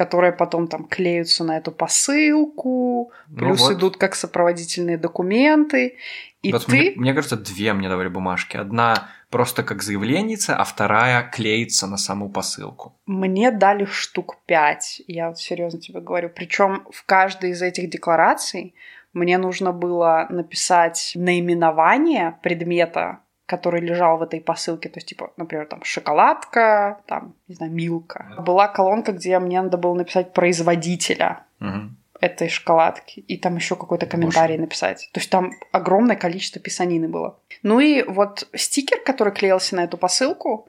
которые 0.00 0.32
потом 0.32 0.66
там 0.66 0.84
клеются 0.84 1.44
на 1.44 1.58
эту 1.58 1.72
посылку, 1.72 3.12
Ну 3.28 3.36
плюс 3.36 3.60
вот. 3.60 3.72
идут 3.72 3.96
как 3.98 4.14
сопроводительные 4.14 4.96
документы, 4.96 5.98
и 6.42 6.52
Вот 6.52 6.64
ты... 6.64 6.72
мне, 6.72 6.92
мне 6.96 7.12
кажется, 7.12 7.36
две 7.36 7.74
мне 7.74 7.88
давали 7.90 8.08
бумажки. 8.08 8.56
Одна 8.56 9.08
просто 9.28 9.62
как 9.62 9.82
заявленница, 9.82 10.56
а 10.56 10.64
вторая 10.64 11.30
клеится 11.30 11.86
на 11.86 11.98
саму 11.98 12.30
посылку. 12.30 12.94
Мне 13.04 13.50
дали 13.50 13.84
штук 13.84 14.38
пять, 14.46 15.02
я 15.06 15.28
вот 15.28 15.38
серьезно 15.38 15.78
тебе 15.78 16.00
говорю. 16.00 16.30
Причем 16.30 16.82
в 16.90 17.04
каждой 17.04 17.50
из 17.50 17.60
этих 17.60 17.90
деклараций 17.90 18.74
мне 19.12 19.36
нужно 19.36 19.72
было 19.72 20.26
написать 20.30 21.12
наименование 21.14 22.38
предмета, 22.42 23.18
который 23.50 23.80
лежал 23.80 24.16
в 24.18 24.22
этой 24.22 24.40
посылке. 24.40 24.88
То 24.88 24.98
есть, 24.98 25.08
типа, 25.08 25.32
например, 25.36 25.66
там 25.66 25.82
шоколадка, 25.84 27.00
там, 27.06 27.34
не 27.48 27.54
знаю, 27.56 27.72
милка. 27.72 28.26
Была 28.38 28.68
колонка, 28.68 29.12
где 29.12 29.38
мне 29.38 29.60
надо 29.60 29.76
было 29.76 29.94
написать 29.94 30.32
производителя 30.32 31.40
Мгм. 31.58 31.96
этой 32.20 32.48
шоколадки. 32.48 33.20
И 33.20 33.36
там 33.36 33.56
еще 33.56 33.74
какой-то 33.74 34.06
комментарий 34.06 34.56
написать. 34.58 35.08
То 35.12 35.20
есть 35.20 35.30
там 35.30 35.50
огромное 35.72 36.16
количество 36.16 36.60
писанины 36.60 37.08
было. 37.08 37.38
Ну 37.62 37.80
и 37.80 38.02
вот 38.02 38.48
стикер, 38.54 39.00
который 39.04 39.32
клеился 39.32 39.76
на 39.76 39.84
эту 39.84 39.96
посылку, 39.98 40.68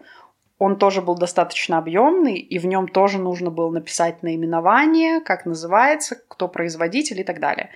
он 0.57 0.77
тоже 0.77 1.01
был 1.01 1.15
достаточно 1.15 1.77
объемный, 1.77 2.35
и 2.35 2.59
в 2.59 2.65
нем 2.65 2.87
тоже 2.87 3.17
нужно 3.19 3.49
было 3.51 3.71
написать 3.71 4.23
наименование, 4.23 5.19
как 5.21 5.45
называется, 5.45 6.15
кто 6.27 6.47
производитель 6.47 7.19
и 7.19 7.23
так 7.23 7.39
далее. 7.39 7.69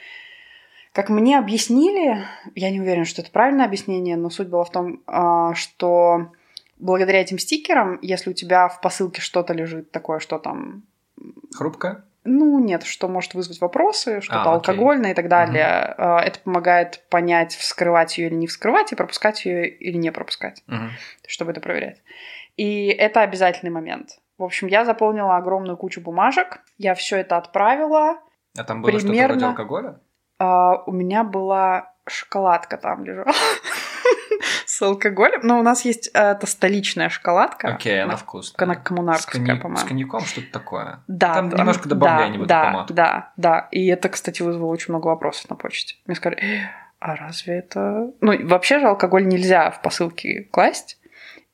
Как 0.96 1.10
мне 1.10 1.38
объяснили, 1.38 2.24
я 2.56 2.72
не 2.72 2.80
уверена, 2.80 3.04
что 3.04 3.22
это 3.22 3.30
правильное 3.30 3.66
объяснение, 3.66 4.16
но 4.16 4.30
суть 4.30 4.48
была 4.48 4.64
в 4.64 4.72
том, 4.72 5.02
а, 5.08 5.54
что 5.54 6.32
благодаря 6.80 7.20
этим 7.20 7.38
стикерам, 7.38 8.00
если 8.02 8.30
у 8.30 8.34
тебя 8.34 8.70
в 8.70 8.80
посылке 8.80 9.20
что-то 9.20 9.54
лежит 9.54 9.92
такое, 9.92 10.20
что 10.20 10.40
там 10.40 10.84
Хрупкая? 11.54 12.06
ну, 12.24 12.60
нет, 12.60 12.84
что 12.84 13.10
может 13.10 13.34
вызвать 13.34 13.60
вопросы, 13.60 14.22
что-то 14.22 14.40
А, 14.52 14.56
окей. 14.56 14.72
алкогольное 14.72 15.12
и 15.12 15.14
так 15.14 15.28
далее. 15.28 15.94
Э, 15.98 16.18
Это 16.20 16.40
помогает 16.40 17.04
понять, 17.10 17.54
вскрывать 17.54 18.18
ее 18.18 18.28
или 18.28 18.36
не 18.36 18.48
вскрывать, 18.48 18.94
и 18.94 18.96
пропускать 18.96 19.46
ее 19.46 19.68
или 19.68 19.98
не 19.98 20.14
пропускать, 20.14 20.64
Мгм. 20.68 20.92
чтобы 21.28 21.52
это 21.52 21.60
проверять. 21.60 22.02
И 22.56 22.88
это 22.88 23.20
обязательный 23.20 23.70
момент. 23.70 24.18
В 24.38 24.44
общем, 24.46 24.68
я 24.68 24.86
заполнила 24.86 25.36
огромную 25.36 25.76
кучу 25.76 26.00
бумажек, 26.00 26.62
я 26.78 26.96
все 26.96 27.18
это 27.18 27.36
отправила. 27.36 28.18
А 28.58 28.64
там 28.64 28.82
было 28.82 28.92
что-то 28.94 29.08
Примерно. 29.08 29.34
вроде 29.34 29.46
алкоголя? 29.48 30.00
А, 30.40 30.84
у 30.86 30.92
меня 30.92 31.24
была 31.24 31.94
шоколадка 32.08 32.78
там 32.78 33.04
лежала 33.04 33.32
с 34.66 34.82
алкоголем. 34.82 35.40
Но 35.44 35.60
у 35.60 35.64
нас 35.64 35.86
есть 35.86 36.10
э, 36.14 36.20
это 36.20 36.46
столичная 36.48 37.10
шоколадка. 37.10 37.70
Окей, 37.70 38.02
она 38.04 38.12
на- 38.14 38.18
вкусная. 38.18 38.66
Она 38.66 38.76
С, 38.76 38.84
коммунарская, 38.84 39.42
конья- 39.42 39.56
по-моему. 39.60 39.78
с 39.78 39.84
коньяком 39.88 40.22
что-то 40.22 40.52
такое. 40.52 41.00
Да, 41.08 41.34
Там 41.36 41.50
да, 41.50 41.58
немножко 41.58 41.90
да, 41.90 41.96
добавление 41.96 42.40
в 42.40 42.44
эту 42.44 42.50
да, 42.50 42.64
помадку. 42.66 42.94
Да, 42.94 43.34
да. 43.38 43.68
И 43.72 43.88
это, 43.88 44.10
кстати, 44.10 44.42
вызвало 44.42 44.70
очень 44.72 44.94
много 44.94 45.08
вопросов 45.08 45.50
на 45.50 45.56
почте. 45.56 45.96
Мне 46.06 46.16
сказали, 46.16 46.42
«Э, 46.42 46.68
а 47.00 47.16
разве 47.16 47.58
это... 47.60 48.12
Ну, 48.22 48.48
вообще 48.48 48.80
же 48.80 48.88
алкоголь 48.88 49.28
нельзя 49.28 49.72
в 49.72 49.82
посылки 49.82 50.44
класть. 50.52 51.00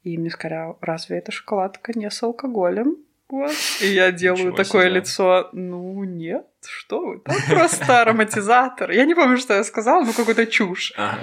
И 0.04 0.18
мне 0.18 0.30
сказали, 0.30 0.60
а 0.60 0.76
разве 0.82 1.20
это 1.20 1.32
шоколадка 1.32 1.92
не 1.98 2.10
с 2.10 2.22
алкоголем? 2.24 2.96
Вот. 3.32 3.52
И 3.82 3.88
я 3.88 4.12
делаю 4.12 4.48
Ничего 4.48 4.58
такое 4.58 4.84
себе. 4.90 4.96
лицо, 5.00 5.50
ну 5.54 6.04
нет, 6.04 6.46
что 6.68 7.00
вы, 7.06 7.20
там 7.20 7.36
просто 7.50 8.02
ароматизатор. 8.02 8.92
Я 8.92 9.06
не 9.06 9.16
помню, 9.16 9.38
что 9.38 9.54
я 9.54 9.64
сказала, 9.64 10.04
ну 10.04 10.12
какую-то 10.14 10.46
чушь. 10.46 10.94
Ага. 10.98 11.20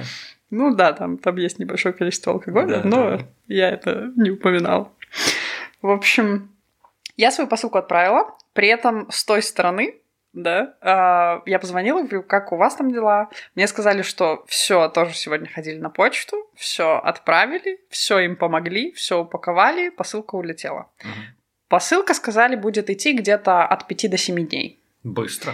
Ну 0.51 0.75
да, 0.75 0.95
там, 0.95 1.19
там 1.19 1.37
есть 1.37 1.59
небольшое 1.59 1.95
количество 1.95 2.33
алкоголя, 2.33 2.79
Да, 2.79 2.83
но 2.85 3.11
да. 3.19 3.19
я 3.49 3.69
это 3.71 4.11
не 4.17 4.31
упоминала. 4.31 4.91
В 5.83 5.91
общем, 5.91 6.51
я 7.19 7.31
свою 7.31 7.49
посылку 7.49 7.77
отправила, 7.79 8.35
при 8.55 8.69
этом 8.69 9.11
с 9.11 9.25
той 9.25 9.43
стороны, 9.43 9.97
да, 10.33 10.75
а, 10.81 11.43
я 11.47 11.59
позвонила, 11.59 12.01
говорю, 12.01 12.23
как 12.23 12.53
у 12.53 12.57
вас 12.57 12.77
там 12.77 12.91
дела? 12.91 13.29
Мне 13.55 13.67
сказали, 13.67 14.03
что 14.03 14.45
все, 14.47 14.89
тоже 14.89 15.15
сегодня 15.15 15.49
ходили 15.49 15.79
на 15.79 15.91
почту, 15.91 16.49
все 16.55 16.97
отправили, 16.99 17.81
все 17.91 18.19
им 18.21 18.37
помогли, 18.37 18.93
все 18.93 19.21
упаковали, 19.21 19.91
посылка 19.91 20.37
улетела. 20.37 20.89
Мгм. 21.03 21.13
Посылка, 21.69 22.14
сказали, 22.14 22.57
будет 22.57 22.91
идти 22.91 23.12
где-то 23.12 23.64
от 23.64 23.87
5 23.87 24.11
до 24.11 24.16
7 24.16 24.47
дней. 24.47 24.81
Быстро. 25.05 25.53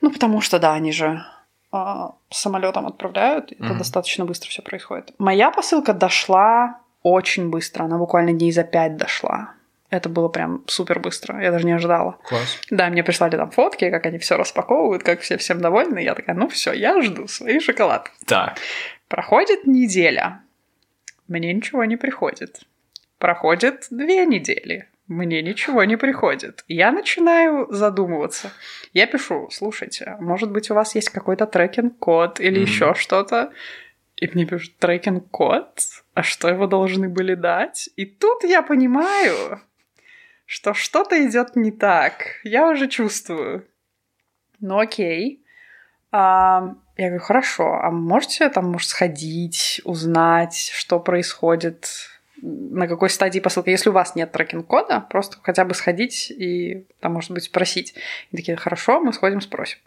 Ну, 0.00 0.10
потому 0.10 0.40
что, 0.40 0.58
да, 0.58 0.72
они 0.74 0.92
же 0.92 1.24
а, 1.72 2.14
самолетом 2.30 2.86
отправляют, 2.86 3.52
это 3.52 3.64
Мгм. 3.64 3.78
достаточно 3.78 4.24
быстро 4.24 4.48
все 4.48 4.62
происходит. 4.62 5.12
Моя 5.18 5.50
посылка 5.50 5.92
дошла 5.92 6.80
очень 7.02 7.50
быстро, 7.50 7.84
она 7.84 7.98
буквально 7.98 8.32
дней 8.32 8.52
за 8.52 8.64
пять 8.64 8.96
дошла. 8.96 9.54
Это 9.90 10.08
было 10.08 10.28
прям 10.28 10.62
супер 10.68 11.00
быстро, 11.00 11.42
я 11.42 11.50
даже 11.50 11.66
не 11.66 11.72
ожидала. 11.72 12.18
Класс. 12.24 12.58
Да, 12.70 12.88
мне 12.90 13.02
прислали 13.02 13.36
там 13.36 13.50
фотки, 13.50 13.90
как 13.90 14.06
они 14.06 14.18
все 14.18 14.36
распаковывают, 14.36 15.02
как 15.02 15.20
все 15.20 15.36
всем 15.36 15.60
довольны. 15.60 15.98
Я 15.98 16.14
такая, 16.14 16.36
ну 16.36 16.48
все, 16.48 16.72
я 16.72 17.00
жду 17.02 17.26
свои 17.26 17.58
шоколадки. 17.58 18.12
Так. 18.26 18.56
Проходит 19.08 19.66
неделя, 19.66 20.42
мне 21.26 21.52
ничего 21.52 21.84
не 21.84 21.96
приходит. 21.96 22.60
Проходит 23.18 23.86
две 23.90 24.24
недели, 24.26 24.88
мне 25.10 25.42
ничего 25.42 25.82
не 25.84 25.96
приходит. 25.96 26.64
Я 26.68 26.92
начинаю 26.92 27.66
задумываться. 27.70 28.52
Я 28.92 29.06
пишу, 29.06 29.48
слушайте, 29.50 30.16
может 30.20 30.52
быть, 30.52 30.70
у 30.70 30.74
вас 30.74 30.94
есть 30.94 31.10
какой-то 31.10 31.46
tracking-код 31.46 32.38
или 32.38 32.60
Мгм. 32.60 32.62
еще 32.62 32.94
что-то? 32.94 33.50
И 34.16 34.28
мне 34.32 34.46
пишут, 34.46 34.76
tracking-код? 34.78 35.80
А 36.14 36.22
что 36.22 36.48
его 36.48 36.68
должны 36.68 37.08
были 37.08 37.34
дать? 37.34 37.90
И 37.96 38.06
тут 38.06 38.44
я 38.44 38.62
понимаю, 38.62 39.60
что 40.46 40.74
что-то 40.74 41.26
идет 41.26 41.56
не 41.56 41.72
так. 41.72 42.36
Я 42.44 42.68
уже 42.68 42.86
чувствую. 42.86 43.66
Ну 44.60 44.78
окей. 44.78 45.44
А, 46.12 46.74
я 46.96 47.08
говорю, 47.08 47.24
хорошо, 47.24 47.80
а 47.82 47.90
можете 47.90 48.48
там, 48.48 48.66
может, 48.70 48.90
сходить, 48.90 49.80
узнать, 49.84 50.70
что 50.72 51.00
происходит, 51.00 51.88
на 52.42 52.88
какой 52.88 53.10
стадии 53.10 53.40
посылка. 53.40 53.70
Если 53.70 53.90
у 53.90 53.92
вас 53.92 54.14
нет 54.14 54.32
трекинг-кода, 54.32 55.00
просто 55.08 55.38
хотя 55.42 55.64
бы 55.64 55.74
сходить 55.74 56.30
и, 56.30 56.86
там, 57.00 57.12
может 57.14 57.30
быть, 57.30 57.44
спросить. 57.44 57.94
И 58.30 58.36
такие, 58.36 58.56
хорошо, 58.56 59.00
мы 59.00 59.12
сходим, 59.12 59.40
спросим. 59.40 59.78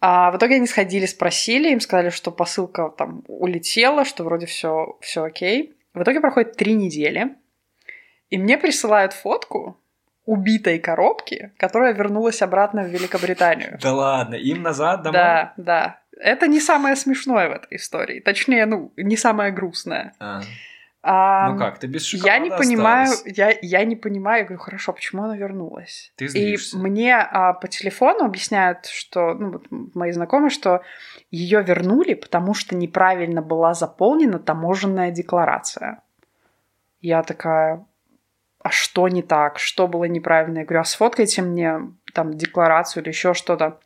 А 0.00 0.30
в 0.30 0.36
итоге 0.36 0.56
они 0.56 0.66
сходили, 0.66 1.06
спросили, 1.06 1.70
им 1.70 1.80
сказали, 1.80 2.10
что 2.10 2.30
посылка 2.30 2.90
там 2.96 3.24
улетела, 3.28 4.04
что 4.04 4.24
вроде 4.24 4.46
все, 4.46 4.98
все 5.00 5.24
окей. 5.24 5.74
В 5.94 6.02
итоге 6.02 6.20
проходит 6.20 6.56
три 6.56 6.74
недели, 6.74 7.34
и 8.28 8.36
мне 8.38 8.58
присылают 8.58 9.14
фотку 9.14 9.80
убитой 10.26 10.78
коробки, 10.78 11.52
которая 11.56 11.94
вернулась 11.94 12.42
обратно 12.42 12.82
в 12.82 12.88
Великобританию. 12.88 13.78
Да 13.80 13.94
ладно, 13.94 14.34
им 14.34 14.62
назад 14.62 15.02
домой? 15.02 15.18
Да, 15.18 15.54
да. 15.56 16.00
Это 16.18 16.48
не 16.48 16.60
самое 16.60 16.96
смешное 16.96 17.48
в 17.48 17.52
этой 17.52 17.76
истории. 17.76 18.20
Точнее, 18.20 18.66
ну, 18.66 18.92
не 18.96 19.16
самое 19.16 19.52
грустное. 19.52 20.14
А. 20.18 20.40
А, 21.08 21.50
Ну 21.52 21.58
как, 21.58 21.78
ты 21.78 21.86
без 21.86 22.04
шоколада 22.04 22.32
я 22.32 22.38
не 22.40 22.50
понимаю, 22.50 23.12
осталась? 23.12 23.38
я, 23.38 23.56
я 23.62 23.84
не 23.84 23.94
понимаю, 23.94 24.40
я 24.40 24.44
говорю, 24.44 24.60
хорошо, 24.60 24.92
почему 24.92 25.22
она 25.22 25.36
вернулась? 25.36 26.12
Ты 26.16 26.24
И 26.24 26.28
злишься. 26.28 26.76
мне 26.78 27.14
а, 27.14 27.52
по 27.52 27.68
телефону 27.68 28.24
объясняют, 28.24 28.86
что, 28.86 29.34
ну, 29.34 29.52
вот 29.52 29.66
мои 29.70 30.10
знакомые, 30.10 30.50
что 30.50 30.82
ее 31.30 31.62
вернули, 31.62 32.14
потому 32.14 32.54
что 32.54 32.74
неправильно 32.74 33.40
была 33.40 33.72
заполнена 33.74 34.40
таможенная 34.40 35.12
декларация. 35.12 36.02
Я 37.00 37.22
такая, 37.22 37.86
а 38.64 38.70
что 38.70 39.06
не 39.06 39.22
так? 39.22 39.60
Что 39.60 39.86
было 39.86 40.04
неправильно? 40.06 40.58
Я 40.58 40.64
говорю, 40.64 40.80
а 40.80 40.84
сфоткайте 40.84 41.42
мне 41.42 41.82
там 42.14 42.36
декларацию 42.36 43.04
или 43.04 43.10
еще 43.10 43.32
что-то. 43.32 43.78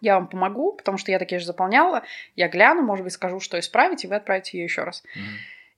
Я 0.00 0.16
вам 0.16 0.26
помогу, 0.26 0.72
потому 0.72 0.98
что 0.98 1.12
я 1.12 1.20
такие 1.20 1.38
же 1.38 1.46
заполняла. 1.46 2.02
Я 2.34 2.48
гляну, 2.48 2.82
может 2.82 3.04
быть, 3.04 3.12
скажу, 3.12 3.38
что 3.38 3.56
исправить, 3.60 4.04
и 4.04 4.08
вы 4.08 4.16
отправите 4.16 4.58
ее 4.58 4.64
еще 4.64 4.82
раз. 4.82 5.04
Мгм. 5.14 5.24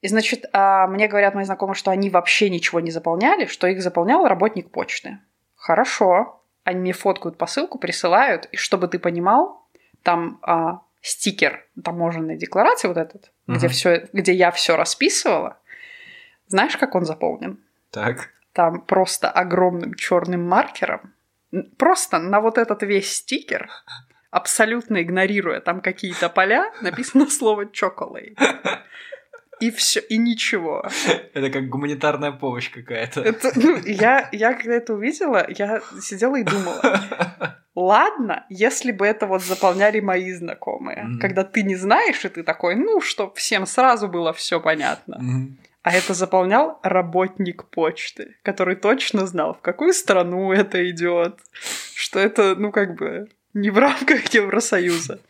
И, 0.01 0.09
значит, 0.09 0.45
а, 0.53 0.87
мне 0.87 1.09
говорят 1.09 1.35
мои 1.35 1.45
знакомые, 1.45 1.75
что 1.75 1.91
они 1.91 2.09
вообще 2.11 2.51
ничего 2.51 2.81
не 2.81 2.91
заполняли, 2.91 3.47
что 3.47 3.67
их 3.67 3.83
заполнял 3.83 4.27
работник 4.27 4.71
почты. 4.71 5.19
Хорошо. 5.57 6.43
Они 6.65 6.81
мне 6.81 6.93
фоткают 6.93 7.37
посылку, 7.39 7.79
присылают, 7.79 8.47
и 8.53 8.57
чтобы 8.57 8.89
ты 8.89 8.99
понимал, 8.99 9.67
там 10.03 10.39
а, 10.43 10.81
стикер 11.01 11.67
таможенной 11.83 12.37
декларации 12.37 12.89
вот 12.89 12.97
этот, 12.97 13.33
где, 13.47 13.67
Мгм. 13.67 13.69
все, 13.71 14.09
где 14.13 14.33
я 14.33 14.51
все 14.51 14.77
расписывала. 14.77 15.59
Знаешь, 16.47 16.77
как 16.77 16.95
он 16.95 17.05
заполнен? 17.05 17.59
Так. 17.91 18.31
Там 18.53 18.81
просто 18.83 19.31
огромным 19.31 19.95
черным 19.95 20.47
маркером, 20.49 21.15
просто 21.77 22.19
на 22.19 22.41
вот 22.41 22.59
этот 22.59 22.83
весь 22.83 23.13
стикер, 23.17 23.71
абсолютно 24.31 25.03
игнорируя 25.03 25.61
там 25.61 25.81
какие-то 25.81 26.29
поля, 26.29 26.71
написано 26.83 27.27
слово 27.31 27.65
«chocolate». 27.65 28.37
И 29.61 29.71
все, 29.71 30.01
и 30.01 30.19
ничего. 30.19 30.85
Это 31.35 31.51
как 31.51 31.69
гуманитарная 31.69 32.33
помощь 32.33 32.71
какая-то. 32.71 33.21
Это, 33.21 33.53
ну, 33.57 33.77
я, 33.85 34.29
я 34.33 34.53
когда 34.55 34.75
это 34.75 34.95
увидела, 34.95 35.45
я 35.49 35.81
сидела 36.01 36.37
и 36.37 36.45
думала, 36.45 36.81
ладно, 37.75 38.45
если 38.49 38.93
бы 38.93 39.07
это 39.07 39.27
вот 39.27 39.43
заполняли 39.43 40.01
мои 40.01 40.33
знакомые, 40.33 41.05
Мгм. 41.05 41.19
когда 41.21 41.45
ты 41.45 41.63
не 41.63 41.77
знаешь, 41.77 42.25
и 42.25 42.29
ты 42.29 42.43
такой, 42.43 42.75
ну, 42.77 43.01
чтоб 43.01 43.37
всем 43.37 43.67
сразу 43.67 44.09
было 44.09 44.33
все 44.33 44.61
понятно. 44.61 45.19
Мгм. 45.21 45.59
А 45.83 45.93
это 45.93 46.13
заполнял 46.13 46.79
работник 46.83 47.65
почты, 47.71 48.37
который 48.43 48.77
точно 48.77 49.27
знал, 49.27 49.55
в 49.55 49.61
какую 49.61 49.93
страну 49.95 50.53
это 50.53 50.89
идет, 50.91 51.39
что 51.95 52.19
это, 52.21 52.55
ну, 52.57 52.73
как 52.73 52.97
бы, 52.97 53.29
не 53.55 53.71
в 53.71 53.79
рамках 53.79 54.27
Евросоюза. 54.35 55.21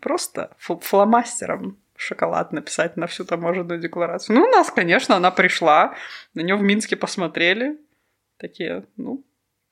Просто 0.00 0.50
фл- 0.64 0.80
фломастером 0.80 1.76
шоколад 1.98 2.52
написать 2.52 2.96
на 2.96 3.06
всю 3.06 3.24
таможенную 3.24 3.80
декларацию. 3.80 4.36
Ну, 4.36 4.44
у 4.44 4.50
нас, 4.50 4.70
конечно, 4.70 5.16
она 5.16 5.30
пришла, 5.30 5.94
на 6.32 6.40
нее 6.40 6.56
в 6.56 6.62
Минске 6.62 6.96
посмотрели, 6.96 7.76
такие, 8.38 8.84
ну, 8.96 9.24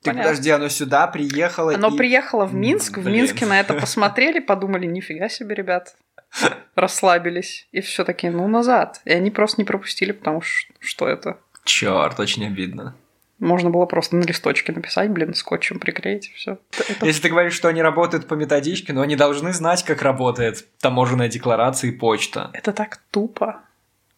Ты 0.03 0.11
Понятно. 0.11 0.29
подожди, 0.31 0.49
оно 0.51 0.69
сюда 0.69 1.07
приехало 1.07 1.73
оно 1.73 1.87
и- 1.89 1.97
приехало 1.97 2.45
в 2.45 2.53
Минск, 2.53 2.97
в 2.97 3.03
блин. 3.03 3.15
Минске 3.15 3.45
на 3.45 3.59
это 3.59 3.73
посмотрели, 3.73 4.39
подумали, 4.39 4.85
нифига 4.85 5.29
себе, 5.29 5.55
ребят, 5.55 5.95
расслабились, 6.75 7.67
и 7.71 7.81
все 7.81 8.03
таки 8.03 8.29
ну, 8.29 8.47
назад. 8.47 9.01
И 9.05 9.11
они 9.11 9.31
просто 9.31 9.61
не 9.61 9.65
пропустили, 9.65 10.11
потому 10.11 10.41
что 10.41 10.73
что 10.79 11.07
это? 11.07 11.39
Черт, 11.63 12.19
очень 12.19 12.45
обидно. 12.45 12.95
Можно 13.39 13.69
было 13.69 13.85
просто 13.85 14.15
на 14.15 14.23
листочке 14.23 14.71
написать, 14.71 15.11
блин, 15.11 15.35
скотчем 15.35 15.79
приклеить, 15.79 16.31
все. 16.33 16.57
Если 17.01 17.21
ты 17.21 17.29
говоришь, 17.29 17.53
что 17.53 17.67
они 17.67 17.83
работают 17.83 18.27
по 18.27 18.33
методичке, 18.33 18.93
но 18.93 19.01
они 19.01 19.15
должны 19.15 19.53
знать, 19.53 19.83
как 19.83 20.01
работает 20.01 20.65
таможенная 20.79 21.27
декларация 21.27 21.91
и 21.91 21.93
почта. 21.93 22.49
Это 22.53 22.73
так 22.73 22.97
тупо. 23.11 23.61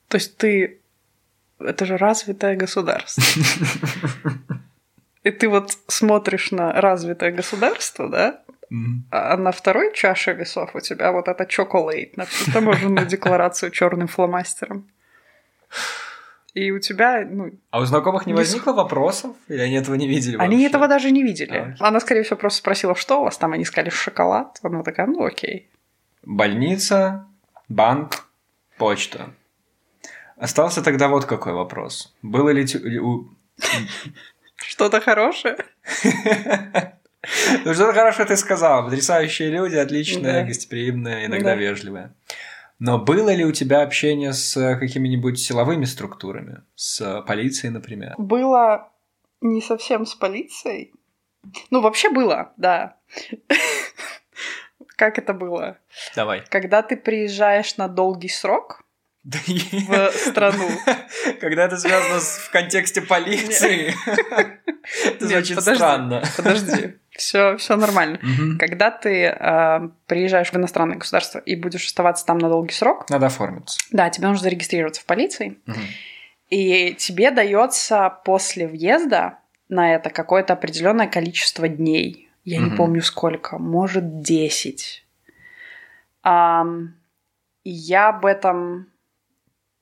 То 0.07 0.15
есть 0.15 0.37
ты... 0.37 0.79
Это 1.59 1.85
же 1.85 1.97
развитое 1.97 2.55
государство. 2.55 3.21
И 5.23 5.31
ты 5.31 5.49
вот 5.49 5.77
смотришь 5.87 6.51
на 6.51 6.71
развитое 6.79 7.31
государство, 7.31 8.07
да? 8.07 8.41
А 9.11 9.35
на 9.35 9.51
второй 9.51 9.93
чаше 9.93 10.31
весов 10.31 10.75
у 10.75 10.79
тебя 10.79 11.11
вот 11.11 11.27
это 11.27 11.45
чоколейт 11.45 12.15
на 12.15 12.25
всю 12.25 12.51
таможенную 12.51 13.05
декларацию 13.05 13.71
черным 13.71 14.07
фломастером. 14.07 14.89
И 16.53 16.71
у 16.71 16.79
тебя, 16.79 17.25
ну, 17.29 17.51
А 17.69 17.79
у 17.79 17.85
знакомых 17.85 18.25
не 18.25 18.33
Не 18.33 18.37
возникло 18.37 18.73
вопросов? 18.73 19.35
Или 19.49 19.59
они 19.61 19.75
этого 19.75 19.95
не 19.95 20.07
видели 20.07 20.35
они 20.37 20.55
вообще? 20.55 20.67
этого 20.67 20.87
даже 20.87 21.11
не 21.11 21.23
видели. 21.23 21.75
А. 21.79 21.87
Она, 21.87 21.99
скорее 21.99 22.23
всего, 22.23 22.37
просто 22.37 22.59
спросила, 22.59 22.95
что 22.95 23.21
у 23.21 23.23
вас 23.25 23.37
там, 23.37 23.53
они 23.53 23.65
сказали 23.65 23.89
шоколад. 23.89 24.59
Она 24.63 24.81
такая, 24.83 25.05
ну 25.07 25.23
окей. 25.23 25.69
Больница, 26.23 27.27
банк, 27.67 28.25
почта. 28.77 29.29
Остался 30.37 30.81
тогда 30.81 31.07
вот 31.07 31.25
какой 31.25 31.53
вопрос. 31.53 32.15
Было 32.21 32.49
ли... 32.49 32.65
Что-то 34.55 34.99
хорошее? 35.01 35.57
Ну, 37.65 37.73
что-то 37.73 37.93
хорошее 37.93 38.27
ты 38.27 38.37
сказала. 38.37 38.83
Потрясающие 38.83 39.49
люди, 39.49 39.75
отличные, 39.75 40.45
гостеприимные, 40.45 41.25
иногда 41.25 41.49
Да. 41.51 41.55
вежливые. 41.55 42.13
Но 42.79 42.97
было 42.97 43.33
ли 43.33 43.43
у 43.43 43.51
тебя 43.51 43.81
общение 43.81 44.31
с 44.31 44.55
э, 44.55 44.77
какими-нибудь 44.77 45.37
силовыми 45.37 45.83
структурами? 45.83 46.63
С 46.75 47.01
э, 47.01 47.21
полицией, 47.23 47.71
например? 47.71 48.15
Было 48.17 48.89
не 49.41 49.61
совсем 49.61 50.05
с 50.05 50.15
полицией. 50.15 50.93
Ну, 51.71 51.81
вообще 51.81 52.09
было, 52.09 52.53
да. 52.55 52.97
Как 54.95 55.17
это 55.17 55.33
было? 55.33 55.77
Давай. 56.15 56.43
Когда 56.49 56.81
ты 56.81 56.95
приезжаешь 56.95 57.75
на 57.77 57.89
долгий 57.89 58.29
срок 58.29 58.83
в 59.23 60.11
страну. 60.11 60.69
Когда 61.41 61.65
это 61.65 61.77
связано 61.77 62.19
в 62.19 62.49
контексте 62.51 63.01
полиции, 63.01 63.93
это 65.05 65.27
звучит 65.27 65.61
странно. 65.61 66.23
Подожди, 66.37 66.95
все, 67.19 67.57
все 67.57 67.75
нормально. 67.75 68.19
Мгм. 68.21 68.57
Когда 68.57 68.89
ты 68.91 69.25
э, 69.25 69.89
приезжаешь 70.07 70.51
в 70.51 70.55
иностранное 70.55 70.97
государство 70.97 71.39
и 71.39 71.55
будешь 71.55 71.85
оставаться 71.85 72.25
там 72.25 72.37
на 72.39 72.49
долгий 72.49 72.73
срок, 72.73 73.09
Надо 73.09 73.27
оформиться. 73.27 73.77
да, 73.91 74.09
тебе 74.09 74.27
нужно 74.27 74.43
зарегистрироваться 74.43 75.01
в 75.01 75.05
полиции, 75.05 75.57
Мгм. 75.65 75.79
и 76.49 76.93
тебе 76.95 77.31
дается 77.31 78.09
после 78.25 78.67
въезда 78.67 79.39
на 79.67 79.93
это 79.93 80.09
какое-то 80.09 80.53
определенное 80.53 81.07
количество 81.07 81.67
дней. 81.67 82.29
Я 82.43 82.57
не 82.59 82.65
Мгм. 82.67 82.77
помню 82.77 83.01
сколько, 83.01 83.57
может 83.59 84.21
10. 84.21 85.05
Ам, 86.23 86.95
и 87.63 87.69
я 87.71 88.09
об 88.09 88.25
этом 88.25 88.87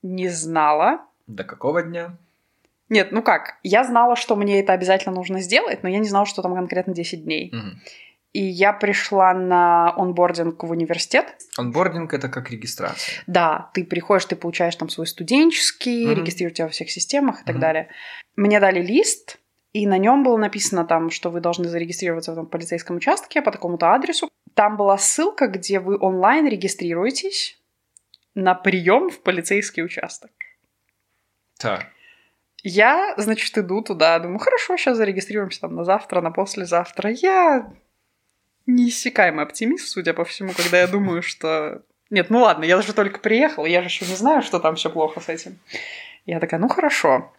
не 0.02 0.28
знала. 0.30 1.02
До 1.28 1.44
какого 1.44 1.82
дня? 1.84 2.18
Нет, 2.90 3.12
ну 3.12 3.22
как, 3.22 3.58
я 3.64 3.84
знала, 3.84 4.16
что 4.16 4.36
мне 4.36 4.60
это 4.60 4.74
обязательно 4.74 5.14
нужно 5.14 5.42
сделать, 5.42 5.84
но 5.84 5.90
я 5.90 6.00
не 6.00 6.08
знала, 6.08 6.26
что 6.26 6.42
там 6.42 6.56
конкретно 6.56 6.94
10 6.94 7.24
дней. 7.24 7.52
Мгм. 7.54 7.82
И 8.34 8.44
я 8.44 8.72
пришла 8.72 9.34
на 9.34 9.94
онбординг 9.96 10.64
в 10.64 10.70
университет. 10.70 11.36
Онбординг 11.58 12.14
это 12.14 12.30
как 12.30 12.52
регистрация. 12.52 13.24
Да, 13.26 13.72
ты 13.74 13.84
приходишь, 13.84 14.26
ты 14.26 14.36
получаешь 14.36 14.76
там 14.76 14.90
свой 14.90 15.08
студенческий, 15.08 16.06
Мгм. 16.06 16.22
регистрируют 16.22 16.56
тебя 16.56 16.66
во 16.66 16.72
всех 16.72 16.92
системах 16.92 17.42
и 17.42 17.46
так 17.46 17.60
далее. 17.60 17.90
Мне 18.36 18.60
дали 18.60 18.82
лист, 18.82 19.40
и 19.74 19.88
на 19.88 19.98
нем 19.98 20.24
было 20.24 20.38
написано 20.38 20.86
там, 20.86 21.10
что 21.10 21.30
вы 21.30 21.40
должны 21.40 21.68
зарегистрироваться 21.68 22.32
в 22.32 22.34
этом 22.36 22.46
полицейском 22.48 22.98
участке 22.98 23.42
по 23.42 23.52
такому-то 23.52 23.94
адресу. 23.94 24.30
Там 24.54 24.78
была 24.78 24.98
ссылка, 24.98 25.48
где 25.48 25.80
вы 25.80 25.98
онлайн 26.00 26.48
регистрируетесь 26.48 27.60
на 28.36 28.54
прием 28.54 29.10
в 29.10 29.22
полицейский 29.22 29.84
участок. 29.84 30.32
Так. 31.60 31.88
Я, 32.70 33.14
значит, 33.16 33.58
иду 33.58 33.82
туда, 33.82 34.20
думаю, 34.20 34.40
хорошо, 34.40 34.76
сейчас 34.76 34.98
зарегистрируемся 34.98 35.62
там 35.62 35.76
на 35.76 35.86
завтра, 35.86 36.20
на 36.20 36.32
послезавтра. 36.32 37.10
Я 37.10 37.72
неиссякаемый 38.66 39.46
оптимист, 39.46 39.88
судя 39.88 40.14
по 40.14 40.26
всему, 40.26 40.52
когда 40.52 40.82
я 40.82 40.88
думаю, 40.88 41.22
что... 41.22 41.84
Нет, 42.10 42.30
ну 42.30 42.40
ладно, 42.40 42.66
я 42.66 42.82
же 42.82 42.94
только 42.94 43.20
приехала, 43.20 43.66
я 43.66 43.80
же 43.82 43.88
еще 43.88 44.06
не 44.06 44.16
знаю, 44.16 44.42
что 44.42 44.60
там 44.60 44.76
все 44.76 44.90
плохо 44.90 45.22
с 45.22 45.30
этим. 45.30 45.58
Я 46.26 46.42
такая, 46.42 46.60
ну 46.60 46.68
хорошо, 46.68 47.32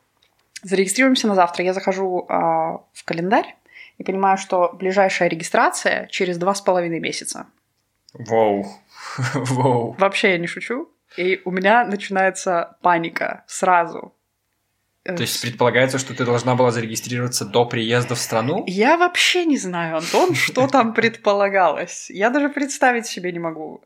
зарегистрируемся 0.62 1.28
на 1.28 1.34
завтра. 1.34 1.62
Я 1.62 1.74
захожу 1.74 2.24
а, 2.30 2.78
в 2.94 3.04
календарь 3.04 3.54
и 3.98 4.04
понимаю, 4.04 4.38
что 4.38 4.72
ближайшая 4.72 5.28
регистрация 5.28 6.06
через 6.06 6.38
два 6.38 6.54
с 6.54 6.62
половиной 6.62 7.00
месяца. 7.00 7.48
Воу. 8.14 8.64
Воу. 9.34 9.94
Вообще 9.98 10.30
я 10.30 10.38
не 10.38 10.46
шучу. 10.46 10.90
И 11.18 11.42
у 11.44 11.50
меня 11.50 11.84
начинается 11.84 12.78
паника 12.80 13.44
сразу. 13.46 14.14
Э, 15.04 15.14
То 15.14 15.22
есть 15.22 15.40
предполагается, 15.40 15.98
что 15.98 16.14
ты 16.14 16.24
должна 16.24 16.54
была 16.54 16.70
зарегистрироваться 16.70 17.44
до 17.44 17.64
приезда 17.64 18.14
в 18.14 18.18
страну? 18.18 18.64
Я 18.66 18.96
вообще 18.96 19.44
не 19.44 19.56
знаю, 19.56 19.96
Антон, 19.98 20.34
что 20.34 20.66
там 20.68 20.92
предполагалось. 20.94 22.10
Я 22.10 22.30
даже 22.30 22.48
представить 22.48 23.06
себе 23.06 23.32
не 23.32 23.38
могу. 23.38 23.82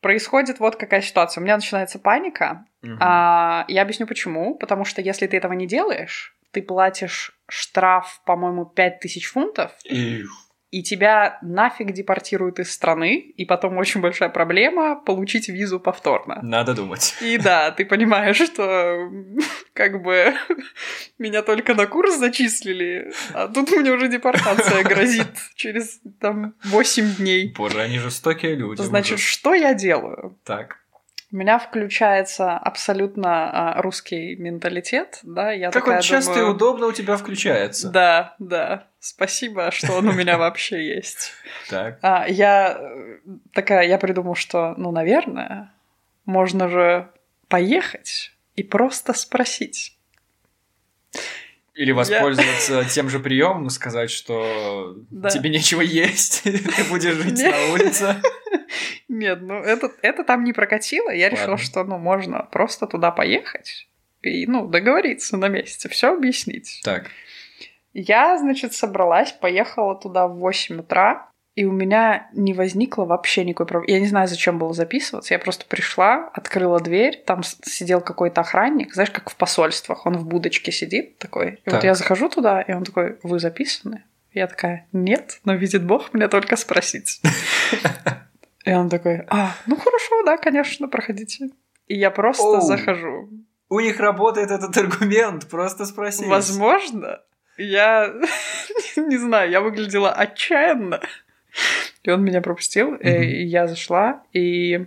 Происходит 0.00 0.60
вот 0.60 0.76
какая 0.76 1.00
ситуация. 1.00 1.40
У 1.40 1.44
меня 1.44 1.56
начинается 1.56 1.98
паника. 1.98 2.66
А, 3.00 3.64
я 3.68 3.80
объясню 3.82 4.06
почему. 4.06 4.54
Потому 4.54 4.84
что 4.84 5.00
если 5.00 5.26
ты 5.26 5.38
этого 5.38 5.54
не 5.54 5.66
делаешь, 5.66 6.36
ты 6.50 6.60
платишь 6.60 7.32
штраф, 7.48 8.20
по-моему, 8.26 8.66
5000 8.66 9.24
фунтов, 9.26 9.72
И- 9.84 10.22
и 10.74 10.82
тебя 10.82 11.38
нафиг 11.40 11.92
депортируют 11.92 12.58
из 12.58 12.72
страны, 12.72 13.14
и 13.36 13.44
потом 13.44 13.78
очень 13.78 14.00
большая 14.00 14.28
проблема 14.28 14.96
получить 14.96 15.48
визу 15.48 15.78
повторно. 15.78 16.40
Надо 16.42 16.74
думать. 16.74 17.14
И 17.20 17.38
да, 17.38 17.70
ты 17.70 17.84
понимаешь, 17.84 18.38
что 18.38 19.08
как 19.72 20.02
бы 20.02 20.34
меня 21.18 21.42
только 21.42 21.74
на 21.74 21.86
курс 21.86 22.16
зачислили, 22.16 23.12
а 23.34 23.46
тут 23.46 23.70
мне 23.70 23.92
уже 23.92 24.08
депортация 24.08 24.82
грозит 24.90 25.28
через 25.54 26.00
там 26.20 26.54
8 26.64 27.14
дней. 27.18 27.54
Боже, 27.56 27.80
они 27.80 28.00
жестокие 28.00 28.56
люди. 28.56 28.82
Значит, 28.82 29.18
ужас. 29.18 29.28
что 29.28 29.54
я 29.54 29.74
делаю? 29.74 30.36
Так. 30.42 30.83
У 31.34 31.36
меня 31.36 31.58
включается 31.58 32.52
абсолютно 32.56 33.50
а, 33.50 33.82
русский 33.82 34.36
менталитет, 34.36 35.18
да, 35.24 35.50
я 35.50 35.72
Как 35.72 35.82
такая 35.82 35.96
он 35.96 36.02
часто 36.02 36.30
и 36.30 36.34
думаю, 36.36 36.54
удобно 36.54 36.86
у 36.86 36.92
тебя 36.92 37.16
включается. 37.16 37.90
Да, 37.90 38.36
да, 38.38 38.86
спасибо, 39.00 39.72
что 39.72 39.94
он 39.94 40.06
у 40.06 40.12
меня 40.12 40.38
вообще 40.38 40.94
есть. 40.94 41.32
Так. 41.68 41.98
А, 42.02 42.24
я 42.28 42.78
э, 42.78 43.18
такая, 43.52 43.88
я 43.88 43.98
придумала, 43.98 44.36
что, 44.36 44.74
ну, 44.76 44.92
наверное, 44.92 45.74
можно 46.24 46.68
же 46.68 47.10
поехать 47.48 48.30
и 48.54 48.62
просто 48.62 49.12
спросить. 49.12 49.98
Или 51.74 51.90
воспользоваться 51.90 52.84
тем 52.88 53.10
же 53.10 53.18
приемом, 53.18 53.70
сказать, 53.70 54.12
что 54.12 54.94
Да. 55.10 55.30
тебе 55.30 55.50
нечего 55.50 55.80
есть, 55.80 56.42
ты 56.44 56.84
будешь 56.88 57.14
жить 57.14 57.42
на 57.42 57.72
улице. 57.72 58.22
Нет, 59.08 59.40
ну 59.42 59.54
это, 59.54 59.90
это 60.02 60.24
там 60.24 60.44
не 60.44 60.52
прокатило. 60.52 61.10
Я 61.10 61.28
решила, 61.28 61.56
что 61.58 61.84
ну 61.84 61.98
можно 61.98 62.48
просто 62.50 62.86
туда 62.86 63.10
поехать 63.10 63.88
и 64.24 64.46
ну 64.46 64.66
договориться 64.66 65.36
на 65.36 65.48
месте, 65.48 65.88
все 65.88 66.14
объяснить. 66.14 66.80
Так. 66.84 67.10
Я, 67.92 68.38
значит, 68.38 68.74
собралась, 68.74 69.32
поехала 69.32 69.94
туда 69.94 70.26
в 70.26 70.38
8 70.38 70.80
утра, 70.80 71.30
и 71.54 71.64
у 71.64 71.70
меня 71.70 72.28
не 72.32 72.52
возникло 72.52 73.04
вообще 73.04 73.44
никакой 73.44 73.66
проблемы. 73.66 73.92
Я 73.92 74.00
не 74.00 74.08
знаю, 74.08 74.26
зачем 74.26 74.58
было 74.58 74.72
записываться. 74.72 75.34
Я 75.34 75.38
просто 75.38 75.64
пришла, 75.66 76.28
открыла 76.34 76.80
дверь, 76.80 77.22
там 77.24 77.42
сидел 77.44 78.00
какой-то 78.00 78.40
охранник, 78.40 78.92
знаешь, 78.92 79.12
как 79.12 79.30
в 79.30 79.36
посольствах, 79.36 80.06
он 80.06 80.16
в 80.16 80.26
будочке 80.26 80.72
сидит 80.72 81.18
такой. 81.18 81.60
И 81.64 81.70
вот 81.70 81.76
Так. 81.76 81.84
я 81.84 81.94
захожу 81.94 82.28
туда, 82.28 82.60
и 82.60 82.72
он 82.72 82.82
такой, 82.82 83.18
вы 83.22 83.38
записаны? 83.38 84.02
Я 84.32 84.48
такая, 84.48 84.88
нет, 84.90 85.38
но 85.44 85.54
видит 85.54 85.84
Бог, 85.84 86.12
мне 86.12 86.26
только 86.26 86.56
спросить. 86.56 87.20
И 88.64 88.72
он 88.72 88.88
такой, 88.88 89.22
а, 89.28 89.54
ну 89.66 89.76
хорошо, 89.76 90.22
да, 90.24 90.36
конечно, 90.38 90.88
проходите. 90.88 91.50
И 91.86 91.96
я 91.98 92.10
просто 92.10 92.44
Оу. 92.44 92.60
захожу. 92.60 93.28
У 93.68 93.80
них 93.80 94.00
работает 94.00 94.50
этот 94.50 94.76
аргумент, 94.76 95.48
просто 95.48 95.84
спроси. 95.84 96.24
Возможно, 96.24 97.20
я 97.58 98.12
не 98.96 99.16
знаю, 99.18 99.50
я 99.50 99.60
выглядела 99.60 100.12
отчаянно. 100.12 101.00
И 102.02 102.10
он 102.10 102.24
меня 102.24 102.40
пропустил, 102.40 102.92
Мгм. 102.92 103.00
и 103.22 103.44
я 103.44 103.66
зашла, 103.68 104.22
и 104.32 104.86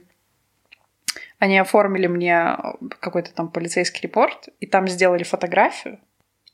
они 1.40 1.58
оформили 1.60 2.08
мне 2.08 2.58
какой-то 3.00 3.32
там 3.34 3.50
полицейский 3.50 4.02
репорт, 4.02 4.50
и 4.60 4.66
там 4.66 4.88
сделали 4.88 5.24
фотографию. 5.24 6.00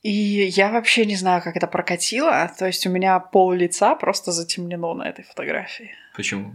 И 0.02 0.10
я 0.10 0.70
вообще 0.70 1.06
не 1.06 1.16
знаю, 1.16 1.42
как 1.42 1.56
это 1.56 1.66
прокатило. 1.66 2.50
То 2.58 2.66
есть 2.66 2.86
у 2.86 2.90
меня 2.90 3.18
пол 3.18 3.52
лица 3.52 3.94
просто 3.94 4.32
затемнено 4.32 4.92
на 4.92 5.08
этой 5.08 5.24
фотографии. 5.24 5.92
Почему? 6.14 6.54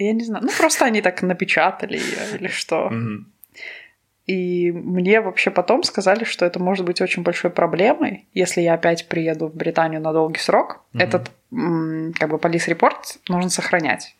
Я 0.00 0.12
не 0.12 0.24
знаю. 0.24 0.44
Ну, 0.44 0.50
просто 0.56 0.86
они 0.86 1.02
так 1.02 1.22
напечатали 1.22 1.98
ее 1.98 2.38
или 2.38 2.48
что. 2.48 2.90
И 4.26 4.70
мне 4.70 5.20
вообще 5.20 5.50
потом 5.50 5.82
сказали, 5.82 6.24
что 6.24 6.46
это 6.46 6.60
может 6.60 6.86
быть 6.86 7.00
очень 7.00 7.22
большой 7.22 7.50
проблемой, 7.50 8.26
если 8.32 8.60
я 8.60 8.74
опять 8.74 9.08
приеду 9.08 9.48
в 9.48 9.54
Британию 9.54 10.00
на 10.00 10.12
долгий 10.12 10.40
срок. 10.40 10.84
Этот 10.94 11.30
как 11.50 12.30
бы 12.30 12.38
полис-репорт 12.38 13.18
нужно 13.28 13.50
сохранять. 13.50 14.16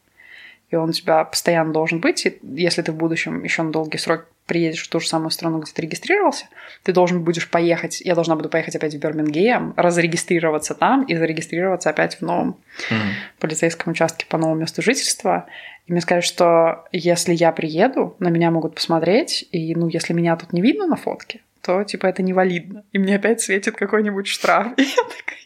И 0.70 0.76
он 0.76 0.90
у 0.90 0.92
тебя 0.92 1.24
постоянно 1.24 1.72
должен 1.72 2.00
быть. 2.00 2.24
И 2.26 2.38
если 2.42 2.82
ты 2.82 2.92
в 2.92 2.96
будущем 2.96 3.42
еще 3.42 3.62
на 3.62 3.72
долгий 3.72 3.98
срок 3.98 4.26
приедешь 4.46 4.82
в 4.82 4.88
ту 4.88 5.00
же 5.00 5.08
самую 5.08 5.30
страну, 5.30 5.60
где 5.60 5.72
ты 5.72 5.82
регистрировался, 5.82 6.46
ты 6.82 6.92
должен 6.92 7.22
будешь 7.22 7.48
поехать, 7.48 8.00
я 8.00 8.14
должна 8.14 8.34
буду 8.36 8.48
поехать 8.48 8.74
опять 8.76 8.94
в 8.94 8.98
Бирмингем, 8.98 9.74
разрегистрироваться 9.76 10.74
там 10.74 11.04
и 11.04 11.14
зарегистрироваться 11.16 11.90
опять 11.90 12.16
в 12.16 12.22
новом 12.22 12.56
Мгм. 12.90 13.00
полицейском 13.38 13.92
участке 13.92 14.26
по 14.28 14.38
новому 14.38 14.60
месту 14.60 14.82
жительства. 14.82 15.46
И 15.86 15.92
мне 15.92 16.00
сказали, 16.00 16.22
что 16.22 16.84
если 16.92 17.34
я 17.34 17.52
приеду, 17.52 18.16
на 18.18 18.28
меня 18.28 18.50
могут 18.50 18.74
посмотреть, 18.74 19.48
и, 19.52 19.74
ну, 19.74 19.88
если 19.88 20.12
меня 20.12 20.36
тут 20.36 20.52
не 20.52 20.62
видно 20.62 20.86
на 20.86 20.96
фотке, 20.96 21.40
то, 21.62 21.84
типа, 21.84 22.06
это 22.06 22.22
невалидно. 22.22 22.84
И 22.92 22.98
мне 22.98 23.16
опять 23.16 23.40
светит 23.40 23.76
какой-нибудь 23.76 24.26
штраф. 24.26 24.68
И 24.76 24.82
я 24.82 24.96
такая... 24.96 25.38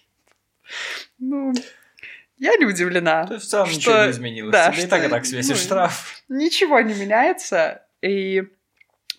Ну, 1.19 1.53
я 2.39 2.57
не 2.57 2.65
удивлена. 2.65 3.27
То 3.27 3.35
есть 3.35 3.47
в 3.47 3.49
целом 3.51 3.67
Что- 3.67 3.77
ничего 3.79 4.05
не 4.05 4.11
изменилось. 4.11 4.53
да, 4.53 4.67
Тебе 4.71 4.77
и 4.77 4.81
что- 4.81 4.91
так 4.91 5.05
и 5.05 5.09
так 5.09 5.27
светит 5.27 5.51
ну, 5.51 5.57
штраф. 5.57 6.23
Ничего 6.29 6.81
не 6.81 6.95
меняется. 6.95 7.83
И 8.03 8.43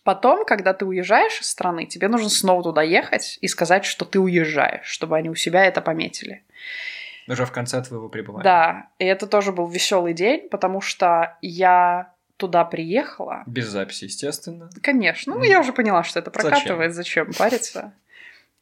потом, 0.03 0.45
когда 0.45 0.73
ты 0.73 0.85
уезжаешь 0.85 1.39
из 1.39 1.47
страны, 1.47 1.85
тебе 1.85 2.07
нужно 2.07 2.29
снова 2.29 2.61
туда 2.63 2.81
ехать 2.81 3.37
и 3.41 3.47
сказать, 3.47 3.85
что 3.85 4.05
ты 4.05 4.19
уезжаешь, 4.19 4.85
чтобы 4.85 5.17
они 5.17 5.29
у 5.29 5.35
себя 5.35 5.65
это 5.65 5.81
пометили. 5.81 6.43
Уже 7.27 7.45
в 7.45 7.51
конце 7.51 7.81
твоего 7.81 8.07
пребывания. 8.09 8.43
Да, 8.43 8.89
и 8.99 9.05
это 9.05 9.25
тоже 9.25 9.51
был 9.51 9.67
веселый 9.67 10.13
день, 10.13 10.47
потому 10.49 10.79
что 10.81 11.35
я 11.41 12.13
туда 12.37 12.65
приехала. 12.65 13.41
Без 13.47 13.67
записи, 13.67 14.03
естественно. 14.03 14.69
Конечно, 14.83 15.33
ну 15.35 15.43
я 15.43 15.59
уже 15.59 15.73
поняла, 15.73 16.03
что 16.03 16.19
это 16.19 16.31
Зачем? 16.31 16.49
прокатывает, 16.51 16.93
зачем, 16.93 17.31
париться. 17.33 17.93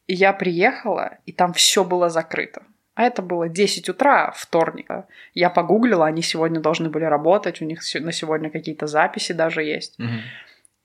И 0.06 0.14
я 0.14 0.32
приехала, 0.32 1.18
и 1.26 1.32
там 1.32 1.52
все 1.52 1.84
было 1.84 2.08
закрыто. 2.08 2.62
А 2.94 3.02
это 3.02 3.22
было 3.22 3.48
10 3.48 3.88
утра 3.88 4.30
вторника. 4.36 5.06
Я 5.34 5.50
погуглила, 5.50 6.06
они 6.06 6.22
сегодня 6.22 6.60
должны 6.60 6.90
были 6.90 7.04
работать, 7.04 7.60
у 7.60 7.64
них 7.64 7.80
на 7.94 8.12
сегодня 8.12 8.50
какие-то 8.50 8.86
записи 8.86 9.32
даже 9.32 9.62
есть. 9.62 9.98
Мгм. 9.98 10.20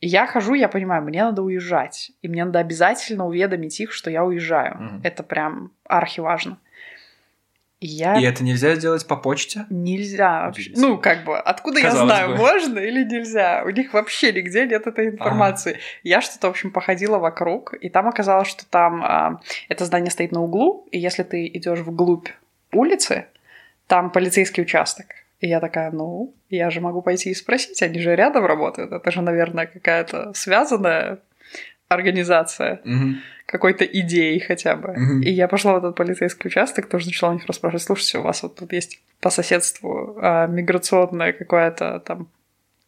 И 0.02 0.08
я 0.08 0.26
хожу, 0.26 0.54
я 0.54 0.70
понимаю, 0.70 1.04
мне 1.04 1.24
надо 1.24 1.44
уезжать. 1.44 2.12
И 2.22 2.28
мне 2.28 2.46
надо 2.46 2.60
обязательно 2.60 3.28
уведомить 3.28 3.80
их, 3.80 3.92
что 3.92 4.10
я 4.10 4.24
уезжаю. 4.24 4.76
Мгм. 4.80 5.02
Это 5.04 5.24
прям 5.24 5.72
архиважно. 5.84 6.58
И 7.80 7.88
я... 7.88 8.20
И 8.20 8.24
это 8.24 8.44
нельзя 8.44 8.76
сделать 8.76 9.08
по 9.08 9.16
почте? 9.16 9.66
Нельзя 9.70 10.48
вообще. 10.48 10.72
Ну, 10.76 10.98
как 10.98 11.24
бы, 11.24 11.38
откуда 11.38 11.82
Казалось 11.82 12.12
я 12.12 12.18
знаю, 12.18 12.30
бы. 12.32 12.38
можно 12.38 12.80
или 12.80 13.06
нельзя? 13.06 13.64
У 13.66 13.70
них 13.70 13.94
вообще 13.94 14.34
нигде 14.34 14.66
нет 14.66 14.86
этой 14.86 15.10
информации. 15.10 15.80
Я 16.04 16.20
что-то, 16.20 16.48
в 16.48 16.50
общем, 16.52 16.72
походила 16.72 17.20
вокруг, 17.20 17.74
и 17.74 17.90
там 17.90 18.08
оказалось, 18.08 18.50
что 18.50 18.66
там 18.66 19.02
а, 19.04 19.42
это 19.70 19.86
здание 19.86 20.12
стоит 20.12 20.34
на 20.34 20.42
углу, 20.42 20.88
и 20.92 21.00
если 21.00 21.24
ты 21.24 21.48
идешь 21.48 21.80
вглубь 21.80 22.28
улицы, 22.74 23.28
там 23.88 24.10
полицейский 24.12 24.64
участок. 24.64 25.06
И 25.40 25.48
я 25.48 25.62
такая, 25.62 25.90
ну, 25.92 26.34
я 26.50 26.70
же 26.70 26.82
могу 26.82 27.02
пойти 27.02 27.30
и 27.30 27.34
спросить, 27.34 27.82
они 27.82 28.00
же 28.00 28.14
рядом 28.14 28.46
работают. 28.46 28.92
Это 28.92 29.10
же, 29.10 29.22
наверное, 29.22 29.68
какая-то 29.68 30.34
связанная 30.34 31.20
организация 31.90 32.80
Мгм. 32.86 33.18
какой-то 33.46 33.84
идеей 33.84 34.40
хотя 34.40 34.76
бы. 34.76 34.90
Мгм. 34.90 35.22
И 35.22 35.32
я 35.32 35.48
пошла 35.48 35.74
в 35.74 35.78
этот 35.78 35.96
полицейский 35.96 36.48
участок, 36.48 36.88
тоже 36.88 37.08
начала 37.08 37.32
у 37.32 37.34
них 37.34 37.46
расспрашивать, 37.48 37.84
слушайте, 37.84 38.20
у 38.20 38.22
вас 38.22 38.44
вот 38.44 38.56
тут 38.56 38.72
есть 38.74 39.02
по 39.20 39.30
соседству 39.32 40.18
а, 40.22 40.48
миграционное 40.48 41.34
какое-то 41.34 42.00
там, 42.00 42.30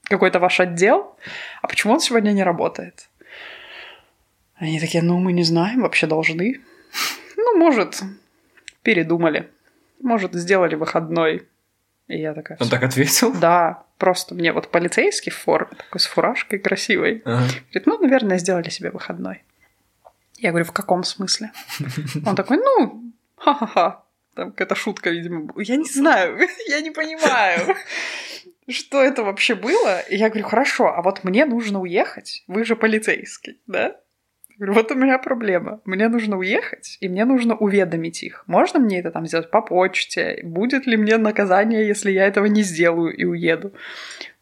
какой-то 0.04 0.40
ваш 0.40 0.60
отдел, 0.60 1.18
а 1.62 1.68
почему 1.68 1.94
он 1.94 2.00
сегодня 2.00 2.32
не 2.32 2.44
работает? 2.44 3.10
Они 4.56 4.80
такие, 4.80 5.04
ну, 5.04 5.18
мы 5.20 5.34
не 5.34 5.44
знаем, 5.44 5.82
вообще 5.82 6.08
должны. 6.08 6.62
Ну, 7.44 7.58
может, 7.58 8.02
передумали. 8.84 9.50
Может, 10.00 10.36
сделали 10.36 10.76
выходной. 10.76 11.48
И 12.12 12.20
я 12.20 12.34
такая, 12.34 12.58
Он 12.60 12.70
так 12.70 12.84
ответил? 12.84 13.32
да, 13.34 13.84
просто 13.98 14.36
мне 14.36 14.52
вот 14.52 14.70
полицейский 14.70 15.32
в 15.32 15.38
форме, 15.38 15.72
такой 15.78 16.00
с 16.02 16.06
фуражкой 16.06 16.60
красивой. 16.60 17.22
Ага. 17.26 17.46
Говорит, 17.70 17.86
ну, 17.86 18.00
наверное, 18.00 18.38
сделали 18.38 18.70
себе 18.70 18.92
выходной. 18.92 19.44
Я 20.38 20.50
говорю, 20.50 20.66
в 20.66 20.72
каком 20.72 21.04
смысле? 21.04 21.52
Он 22.26 22.36
такой, 22.36 22.58
ну, 22.58 23.14
ха-ха-ха. 23.38 24.04
Там 24.36 24.52
какая-то 24.52 24.76
шутка, 24.76 25.10
видимо. 25.10 25.42
была. 25.42 25.62
Я 25.64 25.76
не 25.76 25.90
знаю, 25.90 26.38
я 26.68 26.82
не 26.82 26.92
понимаю, 26.92 27.76
что 28.70 29.02
это 29.02 29.24
вообще 29.24 29.56
было. 29.56 30.00
И 30.02 30.16
я 30.18 30.30
говорю, 30.30 30.48
хорошо, 30.48 30.88
а 30.88 31.02
вот 31.02 31.24
мне 31.24 31.46
нужно 31.46 31.80
уехать. 31.80 32.44
Вы 32.48 32.66
же 32.66 32.76
полицейский, 32.76 33.60
да? 33.68 33.96
Говорю, 34.62 34.74
вот 34.76 34.92
у 34.92 34.96
меня 34.96 35.18
проблема. 35.18 35.82
Мне 35.86 36.08
нужно 36.08 36.38
уехать, 36.38 36.98
и 37.02 37.10
мне 37.10 37.26
нужно 37.26 37.56
уведомить 37.56 38.22
их. 38.24 38.44
Можно 38.48 38.80
мне 38.80 39.00
это 39.00 39.12
там 39.12 39.26
сделать 39.26 39.50
по 39.50 39.62
почте? 39.62 40.40
Будет 40.44 40.86
ли 40.86 40.98
мне 40.98 41.18
наказание, 41.18 41.88
если 41.88 42.12
я 42.12 42.28
этого 42.28 42.46
не 42.46 42.62
сделаю 42.62 43.12
и 43.14 43.26
уеду? 43.26 43.74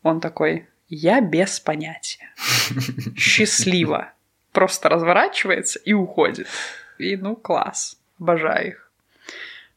Он 0.03 0.19
такой, 0.19 0.67
я 0.89 1.21
без 1.21 1.59
понятия. 1.61 2.29
Счастливо. 3.15 4.11
просто 4.51 4.89
разворачивается 4.89 5.79
и 5.79 5.93
уходит. 5.93 6.47
И 6.97 7.15
ну 7.15 7.37
класс, 7.37 7.97
обожаю 8.19 8.67
их. 8.67 8.91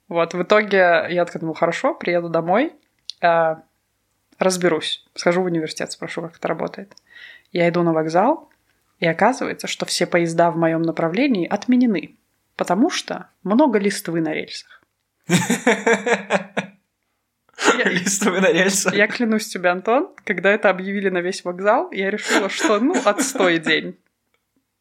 Вот, 0.09 0.34
в 0.34 0.43
итоге 0.43 1.07
я 1.09 1.24
такая 1.24 1.40
думаю, 1.40 1.55
хорошо, 1.55 1.95
приеду 1.95 2.28
домой, 2.28 2.72
э, 3.20 3.57
разберусь, 4.38 5.07
схожу 5.14 5.43
в 5.43 5.47
университет, 5.47 5.93
спрошу, 5.93 6.22
как 6.22 6.36
это 6.36 6.49
работает. 6.49 6.93
Я 7.53 7.68
иду 7.68 7.82
на 7.82 7.93
вокзал, 7.93 8.51
и 9.03 9.07
оказывается, 9.07 9.66
что 9.66 9.84
все 9.84 10.07
поезда 10.07 10.53
в 10.53 10.57
моем 10.57 10.82
направлении 10.82 11.44
отменены, 11.44 12.14
потому 12.55 12.88
что 12.88 13.28
много 13.42 13.80
листвы 13.80 14.20
на 14.20 14.32
рельсах. 14.32 14.80
Листовый 17.84 18.40
на 18.40 18.53
рельсах. 18.53 18.94
Я 18.94 19.09
клянусь 19.09 19.48
тебе, 19.48 19.70
Антон, 19.70 20.14
когда 20.22 20.53
это 20.53 20.70
объявили 20.70 21.09
на 21.09 21.18
весь 21.18 21.42
вокзал, 21.42 21.90
я 21.90 22.11
решила, 22.11 22.48
что 22.48 22.78
ну, 22.78 22.94
отстой 23.05 23.59
день. 23.59 23.98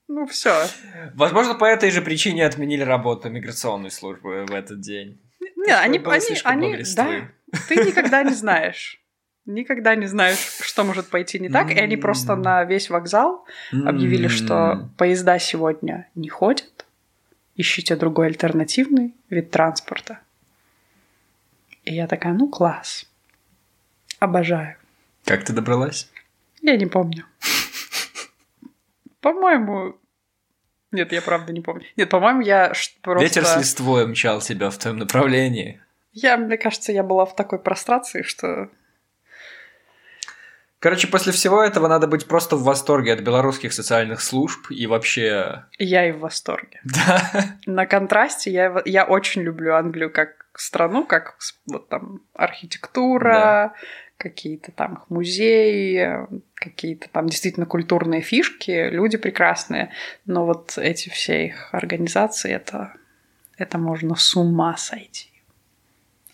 Ну, 0.08 0.28
все. 0.28 0.68
Возможно, 1.16 1.56
по 1.56 1.66
этой 1.66 1.90
же 1.90 2.04
причине 2.04 2.46
отменили 2.46 2.84
работу 2.84 3.28
миграционной 3.32 3.90
службы 3.90 4.46
в 4.46 4.54
этот 4.54 4.82
день. 4.82 5.20
Не, 5.56 5.76
они, 5.76 6.00
они, 6.06 6.38
они, 6.44 6.84
да, 6.96 7.32
ты 7.68 7.76
никогда 7.78 8.22
не 8.22 8.36
знаешь. 8.36 9.01
Никогда 9.46 9.96
не 9.96 10.06
знаешь, 10.06 10.38
что 10.62 10.84
может 10.84 11.10
пойти 11.10 11.40
не 11.40 11.50
так. 11.50 11.72
И 11.72 11.80
они 11.80 11.98
просто 11.98 12.36
на 12.36 12.64
весь 12.64 12.90
вокзал 12.90 13.46
объявили, 13.72 14.28
что 14.28 14.90
поезда 14.98 15.40
сегодня 15.40 16.08
не 16.16 16.30
ходят. 16.30 16.86
Ищите 17.56 17.96
другой 17.96 18.28
альтернативный 18.28 19.14
вид 19.30 19.52
транспорта. 19.52 20.20
И 21.84 21.94
я 21.94 22.08
такая, 22.08 22.34
ну 22.34 22.48
класс. 22.48 23.10
Обожаю. 24.20 24.78
Как 25.26 25.44
ты 25.44 25.54
добралась? 25.54 26.10
Я 26.62 26.78
не 26.78 26.86
помню. 26.86 27.26
По-моему... 29.20 29.98
Нет, 30.92 31.12
я 31.12 31.22
правда 31.22 31.54
не 31.54 31.62
помню. 31.62 31.86
Нет, 31.96 32.10
по-моему, 32.10 32.42
я 32.42 32.74
просто... 33.02 33.24
Ветер 33.24 33.46
с 33.46 33.58
листвой 33.58 34.08
мчал 34.08 34.42
тебя 34.42 34.70
в 34.70 34.78
твоем 34.78 34.98
направлении. 34.98 35.82
Я, 36.14 36.38
мне 36.38 36.58
кажется, 36.58 36.92
я 36.92 37.04
была 37.04 37.26
в 37.26 37.36
такой 37.36 37.60
прострации, 37.60 38.24
что... 38.24 38.70
Короче, 40.82 41.08
после 41.08 41.32
всего 41.32 41.62
этого 41.62 41.88
надо 41.88 42.08
быть 42.08 42.28
просто 42.28 42.56
в 42.56 42.64
восторге 42.64 43.14
от 43.14 43.20
белорусских 43.20 43.72
социальных 43.72 44.20
служб 44.20 44.72
и 44.72 44.88
вообще... 44.88 45.66
Я 45.78 46.10
и 46.10 46.12
в 46.12 46.20
восторге. 46.20 46.82
Да. 47.06 47.22
На 47.68 47.86
контрасте 47.86 48.52
я, 48.52 48.82
я 48.86 49.06
очень 49.06 49.44
люблю 49.44 49.76
Англию 49.76 50.12
как 50.12 50.48
страну, 50.56 51.06
как 51.06 51.38
вот 51.68 51.88
там 51.88 52.22
архитектура, 52.34 53.32
да. 53.32 53.74
какие-то 54.18 54.72
там 54.72 55.06
музеи, 55.08 56.26
какие-то 56.56 57.10
там 57.10 57.30
действительно 57.30 57.68
культурные 57.68 58.22
фишки, 58.22 58.90
люди 58.90 59.20
прекрасные, 59.20 59.92
но 60.26 60.48
вот 60.48 60.80
эти 60.80 61.10
все 61.10 61.46
их 61.46 61.70
организации, 61.74 62.52
это, 62.52 62.94
это 63.56 63.78
можно 63.78 64.16
с 64.16 64.36
ума 64.36 64.76
сойти. 64.78 65.30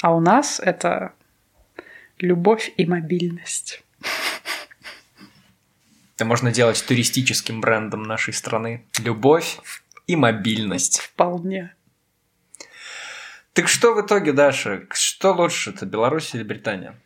А 0.01 0.15
у 0.15 0.21
нас 0.21 0.61
это 0.61 1.11
любовь 2.17 2.71
и 2.77 2.85
мобильность. 2.85 3.83
Это 6.18 6.26
можно 6.26 6.51
делать 6.51 6.84
туристическим 6.84 7.61
брендом 7.61 8.01
нашей 8.01 8.34
страны. 8.34 8.88
Любовь 8.97 9.59
и 10.07 10.15
мобильность. 10.15 10.99
Вполне. 10.99 11.76
Так 13.53 13.68
что 13.68 13.93
в 13.93 14.03
итоге, 14.03 14.34
Даша, 14.34 14.88
что 14.93 15.32
лучше, 15.34 15.70
это 15.70 15.86
Беларусь 15.86 16.34
или 16.34 16.41
Британия? 16.41 16.99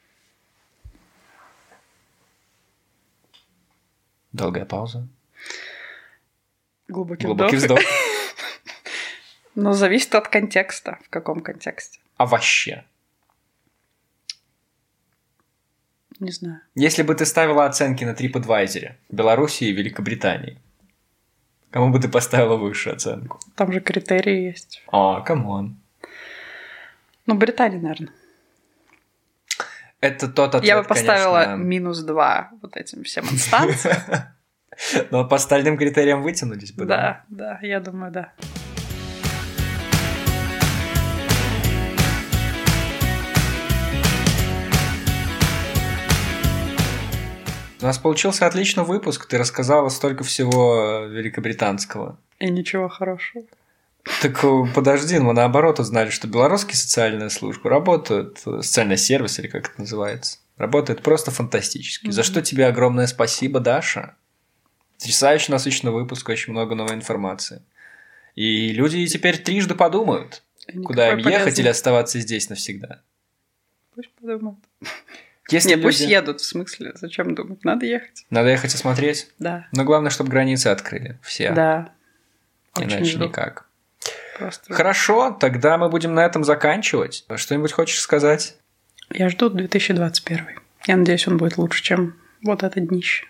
Долгая 4.32 4.64
пауза. 4.64 5.10
Глубокий, 6.88 7.26
Глубокий 7.26 7.58
вдох. 7.58 7.80
вздох. 7.80 7.94
Но 9.56 9.74
зависит 9.74 10.16
от 10.16 10.30
контекста. 10.30 11.00
В 11.06 11.10
каком 11.10 11.42
контексте? 11.42 12.00
А 12.16 12.26
вообще? 12.26 12.86
Не 16.22 16.32
знаю. 16.32 16.60
Если 16.76 17.02
бы 17.02 17.16
ты 17.16 17.26
ставила 17.26 17.66
оценки 17.66 18.04
на 18.06 18.12
TripAdvisor 18.12 18.92
Беларуси 19.10 19.64
и 19.64 19.72
Великобритании, 19.74 20.62
кому 21.72 21.92
бы 21.92 22.00
ты 22.00 22.08
поставила 22.10 22.58
высшую 22.58 22.96
оценку? 22.96 23.40
Там 23.56 23.74
же 23.74 23.80
критерии 23.80 24.44
есть. 24.44 24.84
А, 24.92 25.22
come 25.22 25.54
on. 25.54 25.78
Ну, 27.26 27.34
Британия, 27.36 27.82
наверное. 27.82 28.14
Это 30.00 30.28
тот 30.28 30.54
ответ, 30.56 30.68
Я 30.68 30.82
бы 30.82 30.88
поставила 30.88 31.44
конечно. 31.44 31.64
минус 31.64 32.00
два 32.04 32.52
вот 32.62 32.78
этим 32.78 33.04
всем 33.04 33.26
инстанциям. 33.26 33.98
Но 35.12 35.28
по 35.28 35.36
остальным 35.38 35.76
критериям 35.76 36.22
вытянулись 36.22 36.72
бы, 36.72 36.86
Да, 36.86 37.24
да, 37.30 37.60
я 37.64 37.80
думаю, 37.80 38.12
да. 38.12 38.34
У 47.82 47.86
нас 47.86 47.98
получился 47.98 48.46
отличный 48.46 48.84
выпуск. 48.84 49.26
Ты 49.26 49.38
рассказала 49.38 49.90
столько 49.90 50.24
всего 50.24 51.06
великобританского. 51.06 52.20
И 52.40 52.50
ничего 52.50 52.90
хорошего. 52.90 53.44
Так 54.22 54.44
э, 54.44 54.64
подожди, 54.74 55.20
мы 55.20 55.34
наоборот 55.34 55.80
узнали, 55.80 56.10
что 56.10 56.28
белорусские 56.28 56.76
социальные 56.76 57.30
службы 57.30 57.70
работают, 57.70 58.42
э, 58.46 58.62
социальный 58.62 58.98
сервис 58.98 59.40
или 59.40 59.48
как 59.48 59.70
это 59.70 59.82
называется, 59.82 60.40
работает 60.58 61.02
просто 61.04 61.32
фантастически. 61.32 62.10
За 62.10 62.24
что 62.24 62.42
тебе 62.42 62.66
огромное 62.68 63.08
спасибо, 63.08 63.60
Даша. 63.60 64.16
Потрясающе 64.98 65.52
насыщенный 65.52 65.92
выпуск, 65.92 66.30
очень 66.30 66.54
много 66.54 66.76
новой 66.76 66.96
информации. 66.96 67.64
И 68.36 68.70
люди 68.70 69.06
теперь 69.08 69.38
трижды 69.38 69.76
подумают, 69.76 70.44
Они 70.68 70.84
куда 70.84 71.12
им 71.12 71.18
ехать 71.18 71.32
полезный. 71.44 71.62
или 71.62 71.70
оставаться 71.70 72.20
здесь 72.20 72.50
навсегда. 72.50 73.02
Пусть 73.96 74.12
подумают. 74.20 74.60
Если 75.52 75.70
Не, 75.70 75.76
люди- 75.76 75.84
пусть 75.86 76.02
едут, 76.02 76.42
в 76.42 76.46
смысле, 76.46 76.94
зачем 76.96 77.36
думать? 77.36 77.64
Надо 77.64 77.86
ехать. 77.86 78.26
Надо 78.30 78.50
ехать 78.50 78.74
осмотреть. 78.74 79.28
Да. 79.40 79.68
Но 79.72 79.84
главное, 79.84 80.10
чтобы 80.10 80.30
границы 80.30 80.68
открыли. 80.68 81.18
Все. 81.22 81.52
Да. 81.52 81.92
Иначе 82.78 83.04
жду. 83.06 83.26
никак. 83.26 83.66
Просто. 84.38 84.74
Хорошо, 84.74 85.32
тогда 85.40 85.78
мы 85.78 85.90
будем 85.90 86.14
на 86.16 86.26
этом 86.26 86.44
заканчивать. 86.44 87.26
Что-нибудь 87.36 87.72
хочешь 87.72 88.00
сказать? 88.00 88.56
Я 89.12 89.30
жду 89.30 89.50
2021. 89.50 90.46
Я 90.88 90.98
надеюсь, 90.98 91.28
он 91.28 91.38
будет 91.38 91.58
лучше, 91.58 91.84
чем 91.84 92.16
вот 92.44 92.64
это 92.64 92.80
днище. 92.80 93.28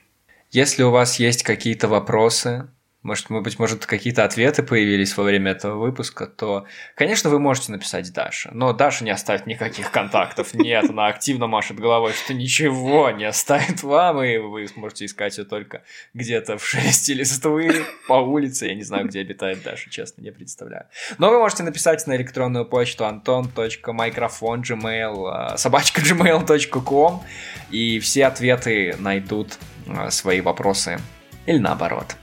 Если 0.52 0.84
у 0.84 0.92
вас 0.92 1.20
есть 1.20 1.44
какие-то 1.44 1.88
вопросы, 1.88 2.68
может, 3.04 3.32
быть, 3.32 3.58
может, 3.58 3.88
какие-то 3.88 4.24
ответы 4.24 4.62
появились 4.62 5.18
во 5.18 5.24
время 5.24 5.50
этого 5.52 5.80
выпуска, 5.80 6.28
то, 6.28 6.68
конечно, 6.96 7.32
вы 7.32 7.40
можете 7.40 7.72
написать 7.72 8.14
Даше. 8.14 8.52
Но 8.54 8.74
Даша 8.74 9.04
не 9.04 9.10
оставит 9.10 9.48
никаких 9.48 9.90
контактов. 9.92 10.54
Нет, 10.54 10.88
она 10.90 11.08
активно 11.08 11.48
машет 11.48 11.80
головой, 11.80 12.14
что 12.14 12.36
ничего 12.36 13.10
не 13.10 13.26
оставит 13.26 13.82
вам, 13.82 14.22
и 14.22 14.38
вы 14.38 14.68
сможете 14.68 15.06
искать 15.06 15.36
ее 15.38 15.46
только 15.46 15.82
где-то 16.14 16.60
в 16.60 16.66
шелесте 16.66 17.16
листвы, 17.16 17.88
по 18.08 18.14
улице. 18.14 18.68
Я 18.68 18.76
не 18.76 18.84
знаю, 18.84 19.08
где 19.08 19.22
обитает 19.22 19.64
Даша, 19.64 19.90
честно, 19.90 20.22
не 20.22 20.32
представляю. 20.32 20.86
Но 21.18 21.32
вы 21.32 21.40
можете 21.40 21.64
написать 21.64 22.06
на 22.06 22.16
электронную 22.16 22.66
почту 22.66 23.06
anton.microphone.gmail 23.06 25.58
собачка 25.58 26.02
gmail.com 26.02 27.24
и 27.72 27.98
все 28.00 28.28
ответы 28.28 28.96
найдут 29.00 29.58
а, 29.88 30.12
свои 30.12 30.42
вопросы 30.42 31.00
или 31.46 31.58
наоборот. 31.58 32.18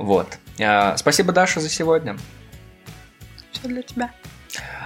Вот. 0.00 0.38
А, 0.58 0.96
Спасибо, 0.96 1.30
Даша, 1.32 1.60
за 1.60 1.68
сегодня. 1.68 2.16
Все 3.52 3.68
для 3.68 3.82
тебя. 3.82 4.10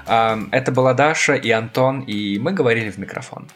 А, 0.07 0.37
Это 0.51 0.73
была 0.73 0.93
Даша 0.93 1.35
и 1.35 1.51
Антон, 1.51 2.01
и 2.01 2.37
мы 2.41 2.51
говорили 2.53 2.91
в 2.91 2.99
микрофон. 2.99 3.49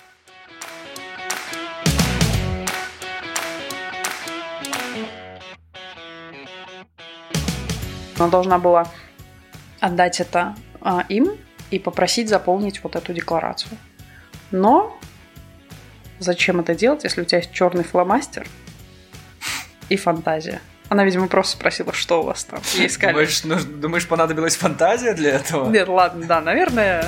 Она 8.19 8.29
должна 8.29 8.59
была 8.61 8.89
отдать 9.81 10.21
это 10.21 10.55
а, 10.81 11.05
им 11.09 11.33
и 11.73 11.81
попросить 11.81 12.29
заполнить 12.29 12.85
вот 12.85 12.95
эту 12.95 13.13
декларацию. 13.13 13.77
Но 14.53 14.97
зачем 16.21 16.61
это 16.61 16.77
делать, 16.77 17.03
если 17.03 17.23
у 17.23 17.25
тебя 17.25 17.39
есть 17.39 17.51
черный 17.51 17.83
фломастер 17.83 18.47
и 19.89 19.97
фантазия? 19.97 20.61
Она, 20.89 21.05
видимо, 21.05 21.29
просто 21.29 21.53
спросила, 21.57 21.93
что 21.93 22.23
у 22.23 22.25
вас 22.25 22.45
там. 22.45 22.61
Ей 22.75 22.89
сказали. 22.89 23.13
Думаешь, 23.15 23.45
нужно- 23.45 23.71
думаешь, 23.73 24.07
понадобилась 24.09 24.57
фантазия 24.57 25.13
для 25.15 25.33
этого? 25.37 25.69
Нет, 25.71 25.89
ладно, 25.89 26.25
да, 26.27 26.41
наверное, 26.41 27.05